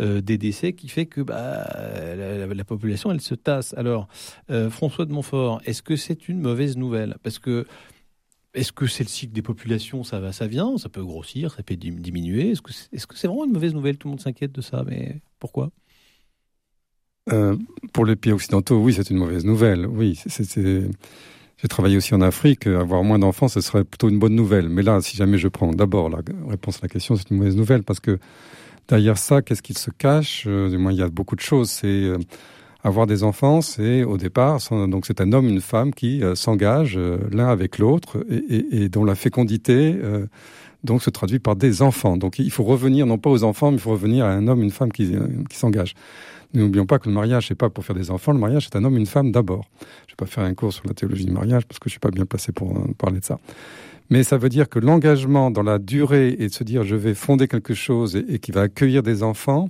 euh, 0.00 0.20
des 0.20 0.38
décès 0.38 0.72
qui 0.72 0.88
fait 0.88 1.06
que 1.06 1.20
bah, 1.20 1.66
la, 2.16 2.64
population 2.64 3.10
elle 3.10 3.20
se 3.20 3.34
tasse. 3.34 3.74
Alors 3.76 4.08
euh, 4.50 4.70
François 4.70 5.06
de 5.06 5.12
Montfort, 5.12 5.60
est-ce 5.64 5.82
que 5.82 5.96
c'est 5.96 6.28
une 6.28 6.40
mauvaise 6.40 6.76
nouvelle? 6.76 7.16
Parce 7.22 7.38
que 7.38 7.66
est-ce 8.54 8.72
que 8.72 8.86
c'est 8.86 9.04
le 9.04 9.08
cycle 9.08 9.34
des 9.34 9.42
populations, 9.42 10.02
ça 10.02 10.18
va, 10.18 10.32
ça 10.32 10.46
vient, 10.46 10.78
ça 10.78 10.88
peut 10.88 11.04
grossir, 11.04 11.52
ça 11.52 11.62
peut 11.62 11.76
diminuer. 11.76 12.52
Est-ce 12.52 12.62
que 13.06 13.16
c'est 13.16 13.26
vraiment 13.26 13.44
une 13.44 13.52
mauvaise 13.52 13.74
nouvelle? 13.74 13.98
Tout 13.98 14.08
le 14.08 14.12
monde 14.12 14.20
s'inquiète 14.20 14.52
de 14.52 14.62
ça, 14.62 14.82
mais 14.86 15.20
pourquoi? 15.38 15.70
Euh, 17.32 17.56
pour 17.92 18.04
les 18.04 18.16
pays 18.16 18.32
occidentaux, 18.32 18.78
oui, 18.78 18.92
c'est 18.94 19.10
une 19.10 19.18
mauvaise 19.18 19.44
nouvelle. 19.44 19.86
Oui, 19.86 20.20
j'ai 20.26 21.68
travaillé 21.68 21.96
aussi 21.96 22.14
en 22.14 22.20
Afrique. 22.20 22.66
Avoir 22.66 23.02
moins 23.02 23.18
d'enfants, 23.18 23.48
ce 23.48 23.60
serait 23.60 23.84
plutôt 23.84 24.08
une 24.08 24.18
bonne 24.18 24.34
nouvelle. 24.34 24.68
Mais 24.68 24.82
là, 24.82 25.00
si 25.00 25.16
jamais 25.16 25.38
je 25.38 25.48
prends 25.48 25.70
d'abord 25.72 26.08
la 26.08 26.18
réponse 26.48 26.76
à 26.76 26.80
la 26.82 26.88
question, 26.88 27.16
c'est 27.16 27.30
une 27.30 27.38
mauvaise 27.38 27.56
nouvelle 27.56 27.82
parce 27.82 28.00
que 28.00 28.18
derrière 28.88 29.18
ça, 29.18 29.42
qu'est-ce 29.42 29.62
qu'il 29.62 29.78
se 29.78 29.90
cache? 29.90 30.44
Euh, 30.46 30.68
Du 30.68 30.78
moins, 30.78 30.92
il 30.92 30.98
y 30.98 31.02
a 31.02 31.08
beaucoup 31.08 31.36
de 31.36 31.40
choses. 31.40 31.70
C'est 31.70 31.86
euh, 31.86 32.18
avoir 32.84 33.06
des 33.06 33.24
enfants, 33.24 33.62
c'est 33.62 34.04
au 34.04 34.16
départ, 34.16 34.60
donc 34.70 35.06
c'est 35.06 35.20
un 35.20 35.32
homme, 35.32 35.48
une 35.48 35.60
femme 35.60 35.92
qui 35.92 36.22
s'engagent 36.36 37.00
l'un 37.32 37.48
avec 37.48 37.78
l'autre 37.78 38.24
et, 38.30 38.88
dont 38.88 39.04
la 39.04 39.16
fécondité 39.16 39.96
donc 40.86 41.02
se 41.02 41.10
traduit 41.10 41.38
par 41.38 41.56
des 41.56 41.82
enfants. 41.82 42.16
Donc 42.16 42.38
il 42.38 42.50
faut 42.50 42.64
revenir 42.64 43.04
non 43.04 43.18
pas 43.18 43.28
aux 43.28 43.44
enfants, 43.44 43.70
mais 43.70 43.76
il 43.76 43.80
faut 43.80 43.90
revenir 43.90 44.24
à 44.24 44.30
un 44.30 44.48
homme, 44.48 44.62
une 44.62 44.70
femme 44.70 44.90
qui, 44.90 45.14
s'engagent. 45.50 45.94
N'oublions 46.54 46.86
pas 46.86 46.98
que 46.98 47.08
le 47.08 47.14
mariage, 47.14 47.48
c'est 47.48 47.54
pas 47.54 47.70
pour 47.70 47.84
faire 47.84 47.96
des 47.96 48.10
enfants. 48.10 48.32
Le 48.32 48.38
mariage, 48.38 48.68
c'est 48.70 48.76
un 48.76 48.84
homme 48.84 48.96
une 48.96 49.06
femme 49.06 49.32
d'abord. 49.32 49.66
Je 50.06 50.12
vais 50.12 50.16
pas 50.16 50.26
faire 50.26 50.44
un 50.44 50.54
cours 50.54 50.72
sur 50.72 50.86
la 50.86 50.94
théologie 50.94 51.24
du 51.24 51.32
mariage 51.32 51.66
parce 51.66 51.78
que 51.78 51.88
je 51.88 51.92
suis 51.92 52.00
pas 52.00 52.10
bien 52.10 52.26
placé 52.26 52.52
pour 52.52 52.76
euh, 52.76 52.92
parler 52.98 53.20
de 53.20 53.24
ça 53.24 53.38
mais 54.10 54.22
ça 54.22 54.36
veut 54.36 54.48
dire 54.48 54.68
que 54.68 54.78
l'engagement 54.78 55.50
dans 55.50 55.62
la 55.62 55.78
durée 55.78 56.36
et 56.38 56.48
de 56.48 56.52
se 56.52 56.64
dire 56.64 56.84
je 56.84 56.96
vais 56.96 57.14
fonder 57.14 57.48
quelque 57.48 57.74
chose 57.74 58.16
et, 58.16 58.38
qui 58.38 58.52
va 58.52 58.62
accueillir 58.62 59.02
des 59.02 59.22
enfants 59.22 59.68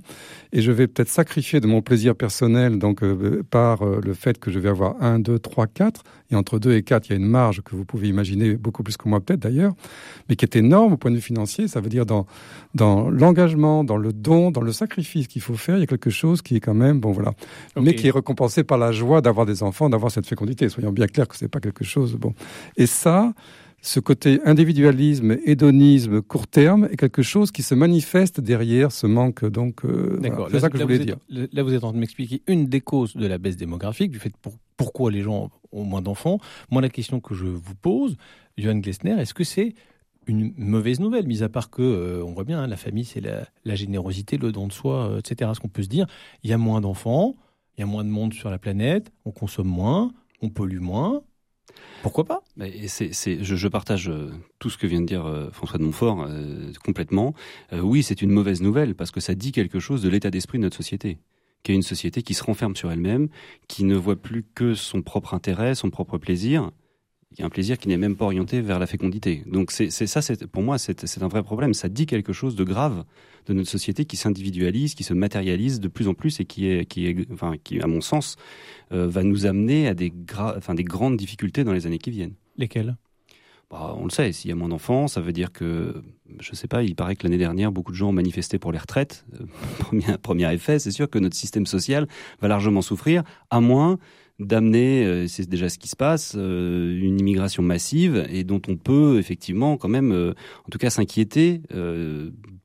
et 0.51 0.61
je 0.61 0.71
vais 0.71 0.87
peut-être 0.87 1.09
sacrifier 1.09 1.59
de 1.59 1.67
mon 1.67 1.81
plaisir 1.81 2.15
personnel 2.15 2.79
donc 2.79 3.03
euh, 3.03 3.43
par 3.49 3.81
euh, 3.81 3.99
le 4.03 4.13
fait 4.13 4.39
que 4.39 4.51
je 4.51 4.59
vais 4.59 4.69
avoir 4.69 5.01
un, 5.01 5.19
deux, 5.19 5.39
trois, 5.39 5.67
quatre 5.67 6.03
et 6.29 6.35
entre 6.35 6.59
deux 6.59 6.73
et 6.73 6.83
quatre 6.83 7.07
il 7.07 7.11
y 7.11 7.13
a 7.13 7.17
une 7.17 7.27
marge 7.27 7.61
que 7.61 7.75
vous 7.75 7.85
pouvez 7.85 8.07
imaginer 8.07 8.55
beaucoup 8.55 8.83
plus 8.83 8.97
que 8.97 9.07
moi 9.07 9.19
peut-être 9.19 9.39
d'ailleurs, 9.39 9.73
mais 10.29 10.35
qui 10.35 10.45
est 10.45 10.55
énorme 10.55 10.93
au 10.93 10.97
point 10.97 11.11
de 11.11 11.15
vue 11.15 11.21
financier. 11.21 11.67
Ça 11.67 11.79
veut 11.79 11.89
dire 11.89 12.05
dans 12.05 12.25
dans 12.73 13.09
l'engagement, 13.09 13.83
dans 13.83 13.97
le 13.97 14.13
don, 14.13 14.51
dans 14.51 14.61
le 14.61 14.71
sacrifice 14.71 15.27
qu'il 15.27 15.41
faut 15.41 15.55
faire, 15.55 15.77
il 15.77 15.81
y 15.81 15.83
a 15.83 15.87
quelque 15.87 16.09
chose 16.09 16.41
qui 16.41 16.55
est 16.55 16.59
quand 16.59 16.73
même 16.73 16.99
bon 16.99 17.11
voilà, 17.11 17.33
mais 17.79 17.95
qui 17.95 18.07
est 18.07 18.11
récompensé 18.11 18.63
par 18.63 18.77
la 18.77 18.91
joie 18.91 19.21
d'avoir 19.21 19.45
des 19.45 19.63
enfants, 19.63 19.89
d'avoir 19.89 20.11
cette 20.11 20.27
fécondité. 20.27 20.69
Soyons 20.69 20.91
bien 20.91 21.07
clairs 21.07 21.27
que 21.27 21.35
c'est 21.35 21.47
pas 21.47 21.59
quelque 21.59 21.83
chose 21.83 22.15
bon. 22.15 22.33
Et 22.75 22.85
ça 22.85 23.33
ce 23.87 24.01
côté 24.01 24.41
individualisme, 24.43 25.37
hédonisme, 25.45 26.21
court 26.21 26.47
terme 26.47 26.89
est 26.91 26.97
quelque 26.97 27.21
chose 27.21 27.51
qui 27.51 27.63
se 27.63 27.73
manifeste 27.73 28.41
derrière 28.41 28.91
ce 28.91 29.07
manque. 29.07 29.45
Donc, 29.45 29.85
euh, 29.85 30.19
c'est 30.51 30.59
ça 30.59 30.69
que 30.69 30.77
je 30.77 30.83
voulais 30.83 30.99
dire. 30.99 31.17
là, 31.29 31.63
vous 31.63 31.73
êtes 31.73 31.83
en 31.83 31.87
train 31.87 31.93
de 31.93 31.99
m'expliquer 31.99 32.41
une 32.47 32.67
des 32.67 32.81
causes 32.81 33.15
de 33.15 33.25
la 33.25 33.37
baisse 33.37 33.55
démographique, 33.55 34.11
du 34.11 34.19
fait 34.19 34.35
pour, 34.41 34.55
pourquoi 34.75 35.09
les 35.09 35.21
gens 35.21 35.49
ont 35.71 35.83
moins 35.85 36.01
d'enfants. 36.01 36.39
Moi, 36.69 36.81
la 36.81 36.89
question 36.89 37.21
que 37.21 37.33
je 37.33 37.45
vous 37.45 37.75
pose, 37.75 38.17
Johan 38.57 38.75
Glesner, 38.75 39.21
est-ce 39.21 39.33
que 39.33 39.45
c'est 39.45 39.73
une 40.27 40.53
mauvaise 40.57 40.99
nouvelle, 40.99 41.25
mis 41.25 41.41
à 41.41 41.47
part 41.47 41.69
que, 41.69 41.81
euh, 41.81 42.25
on 42.25 42.33
voit 42.33 42.43
bien, 42.43 42.59
hein, 42.59 42.67
la 42.67 42.75
famille, 42.75 43.05
c'est 43.05 43.21
la, 43.21 43.75
générosité, 43.75 44.37
le 44.37 44.51
don 44.51 44.67
de 44.67 44.73
soi, 44.73 45.11
euh, 45.11 45.19
etc. 45.19 45.51
Ce 45.53 45.61
qu'on 45.61 45.69
peut 45.69 45.83
se 45.83 45.87
dire, 45.87 46.07
il 46.43 46.49
y 46.49 46.53
a 46.53 46.57
moins 46.57 46.81
d'enfants, 46.81 47.37
il 47.77 47.81
y 47.81 47.83
a 47.83 47.87
moins 47.87 48.03
de 48.03 48.09
monde 48.09 48.33
sur 48.33 48.49
la 48.49 48.59
planète, 48.59 49.13
on 49.23 49.31
consomme 49.31 49.69
moins, 49.69 50.11
on 50.41 50.49
pollue 50.49 50.79
moins. 50.81 51.21
Pourquoi 52.03 52.25
pas? 52.25 52.43
Je, 52.57 53.67
partage 53.67 54.09
euh, 54.09 54.31
tout 54.59 54.69
ce 54.69 54.77
que 54.77 54.87
vient 54.87 55.01
de 55.01 55.05
dire 55.05 55.49
François 55.51 55.79
de 55.79 55.83
Montfort 55.83 56.27
complètement. 56.83 57.33
oui, 57.73 58.03
c'est 58.03 58.21
une 58.21 58.31
mauvaise 58.31 58.61
nouvelle 58.61 58.95
parce 58.95 59.11
que 59.11 59.19
ça 59.19 59.35
dit 59.35 59.51
quelque 59.51 59.79
chose 59.79 60.01
de 60.01 60.09
l'état 60.09 60.31
d'esprit 60.31 60.57
de 60.57 60.63
notre 60.63 60.77
société 60.77 61.17
qui 61.63 61.73
est 61.73 61.75
une 61.75 61.81
société 61.81 62.21
qui 62.21 62.33
se 62.33 62.43
renferme 62.43 62.77
sur 62.77 62.91
elle-même, 62.91 63.27
qui 63.67 63.83
ne 63.83 63.95
voit 63.95 64.15
plus 64.15 64.43
que 64.43 64.73
son 64.73 65.01
propre 65.01 65.33
intérêt, 65.33 65.75
son 65.75 65.89
propre 65.89 66.17
plaisir, 66.17 66.71
il 67.31 67.39
y 67.39 67.43
a 67.43 67.45
un 67.45 67.49
plaisir 67.49 67.77
qui 67.77 67.87
n'est 67.87 67.97
même 67.97 68.15
pas 68.15 68.25
orienté 68.25 68.61
vers 68.61 68.79
la 68.79 68.87
fécondité. 68.87 69.43
Donc 69.45 69.71
c'est 69.71 69.89
ça, 69.89 70.21
pour 70.51 70.63
moi, 70.63 70.77
c'est 70.77 71.21
un 71.21 71.27
vrai 71.27 71.43
problème. 71.43 71.73
Ça 71.73 71.89
dit 71.89 72.05
quelque 72.05 72.33
chose 72.33 72.55
de 72.55 72.63
grave 72.63 73.03
de 73.47 73.53
notre 73.53 73.69
société 73.69 74.05
qui 74.05 74.17
s'individualise, 74.17 74.95
qui 74.95 75.03
se 75.03 75.13
matérialise 75.13 75.79
de 75.79 75.87
plus 75.87 76.07
en 76.07 76.13
plus 76.13 76.39
et 76.39 76.45
qui 76.45 76.67
est, 76.67 76.85
qui 76.85 77.07
est, 77.07 77.31
enfin, 77.31 77.55
qui, 77.63 77.81
à 77.81 77.87
mon 77.87 78.01
sens, 78.01 78.35
euh, 78.91 79.07
va 79.07 79.23
nous 79.23 79.45
amener 79.45 79.87
à 79.87 79.93
des, 79.93 80.13
enfin, 80.37 80.73
des 80.73 80.83
grandes 80.83 81.17
difficultés 81.17 81.63
dans 81.63 81.73
les 81.73 81.85
années 81.85 81.99
qui 81.99 82.11
viennent. 82.11 82.33
Lesquelles? 82.57 82.97
Bah, 83.69 83.95
on 83.97 84.05
le 84.05 84.09
sait, 84.09 84.31
s'il 84.31 84.49
y 84.49 84.53
a 84.53 84.55
moins 84.55 84.69
d'enfants, 84.69 85.09
ça 85.09 85.19
veut 85.19 85.33
dire 85.33 85.51
que, 85.51 86.01
je 86.39 86.51
ne 86.51 86.55
sais 86.55 86.67
pas, 86.67 86.83
il 86.83 86.95
paraît 86.95 87.17
que 87.17 87.23
l'année 87.23 87.37
dernière, 87.37 87.71
beaucoup 87.71 87.91
de 87.91 87.97
gens 87.97 88.09
ont 88.09 88.13
manifesté 88.13 88.59
pour 88.59 88.71
les 88.71 88.77
retraites. 88.77 89.25
Euh, 89.33 89.45
premier, 89.79 90.17
premier 90.21 90.53
effet, 90.53 90.79
c'est 90.79 90.91
sûr 90.91 91.09
que 91.09 91.19
notre 91.19 91.35
système 91.35 91.65
social 91.65 92.07
va 92.41 92.47
largement 92.47 92.81
souffrir, 92.81 93.23
à 93.49 93.59
moins 93.59 93.99
d'amener, 94.39 95.05
euh, 95.05 95.27
c'est 95.27 95.49
déjà 95.49 95.69
ce 95.69 95.77
qui 95.79 95.87
se 95.87 95.95
passe, 95.95 96.35
euh, 96.37 96.97
une 96.99 97.19
immigration 97.19 97.63
massive 97.63 98.25
et 98.29 98.43
dont 98.43 98.61
on 98.67 98.75
peut 98.75 99.17
effectivement 99.17 99.77
quand 99.77 99.87
même, 99.89 100.11
euh, 100.11 100.33
en 100.65 100.69
tout 100.69 100.77
cas, 100.77 100.89
s'inquiéter 100.89 101.61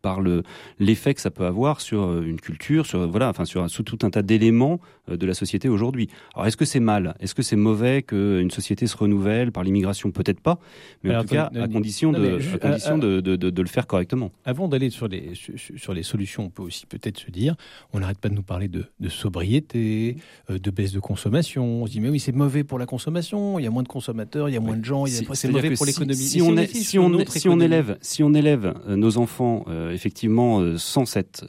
par 0.02 0.20
le 0.20 0.42
l'effet 0.78 1.14
que 1.14 1.20
ça 1.20 1.30
peut 1.30 1.46
avoir 1.46 1.80
sur 1.80 2.22
une 2.22 2.40
culture, 2.40 2.86
sur 2.86 3.08
voilà, 3.08 3.28
enfin 3.28 3.44
sur, 3.44 3.68
sur 3.70 3.84
tout 3.84 3.98
un 4.02 4.10
tas 4.10 4.22
d'éléments 4.22 4.80
de 5.08 5.26
la 5.26 5.34
société 5.34 5.68
aujourd'hui. 5.68 6.08
Alors 6.34 6.46
est-ce 6.46 6.56
que 6.56 6.64
c'est 6.64 6.80
mal? 6.80 7.14
Est-ce 7.20 7.34
que 7.34 7.42
c'est 7.42 7.56
mauvais 7.56 8.02
qu'une 8.02 8.50
société 8.50 8.86
se 8.86 8.96
renouvelle 8.96 9.52
par 9.52 9.64
l'immigration? 9.64 10.10
Peut-être 10.10 10.40
pas, 10.40 10.58
mais 11.02 11.16
en 11.16 11.22
tout 11.22 11.28
cas 11.28 11.50
à 11.54 11.68
condition, 11.68 12.12
de, 12.12 12.38
à 12.54 12.58
condition 12.58 12.98
de, 12.98 13.20
de, 13.20 13.36
de, 13.36 13.62
le 13.62 13.68
faire 13.68 13.86
correctement. 13.86 14.30
Avant 14.44 14.68
d'aller 14.68 14.90
sur 14.90 15.08
les 15.08 15.32
sur 15.34 15.94
les 15.94 16.02
solutions, 16.02 16.44
on 16.44 16.50
peut 16.50 16.62
aussi 16.62 16.86
peut-être 16.86 17.18
se 17.18 17.30
dire, 17.30 17.56
on 17.92 18.00
n'arrête 18.00 18.18
pas 18.18 18.28
de 18.28 18.34
nous 18.34 18.42
parler 18.42 18.68
de, 18.68 18.84
de 19.00 19.08
sobriété, 19.08 20.16
de 20.48 20.70
baisse 20.70 20.92
de 20.92 21.00
consommation 21.00 21.62
on 21.82 21.86
se 21.86 21.92
dit 21.92 22.00
mais 22.00 22.08
oui 22.08 22.20
c'est 22.20 22.34
mauvais 22.34 22.64
pour 22.64 22.78
la 22.78 22.86
consommation, 22.86 23.58
il 23.58 23.64
y 23.64 23.66
a 23.66 23.70
moins 23.70 23.82
de 23.82 23.88
consommateurs, 23.88 24.48
il 24.48 24.52
y 24.52 24.56
a 24.56 24.60
moins 24.60 24.76
de 24.76 24.84
gens, 24.84 25.04
c'est 25.06 25.48
mauvais 25.48 25.74
pour 25.74 25.86
l'économie. 25.86 26.14
Si, 26.14 26.42
on, 26.42 26.56
si, 26.66 26.98
on, 26.98 27.60
élève, 27.60 27.98
si 28.00 28.22
on 28.22 28.34
élève 28.34 28.74
euh, 28.86 28.96
nos 28.96 29.18
enfants 29.18 29.64
euh, 29.68 29.91
effectivement 29.92 30.60
euh, 30.60 30.76
sans 30.78 31.04
cette 31.04 31.44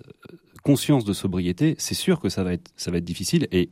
conscience 0.64 1.04
de 1.04 1.14
sobriété, 1.14 1.76
c'est 1.78 1.94
sûr 1.94 2.20
que 2.20 2.30
ça 2.30 2.44
va 2.44 2.54
être 2.54 2.72
ça 2.78 2.90
va 2.92 2.98
être 2.98 3.04
difficile 3.04 3.48
et 3.52 3.70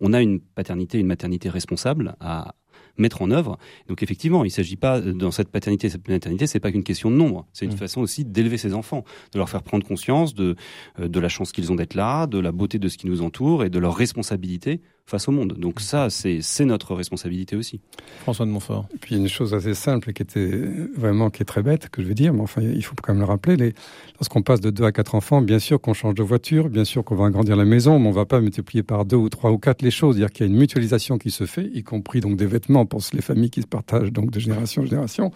on 0.00 0.12
a 0.12 0.20
une 0.20 0.40
paternité, 0.40 0.98
une 0.98 1.06
maternité 1.06 1.48
responsable 1.48 2.16
à 2.20 2.54
mettre 2.98 3.22
en 3.22 3.30
œuvre. 3.30 3.58
Donc 3.88 4.02
effectivement, 4.02 4.44
il 4.44 4.48
ne 4.48 4.52
s'agit 4.52 4.76
pas 4.76 5.00
dans 5.00 5.30
cette 5.30 5.50
paternité, 5.50 5.88
cette 5.88 6.08
maternité, 6.08 6.46
c'est 6.46 6.60
pas 6.60 6.72
qu'une 6.72 6.84
question 6.84 7.10
de 7.10 7.16
nombre. 7.16 7.46
C'est 7.52 7.66
une 7.66 7.72
mmh. 7.72 7.76
façon 7.76 8.00
aussi 8.00 8.24
d'élever 8.24 8.58
ses 8.58 8.74
enfants, 8.74 9.04
de 9.32 9.38
leur 9.38 9.48
faire 9.48 9.62
prendre 9.62 9.86
conscience 9.86 10.34
de 10.34 10.56
de 10.98 11.20
la 11.20 11.28
chance 11.28 11.52
qu'ils 11.52 11.72
ont 11.72 11.76
d'être 11.76 11.94
là, 11.94 12.26
de 12.26 12.38
la 12.38 12.52
beauté 12.52 12.78
de 12.78 12.88
ce 12.88 12.98
qui 12.98 13.06
nous 13.06 13.22
entoure 13.22 13.64
et 13.64 13.70
de 13.70 13.78
leur 13.78 13.94
responsabilité 13.94 14.80
face 15.08 15.28
au 15.28 15.32
monde. 15.32 15.54
Donc 15.56 15.80
ça, 15.80 16.08
c'est 16.10 16.64
notre 16.64 16.94
responsabilité 16.96 17.54
aussi. 17.54 17.80
François 18.22 18.44
de 18.44 18.50
Montfort. 18.50 18.86
Et 18.92 18.98
puis 18.98 19.14
une 19.14 19.28
chose 19.28 19.54
assez 19.54 19.74
simple 19.74 20.12
qui 20.12 20.22
était 20.22 20.50
vraiment 20.96 21.30
qui 21.30 21.42
est 21.42 21.46
très 21.46 21.62
bête, 21.62 21.88
que 21.90 22.02
je 22.02 22.08
veux 22.08 22.14
dire, 22.14 22.34
mais 22.34 22.40
enfin 22.40 22.60
il 22.60 22.82
faut 22.82 22.96
quand 23.00 23.12
même 23.12 23.20
le 23.20 23.26
rappeler. 23.26 23.56
Les... 23.56 23.72
Lorsqu'on 24.18 24.42
passe 24.42 24.60
de 24.60 24.70
deux 24.70 24.82
à 24.82 24.90
quatre 24.90 25.14
enfants, 25.14 25.42
bien 25.42 25.60
sûr 25.60 25.80
qu'on 25.80 25.94
change 25.94 26.14
de 26.14 26.24
voiture, 26.24 26.68
bien 26.68 26.84
sûr 26.84 27.04
qu'on 27.04 27.14
va 27.14 27.26
agrandir 27.26 27.54
la 27.54 27.64
maison, 27.64 28.00
mais 28.00 28.08
on 28.08 28.12
va 28.12 28.24
pas 28.24 28.40
multiplier 28.40 28.82
par 28.82 29.04
deux 29.04 29.16
ou 29.16 29.28
trois 29.28 29.52
ou 29.52 29.58
quatre 29.58 29.82
les 29.82 29.92
choses. 29.92 30.16
C'est-à-dire 30.16 30.32
qu'il 30.32 30.46
y 30.46 30.48
a 30.48 30.52
une 30.52 30.58
mutualisation 30.58 31.18
qui 31.18 31.30
se 31.30 31.46
fait, 31.46 31.70
y 31.72 31.84
compris 31.84 32.20
donc 32.20 32.36
des 32.36 32.46
vêtements 32.46 32.84
pour 32.84 33.00
les 33.12 33.22
familles 33.22 33.50
qui 33.50 33.62
se 33.62 33.66
partagent 33.68 34.10
donc 34.10 34.32
de 34.32 34.40
génération 34.40 34.82
en 34.82 34.86
génération. 34.86 35.30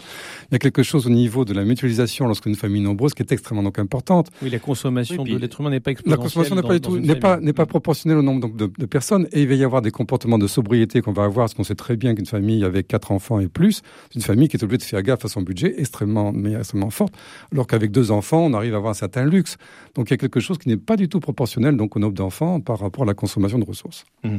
Il 0.50 0.54
y 0.54 0.56
a 0.56 0.58
quelque 0.58 0.82
chose 0.82 1.06
au 1.06 1.10
niveau 1.10 1.44
de 1.44 1.54
la 1.54 1.64
mutualisation 1.64 2.26
lorsqu'une 2.26 2.56
famille 2.56 2.82
nombreuse 2.82 3.14
qui 3.14 3.22
est 3.22 3.30
extrêmement 3.30 3.62
donc 3.62 3.78
importante. 3.78 4.30
Oui, 4.42 4.50
la 4.50 4.58
consommation 4.58 5.22
de 5.22 5.36
l'être 5.36 5.60
humain 5.60 5.70
n'est 5.70 5.78
pas 5.78 5.92
La 6.06 6.16
consommation 6.16 6.56
n'est 6.56 6.62
pas, 6.62 6.78
n'est 6.78 7.14
pas, 7.14 7.38
n'est 7.38 7.52
pas 7.52 7.66
proportionnelle 7.66 8.18
au 8.18 8.22
nombre 8.22 8.40
donc, 8.40 8.56
de, 8.56 8.68
de 8.76 8.86
personnes 8.86 9.28
et 9.30 9.42
il 9.42 9.48
va 9.48 9.54
y 9.54 9.59
avoir 9.64 9.82
des 9.82 9.90
comportements 9.90 10.38
de 10.38 10.46
sobriété 10.46 11.00
qu'on 11.00 11.12
va 11.12 11.24
avoir, 11.24 11.44
parce 11.44 11.54
qu'on 11.54 11.64
sait 11.64 11.74
très 11.74 11.96
bien 11.96 12.14
qu'une 12.14 12.26
famille 12.26 12.64
avec 12.64 12.88
quatre 12.88 13.12
enfants 13.12 13.40
et 13.40 13.48
plus, 13.48 13.82
c'est 14.08 14.16
une 14.16 14.22
famille 14.22 14.48
qui 14.48 14.56
est 14.56 14.62
obligée 14.62 14.78
de 14.78 14.82
faire 14.82 15.02
gaffe 15.02 15.24
à 15.24 15.28
son 15.28 15.42
budget 15.42 15.74
extrêmement, 15.78 16.32
mais 16.32 16.54
extrêmement 16.54 16.90
forte, 16.90 17.14
alors 17.52 17.66
qu'avec 17.66 17.90
deux 17.90 18.10
enfants, 18.10 18.44
on 18.44 18.54
arrive 18.54 18.74
à 18.74 18.78
avoir 18.78 18.90
un 18.90 18.94
certain 18.94 19.24
luxe. 19.24 19.56
Donc 19.94 20.10
il 20.10 20.12
y 20.12 20.14
a 20.14 20.18
quelque 20.18 20.40
chose 20.40 20.58
qui 20.58 20.68
n'est 20.68 20.76
pas 20.76 20.96
du 20.96 21.08
tout 21.08 21.20
proportionnel 21.20 21.76
donc 21.76 21.96
au 21.96 21.98
nombre 21.98 22.14
d'enfants 22.14 22.60
par 22.60 22.78
rapport 22.78 23.04
à 23.04 23.06
la 23.06 23.14
consommation 23.14 23.58
de 23.58 23.64
ressources. 23.64 24.04
Mmh. 24.24 24.38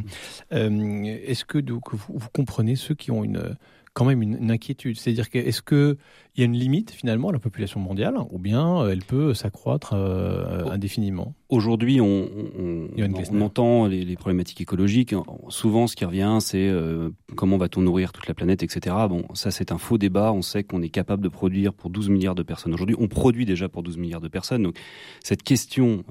Euh, 0.54 1.04
est-ce 1.26 1.46
que 1.46 1.58
donc, 1.58 1.94
vous, 1.94 2.30
comprenez 2.34 2.76
ceux 2.76 2.96
qui 2.96 3.12
ont 3.12 3.24
une 3.24 3.56
quand 3.94 4.06
même 4.06 4.22
une, 4.22 4.52
inquiétude. 4.52 4.98
C'est-à-dire 4.98 5.30
que 5.30 5.38
est-ce 5.38 5.62
qu'il 5.62 5.98
y 6.38 6.42
a 6.42 6.46
une 6.46 6.58
limite 6.58 6.92
finalement 6.92 7.30
à 7.30 7.34
la 7.34 7.40
population 7.40 7.80
mondiale 7.80 8.16
ou 8.30 8.40
bien 8.40 8.82
euh, 8.82 8.92
elle 8.92 9.04
peut 9.04 9.34
s'accroître 9.34 9.94
euh, 9.94 10.66
indéfiniment? 10.70 11.34
Aujourd'hui, 11.50 12.00
on, 12.00 12.30
on, 12.58 13.42
entend 13.42 13.88
les, 13.88 14.16
problématiques 14.16 14.62
écologiques. 14.62 15.14
Souvent, 15.50 15.88
ce 15.88 15.96
qui 15.96 16.06
revient, 16.06 16.38
c'est 16.40 16.70
euh, 16.70 17.10
comment 17.36 17.58
va-t-on 17.58 17.82
nourrir 17.82 18.14
toute 18.14 18.28
la 18.28 18.34
planète, 18.34 18.64
etc. 18.64 18.96
Bon, 19.10 19.26
ça 19.34 19.52
c'est 19.52 19.72
un 19.72 19.78
faux 19.78 19.98
débat. 19.98 20.32
On 20.32 20.42
sait 20.42 20.64
qu'on 20.64 20.82
est 20.82 20.90
capable 20.90 21.24
de 21.24 21.30
produire 21.30 21.74
pour 21.74 21.90
12 21.90 22.10
milliards 22.10 22.36
de 22.36 22.44
personnes 22.44 22.74
aujourd'hui. 22.74 22.96
On 22.98 23.08
produit 23.08 23.46
déjà 23.46 23.68
pour 23.68 23.84
12 23.84 23.98
milliards 23.98 24.22
de 24.22 24.30
personnes. 24.30 24.64
Donc 24.64 24.78
cette 25.22 25.44
question 25.44 26.06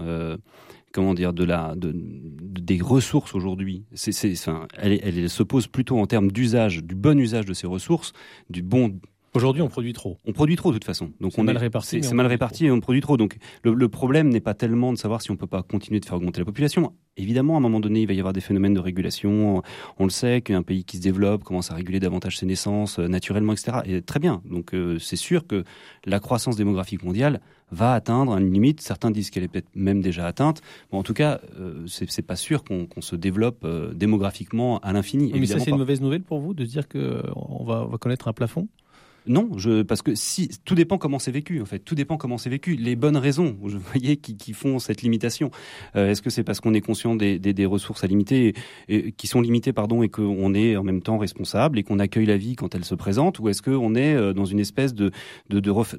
comment 0.92 1.14
dire, 1.14 1.33
de 1.33 1.44
la, 1.44 1.74
de, 1.76 1.92
des 1.94 2.81
ressources 2.81 3.35
aujourd'hui. 3.35 3.85
C'est, 3.94 4.12
c'est, 4.12 4.33
enfin, 4.33 4.66
elle, 4.76 5.00
elle, 5.03 5.31
se 5.31 5.42
pose 5.42 5.66
plutôt 5.66 5.98
en 5.98 6.07
termes 6.07 6.31
d'usage, 6.31 6.83
du 6.83 6.94
bon 6.94 7.18
usage 7.18 7.46
de 7.46 7.55
ces 7.55 7.66
ressources, 7.66 8.12
du 8.48 8.62
bon 8.62 8.98
Aujourd'hui, 9.33 9.62
on 9.62 9.69
produit 9.69 9.93
trop. 9.93 10.19
On 10.27 10.33
produit 10.33 10.57
trop 10.57 10.71
de 10.71 10.77
toute 10.77 10.85
façon. 10.85 11.12
Donc 11.21 11.33
c'est 11.33 11.40
on 11.40 11.45
mal 11.45 11.57
réparti. 11.57 12.03
C'est 12.03 12.14
mal 12.14 12.27
réparti 12.27 12.66
et 12.66 12.71
on 12.71 12.81
produit 12.81 13.01
trop. 13.01 13.16
Donc 13.16 13.37
le, 13.62 13.75
le 13.75 13.88
problème 13.88 14.29
n'est 14.29 14.40
pas 14.40 14.55
tellement 14.55 14.93
de 14.93 14.99
savoir 14.99 15.23
si 15.23 15.31
on 15.31 15.37
peut 15.37 15.47
pas 15.47 15.62
continuer 15.62 16.01
de 16.01 16.05
faire 16.05 16.16
augmenter 16.16 16.40
la 16.40 16.45
population. 16.45 16.93
Évidemment, 17.16 17.55
à 17.55 17.59
un 17.59 17.61
moment 17.61 17.81
donné, 17.81 18.03
il 18.03 18.07
va 18.07 18.12
y 18.12 18.19
avoir 18.19 18.33
des 18.33 18.40
phénomènes 18.40 18.75
de 18.75 18.81
régulation. 18.81 19.62
On 19.99 20.05
le 20.05 20.11
sait 20.11 20.40
qu'un 20.40 20.62
pays 20.62 20.85
qui 20.85 20.97
se 20.97 21.03
développe 21.03 21.45
commence 21.45 21.71
à 21.71 21.75
réguler 21.75 22.01
davantage 22.01 22.38
ses 22.38 22.47
naissances 22.47 22.99
euh, 22.99 23.07
naturellement, 23.07 23.53
etc. 23.53 23.79
Et 23.85 24.03
très 24.03 24.19
bien. 24.19 24.43
Donc 24.45 24.75
euh, 24.75 24.99
c'est 24.99 25.16
sûr 25.16 25.47
que 25.47 25.64
la 26.05 26.19
croissance 26.19 26.57
démographique 26.57 27.05
mondiale 27.05 27.40
va 27.71 27.95
atteindre 27.95 28.37
une 28.37 28.53
limite. 28.53 28.81
Certains 28.81 29.11
disent 29.11 29.31
qu'elle 29.31 29.45
est 29.45 29.49
peut-être 29.49 29.69
même 29.75 30.01
déjà 30.01 30.27
atteinte. 30.27 30.61
En 30.90 31.03
tout 31.03 31.14
cas, 31.14 31.40
euh, 31.59 31.85
c'est 31.87 32.23
pas 32.23 32.37
sûr 32.37 32.64
qu'on 32.64 32.88
se 33.01 33.16
développe 33.16 33.64
euh, 33.64 33.93
démographiquement 33.95 34.79
à 34.79 34.93
l'infini. 34.93 35.33
Mais 35.35 35.47
ça, 35.47 35.59
c'est 35.59 35.71
une 35.71 35.79
mauvaise 35.79 36.01
nouvelle 36.01 36.23
pour 36.23 36.40
vous 36.40 36.55
de 36.55 36.64
se 36.64 36.71
dire 36.71 36.88
qu'on 36.88 37.64
va, 37.64 37.85
on 37.85 37.88
va 37.88 37.99
connaître 37.99 38.29
un 38.29 38.33
plafond? 38.33 38.69
Non, 39.31 39.49
je, 39.57 39.83
parce 39.83 40.03
que 40.03 40.16
si 40.16 40.51
tout 40.64 40.75
dépend 40.75 40.99
comment 40.99 41.21
c'est 41.21 41.31
vécu 41.31 41.62
en 41.62 41.64
fait, 41.64 41.79
tout 41.79 41.95
dépend 41.95 42.16
comment 42.16 42.37
c'est 42.37 42.51
vécu. 42.51 42.75
Les 42.75 42.97
bonnes 42.97 43.16
raisons, 43.16 43.57
vous 43.61 43.79
voyez, 43.93 44.16
qui, 44.16 44.53
font 44.53 44.81
cette 44.81 45.03
limitation. 45.03 45.53
Euh, 45.95 46.11
est-ce 46.11 46.21
que 46.21 46.31
c'est 46.31 46.43
parce 46.43 46.61
qu'on 46.61 46.75
est 46.75 46.81
conscient 46.81 47.14
des, 47.14 47.66
ressources 47.66 48.05
qui 48.09 49.27
sont 49.29 49.40
limitées, 49.40 49.73
pardon, 49.73 50.03
et 50.03 50.09
qu'on 50.09 50.53
est 50.53 50.77
en 50.77 50.83
même 50.83 51.01
temps 51.01 51.16
responsable 51.16 51.79
et 51.79 51.85
qu'on 51.85 52.01
accueille 52.01 52.27
la 52.27 52.37
vie 52.37 52.57
quand 52.57 52.75
elle 52.75 52.85
se 52.85 52.97
présente, 52.97 53.38
ou 53.38 53.49
est-ce 53.49 53.62
qu'on 53.62 53.95
est 53.95 54.14
euh, 54.14 54.33
dans 54.33 54.47
une 54.47 54.59
espèce 54.59 54.95
de, 54.95 55.12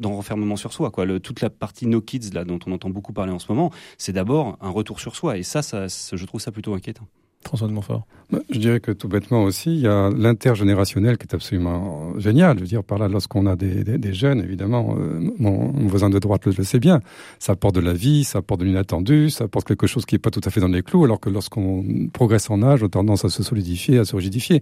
renfermement 0.04 0.58
sur 0.58 0.74
soi, 0.74 0.91
quoi. 0.91 1.08
Toute 1.22 1.39
la 1.39 1.50
partie 1.50 1.88
no 1.88 2.02
kids 2.02 2.32
là 2.34 2.44
dont 2.44 2.60
on 2.67 2.74
entend 2.74 2.89
beaucoup 2.89 3.13
parler 3.13 3.32
en 3.32 3.39
ce 3.39 3.50
moment, 3.50 3.72
c'est 3.98 4.12
d'abord 4.12 4.58
un 4.60 4.70
retour 4.70 5.00
sur 5.00 5.15
soi, 5.15 5.38
et 5.38 5.44
ça, 5.44 5.62
je 5.62 6.26
trouve 6.26 6.41
ça 6.41 6.52
plutôt 6.52 6.74
inquiétant. 6.74 7.08
François 7.43 7.67
de 7.67 7.73
Montfort 7.73 8.06
bah, 8.32 8.39
Je 8.49 8.60
dirais 8.60 8.80
que 8.80 8.91
tout 8.91 9.08
bêtement 9.08 9.43
aussi, 9.43 9.73
il 9.73 9.82
y 9.82 9.88
a 9.88 10.10
l'intergénérationnel 10.10 11.17
qui 11.17 11.25
est 11.25 11.34
absolument 11.34 12.17
génial. 12.19 12.58
Je 12.58 12.62
veux 12.62 12.67
dire, 12.67 12.84
par 12.84 12.97
là, 12.97 13.08
lorsqu'on 13.08 13.45
a 13.45 13.56
des, 13.56 14.13
jeunes, 14.13 14.41
évidemment, 14.41 14.95
euh, 14.97 15.19
mon, 15.38 15.71
voisin 15.88 16.10
de 16.10 16.19
droite 16.19 16.45
le, 16.45 16.63
sait 16.63 16.80
bien, 16.80 17.01
ça 17.39 17.54
apporte 17.54 17.75
de 17.75 17.82
la 17.82 17.93
vie, 17.93 18.23
ça 18.23 18.39
apporte 18.39 18.62
de 18.62 18.65
l'inattendu, 18.65 19.30
ça 19.30 19.45
apporte 19.45 19.67
quelque 19.67 19.88
chose 19.88 20.06
qui 20.06 20.15
n'est 20.15 20.19
pas 20.19 20.30
tout 20.30 20.41
à 20.43 20.49
fait 20.49 20.62
dans 20.62 20.67
les 20.67 20.84
clous, 20.84 21.04
alors 21.04 21.19
que 21.19 21.30
lorsqu'on 21.30 22.10
progresse 22.13 22.49
en 22.49 22.62
âge, 22.62 22.84
on 22.84 22.88
a 22.88 22.89
tendance 22.89 23.25
à 23.25 23.30
se 23.30 23.43
solidifier, 23.43 23.97
à 23.97 24.06
se 24.06 24.15
rigidifier. 24.15 24.62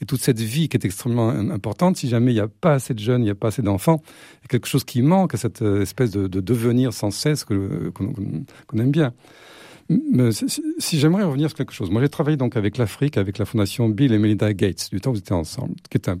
Et 0.00 0.06
toute 0.06 0.20
cette 0.20 0.40
vie 0.40 0.68
qui 0.68 0.76
est 0.76 0.84
extrêmement 0.84 1.30
importante, 1.30 1.96
si 1.96 2.08
jamais 2.08 2.32
il 2.32 2.34
n'y 2.34 2.40
a 2.40 2.48
pas 2.48 2.74
assez 2.74 2.94
de 2.94 3.00
jeunes, 3.00 3.22
il 3.22 3.24
n'y 3.24 3.30
a 3.30 3.34
pas 3.34 3.48
assez 3.48 3.62
d'enfants, 3.62 4.02
il 4.04 4.44
y 4.44 4.46
a 4.46 4.48
quelque 4.48 4.68
chose 4.68 4.84
qui 4.84 5.02
manque 5.02 5.34
à 5.34 5.36
cette 5.36 5.62
euh, 5.62 5.82
espèce 5.82 6.10
de, 6.10 6.28
de 6.28 6.40
devenir 6.40 6.92
sans 6.92 7.10
cesse 7.10 7.44
qu'on 7.44 8.78
aime 8.78 8.90
bien. 8.90 9.12
Si, 10.78 10.98
j'aimerais 11.00 11.24
revenir 11.24 11.48
sur 11.48 11.56
quelque 11.56 11.72
chose, 11.72 11.90
moi 11.90 12.00
j'ai 12.00 12.08
travaillé 12.08 12.36
donc 12.36 12.56
avec 12.56 12.78
l'Afrique, 12.78 13.16
avec 13.16 13.38
la 13.38 13.44
fondation 13.44 13.88
Bill 13.88 14.12
et 14.12 14.18
Melinda 14.18 14.52
Gates, 14.54 14.88
du 14.92 15.00
temps 15.00 15.10
où 15.10 15.14
vous 15.14 15.18
étiez 15.18 15.34
ensemble, 15.34 15.74
qui 15.90 15.98
est 15.98 16.08
un, 16.08 16.18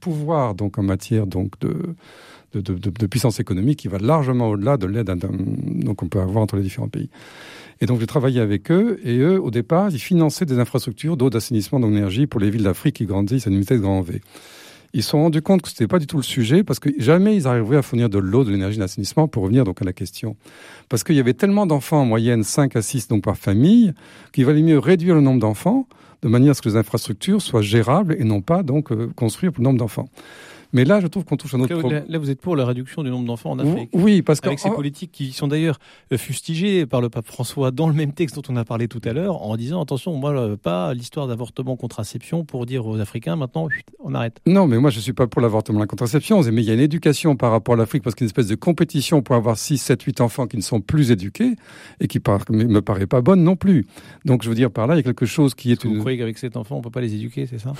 pouvoir 0.00 0.54
donc 0.54 0.78
en 0.78 0.82
matière 0.82 1.26
donc 1.26 1.52
de, 1.60 3.06
puissance 3.06 3.40
économique 3.40 3.80
qui 3.80 3.88
va 3.88 3.98
largement 3.98 4.48
au-delà 4.48 4.76
de 4.78 4.86
l'aide 4.86 5.12
donc 5.84 6.02
on 6.02 6.08
peut 6.08 6.20
avoir 6.20 6.42
entre 6.42 6.56
les 6.56 6.62
différents 6.62 6.88
pays. 6.88 7.10
Et 7.80 7.86
donc 7.86 8.00
j'ai 8.00 8.06
travaillé 8.06 8.40
avec 8.40 8.70
eux, 8.70 8.98
et 9.04 9.18
eux, 9.18 9.40
au 9.40 9.50
départ, 9.50 9.90
ils 9.90 9.98
finançaient 9.98 10.46
des 10.46 10.58
infrastructures 10.58 11.16
d'eau, 11.16 11.30
d'assainissement, 11.30 11.78
d'énergie 11.78 12.26
pour 12.26 12.40
les 12.40 12.50
villes 12.50 12.62
d'Afrique 12.62 12.96
qui 12.96 13.06
grandissent 13.06 13.46
à 13.46 13.50
une 13.50 13.58
vitesse 13.60 13.80
grand 13.80 14.00
V 14.00 14.20
ils 14.96 15.02
se 15.02 15.10
sont 15.10 15.18
rendus 15.18 15.42
compte 15.42 15.60
que 15.60 15.68
c'était 15.68 15.86
pas 15.86 15.98
du 15.98 16.06
tout 16.06 16.16
le 16.16 16.22
sujet 16.22 16.64
parce 16.64 16.78
que 16.78 16.88
jamais 16.96 17.36
ils 17.36 17.46
arrivaient 17.46 17.76
à 17.76 17.82
fournir 17.82 18.08
de 18.08 18.18
l'eau, 18.18 18.44
de 18.44 18.50
l'énergie 18.50 18.78
d'assainissement 18.78 19.28
pour 19.28 19.42
revenir 19.42 19.64
donc 19.64 19.82
à 19.82 19.84
la 19.84 19.92
question. 19.92 20.36
Parce 20.88 21.04
qu'il 21.04 21.16
y 21.16 21.20
avait 21.20 21.34
tellement 21.34 21.66
d'enfants 21.66 22.00
en 22.00 22.06
moyenne, 22.06 22.42
5 22.42 22.74
à 22.76 22.80
6 22.80 23.08
donc 23.08 23.22
par 23.22 23.36
famille, 23.36 23.92
qu'il 24.32 24.46
valait 24.46 24.62
mieux 24.62 24.78
réduire 24.78 25.14
le 25.14 25.20
nombre 25.20 25.40
d'enfants 25.40 25.86
de 26.22 26.28
manière 26.28 26.52
à 26.52 26.54
ce 26.54 26.62
que 26.62 26.70
les 26.70 26.76
infrastructures 26.76 27.42
soient 27.42 27.60
gérables 27.60 28.16
et 28.18 28.24
non 28.24 28.40
pas 28.40 28.62
donc 28.62 28.90
euh, 28.90 29.10
construire 29.14 29.52
pour 29.52 29.60
le 29.60 29.66
nombre 29.66 29.78
d'enfants. 29.78 30.08
Mais 30.76 30.84
là, 30.84 31.00
je 31.00 31.06
trouve 31.06 31.24
qu'on 31.24 31.38
touche 31.38 31.54
à 31.54 31.56
notre 31.56 31.74
problème. 31.78 32.04
Là, 32.06 32.18
vous 32.18 32.28
êtes 32.28 32.42
pour 32.42 32.54
la 32.54 32.66
réduction 32.66 33.02
du 33.02 33.08
nombre 33.08 33.26
d'enfants 33.26 33.52
en 33.52 33.58
Afrique. 33.58 33.88
Oui, 33.94 34.20
parce 34.20 34.42
que 34.42 34.48
avec 34.48 34.58
ces 34.58 34.68
politiques 34.68 35.10
qui 35.10 35.32
sont 35.32 35.48
d'ailleurs 35.48 35.78
euh, 36.12 36.18
fustigées 36.18 36.84
par 36.84 37.00
le 37.00 37.08
pape 37.08 37.26
François 37.26 37.70
dans 37.70 37.88
le 37.88 37.94
même 37.94 38.12
texte 38.12 38.36
dont 38.36 38.42
on 38.50 38.56
a 38.56 38.64
parlé 38.66 38.86
tout 38.86 39.00
à 39.06 39.14
l'heure, 39.14 39.40
en 39.40 39.56
disant 39.56 39.80
attention, 39.80 40.14
moi 40.16 40.34
pas 40.58 40.92
l'histoire 40.92 41.28
d'avortement 41.28 41.76
contraception 41.76 42.44
pour 42.44 42.66
dire 42.66 42.86
aux 42.86 43.00
Africains 43.00 43.36
maintenant 43.36 43.68
on 44.00 44.14
arrête. 44.14 44.38
Non, 44.46 44.66
mais 44.66 44.76
moi 44.78 44.90
je 44.90 45.00
suis 45.00 45.14
pas 45.14 45.26
pour 45.26 45.40
l'avortement 45.40 45.80
la 45.80 45.86
contraception, 45.86 46.42
mais 46.42 46.62
il 46.62 46.66
y 46.66 46.70
a 46.70 46.74
une 46.74 46.80
éducation 46.80 47.36
par 47.36 47.52
rapport 47.52 47.74
à 47.74 47.78
l'Afrique 47.78 48.02
parce 48.02 48.14
qu'il 48.14 48.24
y 48.24 48.26
a 48.26 48.28
une 48.28 48.32
espèce 48.32 48.48
de 48.48 48.54
compétition 48.54 49.22
pour 49.22 49.34
avoir 49.34 49.56
6, 49.56 49.78
7, 49.78 50.02
8 50.02 50.20
enfants 50.20 50.46
qui 50.46 50.58
ne 50.58 50.62
sont 50.62 50.82
plus 50.82 51.10
éduqués 51.10 51.54
et 52.00 52.06
qui 52.06 52.20
ne 52.50 52.64
me 52.64 52.82
paraît 52.82 53.06
pas 53.06 53.22
bonne 53.22 53.42
non 53.42 53.56
plus. 53.56 53.86
Donc 54.26 54.42
je 54.42 54.50
veux 54.50 54.54
dire 54.54 54.70
par 54.70 54.86
là, 54.86 54.94
il 54.94 54.98
y 54.98 55.00
a 55.00 55.04
quelque 55.04 55.24
chose 55.24 55.54
qui 55.54 55.72
est. 55.72 55.86
Vous 55.86 56.00
croyez 56.00 56.18
qu'avec 56.18 56.36
cet 56.36 56.58
enfant 56.58 56.76
on 56.76 56.82
peut 56.82 56.90
pas 56.90 57.00
les 57.00 57.14
éduquer, 57.14 57.46
c'est 57.46 57.58
ça? 57.58 57.72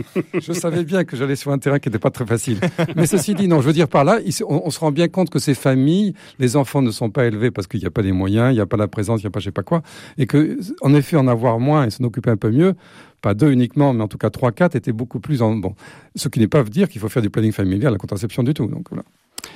je 0.34 0.52
savais 0.52 0.84
bien 0.84 1.04
que 1.04 1.16
j'allais 1.16 1.36
sur 1.36 1.50
un 1.50 1.58
terrain 1.58 1.78
qui 1.78 1.88
n'était 1.88 1.98
pas 1.98 2.10
très 2.10 2.26
facile. 2.26 2.58
Mais 2.96 3.06
ceci 3.06 3.34
dit, 3.34 3.48
non, 3.48 3.60
je 3.60 3.66
veux 3.66 3.72
dire 3.72 3.88
par 3.88 4.04
là, 4.04 4.18
on, 4.48 4.70
se 4.70 4.78
rend 4.80 4.92
bien 4.92 5.08
compte 5.08 5.30
que 5.30 5.38
ces 5.38 5.54
familles, 5.54 6.14
les 6.38 6.56
enfants 6.56 6.82
ne 6.82 6.90
sont 6.90 7.10
pas 7.10 7.26
élevés 7.26 7.50
parce 7.50 7.66
qu'il 7.66 7.80
n'y 7.80 7.86
a 7.86 7.90
pas 7.90 8.02
les 8.02 8.12
moyens, 8.12 8.52
il 8.52 8.54
n'y 8.54 8.60
a 8.60 8.66
pas 8.66 8.76
la 8.76 8.88
présence, 8.88 9.20
il 9.20 9.24
n'y 9.24 9.28
a 9.28 9.30
pas 9.30 9.40
je 9.40 9.46
sais 9.46 9.52
pas 9.52 9.62
quoi, 9.62 9.82
et 10.18 10.26
que, 10.26 10.58
en 10.80 10.94
effet, 10.94 11.16
en 11.16 11.28
avoir 11.28 11.58
moins 11.58 11.86
et 11.86 11.90
s'en 11.90 12.04
occuper 12.04 12.30
un 12.30 12.36
peu 12.36 12.50
mieux, 12.50 12.74
pas 13.20 13.34
deux 13.34 13.52
uniquement, 13.52 13.92
mais 13.92 14.02
en 14.02 14.08
tout 14.08 14.18
cas 14.18 14.30
trois, 14.30 14.52
quatre, 14.52 14.76
était 14.76 14.92
beaucoup 14.92 15.20
plus 15.20 15.42
en 15.42 15.54
bon. 15.54 15.74
Ce 16.16 16.28
qui 16.28 16.40
n'est 16.40 16.48
pas 16.48 16.62
dire 16.64 16.88
qu'il 16.88 17.00
faut 17.00 17.08
faire 17.08 17.22
du 17.22 17.30
planning 17.30 17.52
familial, 17.52 17.92
la 17.92 17.98
contraception 17.98 18.42
du 18.42 18.54
tout. 18.54 18.66
Donc 18.66 18.88
voilà. 18.90 19.04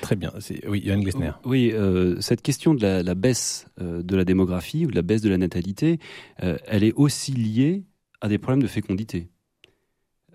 Très 0.01 0.17
bien. 0.17 0.33
Oui, 0.69 0.83
Yann 0.85 1.01
Glesner. 1.01 1.33
Oui, 1.45 1.73
euh, 1.73 2.21
cette 2.21 2.43
question 2.43 2.75
de 2.75 3.03
la, 3.03 3.15
baisse 3.15 3.67
euh, 3.81 4.03
de 4.03 4.17
la 4.17 4.25
démographie 4.25 4.87
ou 4.87 4.91
de 4.91 4.97
la 4.97 5.03
baisse 5.03 5.23
de 5.23 5.29
la 5.29 5.39
natalité, 5.39 5.99
euh, 6.43 6.57
elle 6.67 6.85
est 6.85 6.93
aussi 6.95 7.33
liée 7.33 7.85
à 8.21 8.29
des 8.29 8.39
problèmes 8.39 8.63
de 8.63 8.69
fécondité. 8.69 9.29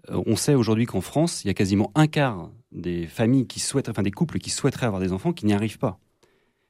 Euh, 0.10 0.22
on 0.26 0.36
sait 0.36 0.56
aujourd'hui 0.56 0.86
qu'en 0.86 1.02
France, 1.02 1.44
il 1.44 1.48
y 1.48 1.50
a 1.52 1.54
quasiment 1.54 1.92
un 1.96 2.08
quart 2.08 2.52
des 2.72 3.08
familles 3.08 3.48
qui 3.48 3.60
souhaitent, 3.60 3.90
enfin 3.90 4.04
des 4.04 4.12
couples 4.12 4.40
qui 4.40 4.50
souhaiteraient 4.50 4.86
avoir 4.88 5.02
des 5.02 5.14
enfants 5.14 5.34
qui 5.34 5.46
n'y 5.46 5.54
arrivent 5.54 5.78
pas. 5.78 6.00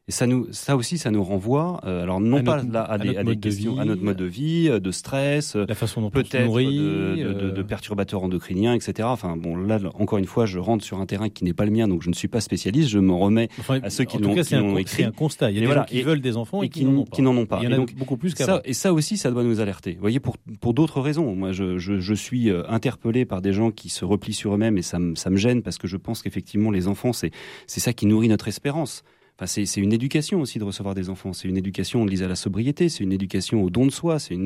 Et 0.07 0.11
ça, 0.11 0.25
nous, 0.25 0.47
ça 0.51 0.75
aussi, 0.75 0.97
ça 0.97 1.11
nous 1.11 1.23
renvoie, 1.23 1.79
euh, 1.85 2.01
alors 2.01 2.19
non 2.19 2.43
pas 2.43 2.63
là, 2.63 2.81
à, 2.83 2.97
des, 2.97 3.37
questions, 3.37 3.79
à 3.79 3.85
notre 3.85 4.03
mode 4.03 4.17
de 4.17 4.25
vie, 4.25 4.67
euh, 4.67 4.79
de 4.79 4.89
stress, 4.89 5.55
la 5.55 5.75
façon 5.75 6.01
dont 6.01 6.09
peut-être 6.09 6.51
de, 6.51 7.33
de, 7.33 7.51
de, 7.51 7.61
perturbateurs 7.61 8.23
endocriniens, 8.23 8.73
etc. 8.73 9.07
Enfin 9.11 9.37
bon, 9.37 9.55
là 9.55 9.77
encore 9.93 10.17
une 10.17 10.25
fois, 10.25 10.47
je 10.47 10.57
rentre 10.57 10.83
sur 10.83 10.99
un 10.99 11.05
terrain 11.05 11.29
qui 11.29 11.43
n'est 11.43 11.53
pas 11.53 11.65
le 11.65 11.71
mien, 11.71 11.87
donc 11.87 12.01
je 12.01 12.09
ne 12.09 12.15
suis 12.15 12.27
pas 12.27 12.41
spécialiste. 12.41 12.89
Je 12.89 12.97
me 12.97 13.13
remets 13.13 13.49
à 13.83 13.91
ceux 13.91 14.03
qui 14.03 14.17
l'ont 14.17 14.33
écrit. 14.77 14.97
C'est 14.97 15.03
un 15.03 15.11
constat. 15.11 15.51
Il 15.51 15.59
y 15.59 15.63
a 15.63 15.67
des 15.67 15.73
gens 15.73 15.83
qui 15.83 16.01
veulent 16.01 16.19
des 16.19 16.35
enfants 16.35 16.63
et, 16.63 16.69
qui, 16.69 16.83
n'en 16.83 17.37
ont 17.37 17.45
pas. 17.45 17.59
Il 17.61 17.65
y 17.65 17.67
en 17.67 17.73
a 17.73 17.77
donc, 17.77 17.93
beaucoup 17.95 18.17
plus 18.17 18.33
qu'avant. 18.33 18.59
Et 18.65 18.73
ça 18.73 18.93
aussi, 18.93 19.17
ça 19.17 19.29
doit 19.29 19.43
nous 19.43 19.59
alerter. 19.59 19.93
Vous 19.93 20.01
voyez, 20.01 20.19
pour 20.19 20.35
pour 20.59 20.73
d'autres 20.73 20.99
raisons. 20.99 21.35
Moi, 21.35 21.51
je, 21.51 21.77
je, 21.77 21.99
je, 21.99 22.13
suis 22.13 22.49
euh, 22.49 22.63
interpellé 22.67 23.25
par 23.25 23.41
des 23.41 23.53
gens 23.53 23.71
qui 23.71 23.89
se 23.89 24.03
replient 24.03 24.33
sur 24.33 24.55
eux-mêmes 24.55 24.77
et 24.77 24.81
ça, 24.81 24.97
ça 25.15 25.29
me 25.29 25.37
gêne 25.37 25.61
parce 25.61 25.77
que 25.77 25.87
je 25.87 25.97
pense 25.97 26.21
qu'effectivement, 26.21 26.71
les 26.71 26.87
enfants, 26.87 27.13
c'est 27.13 27.31
c'est 27.67 27.79
ça 27.79 27.93
qui 27.93 28.05
nourrit 28.05 28.27
notre 28.27 28.47
espérance 28.47 29.03
c'est 29.47 29.77
une 29.77 29.93
éducation 29.93 30.41
aussi 30.41 30.59
de 30.59 30.63
recevoir 30.63 30.95
des 30.95 31.09
enfants. 31.09 31.33
C'est 31.33 31.47
une 31.47 31.57
éducation, 31.57 32.01
on 32.01 32.07
à 32.07 32.27
la 32.27 32.35
sobriété, 32.35 32.89
c'est 32.89 33.03
une 33.03 33.13
éducation 33.13 33.63
au 33.63 33.69
don 33.69 33.85
de 33.85 33.91
soi, 33.91 34.19
c'est 34.19 34.37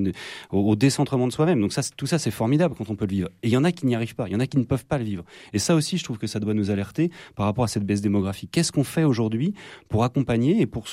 au, 0.52 0.76
décentrement 0.76 1.28
de 1.28 1.32
soi-même. 1.32 1.62
Donc 1.62 1.74
ça, 1.74 1.82
tout 1.96 2.08
ça, 2.08 2.20
c'est 2.20 2.32
formidable 2.32 2.76
quand 2.78 2.90
on 2.90 2.96
peut 2.96 3.06
le 3.06 3.12
vivre. 3.12 3.30
Et 3.44 3.48
il 3.48 3.52
y 3.52 3.58
en 3.58 3.64
a 3.64 3.72
qui 3.72 3.86
n'y 3.86 3.96
arrivent 3.96 4.16
pas, 4.16 4.28
il 4.28 4.34
y 4.34 4.36
en 4.36 4.40
a 4.40 4.48
qui 4.48 4.58
ne 4.58 4.64
peuvent 4.64 4.86
pas 4.86 4.98
le 4.98 5.04
vivre. 5.04 5.24
Et 5.54 5.60
ça 5.60 5.76
aussi, 5.76 5.98
je 5.98 6.04
trouve 6.04 6.18
que 6.18 6.28
ça 6.28 6.40
doit 6.40 6.54
nous 6.54 6.70
alerter 6.70 7.12
par 7.36 7.46
rapport 7.46 7.64
à 7.64 7.68
cette 7.68 7.86
baisse 7.86 8.02
démographique. 8.02 8.52
Qu'est-ce 8.52 8.72
qu'on 8.72 8.84
fait 8.84 9.04
aujourd'hui 9.04 9.54
pour 9.90 10.04
accompagner 10.04 10.62
et 10.62 10.66
pour 10.66 10.86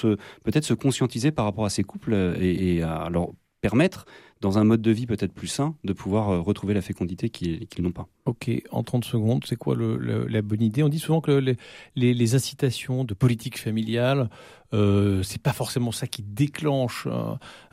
peut-être 0.44 0.64
se 0.64 0.74
conscientiser 0.74 1.30
par 1.30 1.44
rapport 1.44 1.64
à 1.64 1.70
ces 1.70 1.82
couples 1.82 2.14
et, 2.40 2.76
et 2.76 2.82
à 2.82 3.08
leur 3.10 3.28
permettre 3.62 4.04
dans 4.42 4.58
un 4.58 4.64
mode 4.64 4.82
de 4.82 4.90
vie 4.90 5.06
peut-être 5.06 5.32
plus 5.32 5.46
sain, 5.46 5.76
de 5.84 5.92
pouvoir 5.92 6.28
euh, 6.28 6.40
retrouver 6.40 6.74
la 6.74 6.82
fécondité 6.82 7.30
qu'ils 7.30 7.66
n'ont 7.78 7.92
pas. 7.92 8.08
Ok, 8.26 8.50
en 8.72 8.82
30 8.82 9.04
secondes, 9.04 9.44
c'est 9.46 9.56
quoi 9.56 9.76
la 9.78 10.42
bonne 10.42 10.60
idée? 10.60 10.82
On 10.82 10.88
dit 10.90 10.98
souvent 10.98 11.22
que 11.22 11.56
les, 11.94 12.34
incitations 12.34 13.04
de 13.04 13.14
politique 13.14 13.58
familiale, 13.58 14.28
euh, 14.74 15.22
c'est 15.22 15.40
pas 15.40 15.52
forcément 15.52 15.92
ça 15.92 16.06
qui 16.06 16.22
déclenche 16.22 17.06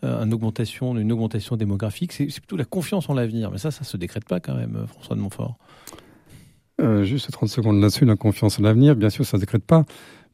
une, 0.03 0.33
augmentation, 0.33 0.95
une 0.95 1.11
augmentation 1.11 1.57
démographique, 1.57 2.13
c'est 2.13 2.27
plutôt 2.31 2.57
la 2.57 2.65
confiance 2.65 3.09
en 3.09 3.15
l'avenir. 3.15 3.51
Mais 3.51 3.57
ça, 3.57 3.71
ça 3.71 3.83
se 3.83 3.97
décrète 3.97 4.25
pas 4.25 4.39
quand 4.39 4.55
même, 4.55 4.85
François 4.87 5.15
de 5.15 5.21
Montfort. 5.21 5.57
Euh, 6.79 7.03
juste 7.03 7.31
30 7.31 7.49
secondes 7.49 7.81
là-dessus, 7.81 8.05
la 8.05 8.15
confiance 8.15 8.59
en 8.59 8.63
l'avenir, 8.63 8.95
bien 8.95 9.09
sûr, 9.09 9.25
ça 9.25 9.37
ne 9.37 9.41
se 9.41 9.45
décrète 9.45 9.65
pas. 9.65 9.85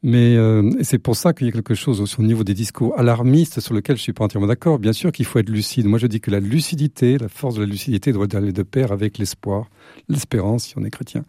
Mais 0.08 0.36
euh, 0.36 0.70
c'est 0.82 1.00
pour 1.00 1.16
ça 1.16 1.32
qu'il 1.32 1.48
y 1.48 1.50
a 1.50 1.52
quelque 1.52 1.74
chose 1.74 2.00
au 2.16 2.22
niveau 2.22 2.44
des 2.44 2.54
discours 2.54 2.96
alarmistes 2.96 3.58
sur 3.58 3.74
lequel 3.74 3.96
je 3.96 4.02
suis 4.02 4.12
pas 4.12 4.22
entièrement 4.22 4.46
d'accord. 4.46 4.78
Bien 4.78 4.92
sûr 4.92 5.10
qu'il 5.10 5.24
faut 5.24 5.40
être 5.40 5.48
lucide. 5.48 5.86
Moi, 5.86 5.98
je 5.98 6.06
dis 6.06 6.20
que 6.20 6.30
la 6.30 6.38
lucidité, 6.38 7.18
la 7.18 7.28
force 7.28 7.56
de 7.56 7.62
la 7.62 7.66
lucidité 7.66 8.12
doit 8.12 8.28
aller 8.36 8.52
de 8.52 8.62
pair 8.62 8.92
avec 8.92 9.18
l'espoir, 9.18 9.68
l'espérance, 10.08 10.66
si 10.66 10.78
on 10.78 10.84
est 10.84 10.90
chrétien. 10.90 11.24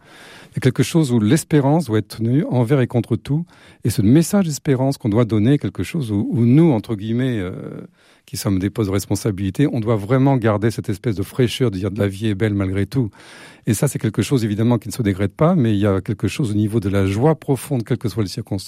Il 0.52 0.54
y 0.54 0.58
a 0.58 0.60
quelque 0.60 0.84
chose 0.84 1.10
où 1.10 1.18
l'espérance 1.18 1.86
doit 1.86 1.98
être 1.98 2.18
tenue 2.18 2.44
envers 2.44 2.80
et 2.80 2.86
contre 2.86 3.16
tout. 3.16 3.44
Et 3.82 3.90
ce 3.90 4.00
message 4.00 4.46
d'espérance 4.46 4.96
qu'on 4.96 5.08
doit 5.08 5.24
donner, 5.24 5.58
quelque 5.58 5.82
chose 5.82 6.12
où, 6.12 6.46
nous, 6.46 6.70
entre 6.70 6.94
guillemets, 6.94 7.40
euh, 7.40 7.50
qui 8.26 8.36
sommes 8.36 8.58
des 8.58 8.68
postes 8.68 8.90
de 8.90 8.94
responsabilité, 8.94 9.66
on 9.72 9.80
doit 9.80 9.96
vraiment 9.96 10.36
garder 10.36 10.70
cette 10.70 10.90
espèce 10.90 11.16
de 11.16 11.22
fraîcheur 11.22 11.70
de 11.70 11.78
dire 11.78 11.90
de 11.90 11.98
la 11.98 12.06
vie 12.06 12.26
est 12.26 12.34
belle 12.34 12.52
malgré 12.52 12.84
tout. 12.84 13.10
Et 13.66 13.72
ça, 13.72 13.88
c'est 13.88 13.98
quelque 13.98 14.20
chose 14.20 14.44
évidemment 14.44 14.76
qui 14.76 14.88
ne 14.88 14.92
se 14.92 15.00
dégrade 15.00 15.30
pas, 15.30 15.54
mais 15.54 15.72
il 15.72 15.78
y 15.78 15.86
a 15.86 16.02
quelque 16.02 16.28
chose 16.28 16.50
au 16.50 16.54
niveau 16.54 16.78
de 16.78 16.90
la 16.90 17.06
joie 17.06 17.36
profonde, 17.36 17.84
quelles 17.84 17.96
que 17.96 18.10
soient 18.10 18.22
les 18.22 18.28
circonstances. 18.28 18.67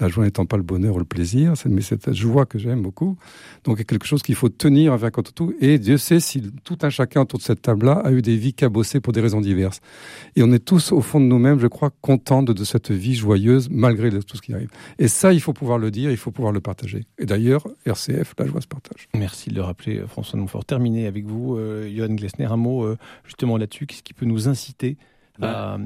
La 0.00 0.08
joie 0.08 0.24
n'étant 0.24 0.46
pas 0.46 0.56
le 0.56 0.62
bonheur 0.62 0.96
ou 0.96 0.98
le 0.98 1.04
plaisir, 1.04 1.54
mais 1.66 1.82
cette 1.82 2.12
joie 2.12 2.46
que 2.46 2.58
j'aime 2.58 2.82
beaucoup. 2.82 3.16
Donc, 3.64 3.80
a 3.80 3.84
quelque 3.84 4.06
chose 4.06 4.22
qu'il 4.22 4.34
faut 4.34 4.48
tenir 4.48 4.98
contre 5.10 5.32
tout. 5.32 5.54
Et 5.60 5.78
Dieu 5.78 5.98
sait 5.98 6.20
si 6.20 6.42
tout 6.64 6.78
un 6.82 6.90
chacun 6.90 7.22
autour 7.22 7.38
de 7.38 7.44
cette 7.44 7.62
table-là 7.62 7.94
a 8.04 8.12
eu 8.12 8.22
des 8.22 8.36
vies 8.36 8.54
cabossées 8.54 9.00
pour 9.00 9.12
des 9.12 9.20
raisons 9.20 9.40
diverses. 9.40 9.80
Et 10.36 10.42
on 10.42 10.52
est 10.52 10.64
tous, 10.64 10.92
au 10.92 11.00
fond 11.00 11.20
de 11.20 11.26
nous-mêmes, 11.26 11.58
je 11.60 11.66
crois, 11.66 11.90
contents 12.00 12.42
de, 12.42 12.64
cette 12.64 12.90
vie 12.90 13.14
joyeuse 13.14 13.68
malgré 13.70 14.10
tout 14.10 14.36
ce 14.36 14.42
qui 14.42 14.54
arrive. 14.54 14.70
Et 14.98 15.08
ça, 15.08 15.32
il 15.32 15.40
faut 15.40 15.52
pouvoir 15.52 15.78
le 15.78 15.90
dire, 15.90 16.10
il 16.10 16.16
faut 16.16 16.30
pouvoir 16.30 16.52
le 16.52 16.60
partager. 16.60 17.04
Et 17.18 17.26
d'ailleurs, 17.26 17.66
RCF, 17.84 18.34
la 18.38 18.46
joie 18.46 18.60
se 18.60 18.66
partage. 18.66 19.08
Merci 19.14 19.50
de 19.50 19.56
le 19.56 19.62
rappeler, 19.62 20.02
François 20.08 20.38
Montfort. 20.38 20.64
Terminé 20.64 21.06
avec 21.06 21.26
vous, 21.26 21.56
euh, 21.56 21.90
Johan 21.94 22.14
Glesner, 22.14 22.46
un 22.46 22.56
mot 22.56 22.84
euh, 22.84 22.96
justement 23.24 23.56
là-dessus. 23.56 23.86
Qu'est-ce 23.86 24.02
qui 24.02 24.14
peut 24.14 24.26
nous 24.26 24.48
inciter 24.48 24.96
bah, 25.38 25.78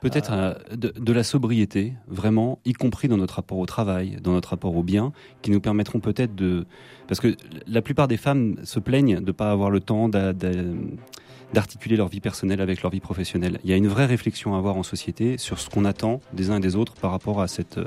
Peut-être 0.00 0.58
de, 0.74 1.12
la 1.12 1.22
sobriété, 1.22 1.94
vraiment, 2.06 2.58
y 2.64 2.72
compris 2.72 3.08
dans 3.08 3.16
notre 3.16 3.34
rapport 3.34 3.58
au 3.58 3.66
travail, 3.66 4.18
dans 4.22 4.32
notre 4.32 4.50
rapport 4.50 4.76
au 4.76 4.82
bien, 4.82 5.12
qui 5.42 5.50
nous 5.50 5.60
permettront 5.60 6.00
peut-être 6.00 6.34
de... 6.34 6.66
Parce 7.08 7.20
que 7.20 7.36
la 7.66 7.82
plupart 7.82 8.08
des 8.08 8.16
femmes 8.16 8.56
se 8.64 8.78
plaignent 8.78 9.16
de 9.16 9.26
ne 9.26 9.32
pas 9.32 9.50
avoir 9.50 9.70
le 9.70 9.80
temps 9.80 10.08
d'articuler 11.52 11.96
leur 11.96 12.08
vie 12.08 12.20
personnelle 12.20 12.60
avec 12.60 12.82
leur 12.82 12.90
vie 12.90 13.00
professionnelle. 13.00 13.58
Il 13.64 13.70
y 13.70 13.72
a 13.72 13.76
une 13.76 13.88
vraie 13.88 14.06
réflexion 14.06 14.54
à 14.54 14.58
avoir 14.58 14.76
en 14.76 14.82
société 14.82 15.38
sur 15.38 15.58
ce 15.58 15.68
qu'on 15.68 15.84
attend 15.84 16.20
des 16.32 16.50
uns 16.50 16.56
et 16.56 16.60
des 16.60 16.76
autres 16.76 16.94
par 16.94 17.10
rapport 17.10 17.40
à 17.40 17.48
cette, 17.48 17.80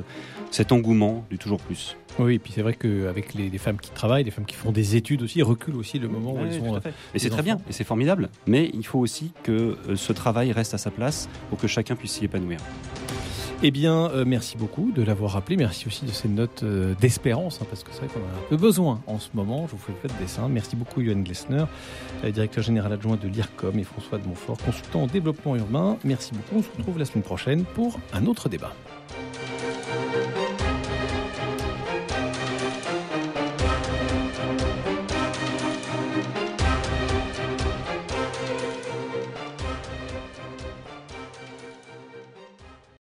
cet 0.51 0.71
engouement 0.71 1.25
du 1.29 1.37
toujours 1.37 1.59
plus. 1.59 1.97
Oui, 2.19 2.35
et 2.35 2.39
puis 2.39 2.53
c'est 2.53 2.61
vrai 2.61 2.73
qu'avec 2.73 3.33
les, 3.33 3.49
les, 3.49 3.57
femmes 3.57 3.79
qui 3.79 3.89
travaillent, 3.91 4.23
les 4.23 4.31
femmes 4.31 4.45
qui 4.45 4.55
font 4.55 4.71
des 4.71 4.95
études 4.95 5.23
aussi, 5.23 5.41
reculent 5.41 5.75
aussi 5.75 5.97
le 5.97 6.07
moment 6.07 6.33
où 6.33 6.39
elles 6.39 6.53
sont. 6.53 6.79
Et 7.13 7.19
c'est 7.19 7.29
très 7.29 7.41
bien, 7.41 7.57
et 7.69 7.73
c'est 7.73 7.83
formidable. 7.83 8.29
Mais 8.45 8.69
il 8.73 8.85
faut 8.85 8.99
aussi 8.99 9.31
que 9.43 9.77
euh, 9.89 9.95
ce 9.95 10.13
travail 10.13 10.51
reste 10.51 10.73
à 10.73 10.77
sa 10.77 10.91
place 10.91 11.27
pour 11.49 11.57
que 11.57 11.67
chacun 11.67 11.95
puisse 11.95 12.13
s'y 12.13 12.25
épanouir. 12.25 12.59
Eh 13.65 13.71
bien, 13.71 14.09
euh, 14.09 14.25
merci 14.27 14.57
beaucoup 14.57 14.91
de 14.91 15.01
l'avoir 15.01 15.31
rappelé. 15.31 15.55
Merci 15.55 15.87
aussi 15.87 16.03
de 16.03 16.11
ces 16.11 16.27
notes 16.27 16.63
euh, 16.63 16.95
d'espérance, 16.99 17.61
hein, 17.61 17.65
parce 17.69 17.81
que 17.85 17.91
c'est 17.93 17.99
vrai 17.99 18.07
qu'on 18.09 18.19
a 18.19 18.37
un 18.37 18.49
peu 18.49 18.57
besoin 18.57 18.99
en 19.07 19.19
ce 19.19 19.29
moment. 19.33 19.67
Je 19.67 19.71
vous 19.71 19.77
fais 19.77 19.93
le 19.93 19.97
fait 19.99 20.13
de 20.13 20.21
dessin. 20.21 20.49
Merci 20.49 20.75
beaucoup, 20.75 20.99
Yoann 20.99 21.23
Glessner, 21.23 21.63
directeur 22.25 22.61
général 22.61 22.91
adjoint 22.91 23.15
de 23.15 23.29
l'IRCOM, 23.29 23.79
et 23.79 23.83
François 23.85 24.17
de 24.17 24.27
Montfort, 24.27 24.57
consultant 24.57 25.03
en 25.03 25.07
développement 25.07 25.55
urbain. 25.55 25.97
Merci 26.03 26.33
beaucoup. 26.33 26.57
On 26.57 26.61
se 26.61 26.77
retrouve 26.77 26.99
la 26.99 27.05
semaine 27.05 27.23
prochaine 27.23 27.63
pour 27.63 28.01
un 28.11 28.25
autre 28.25 28.49
débat. 28.49 28.73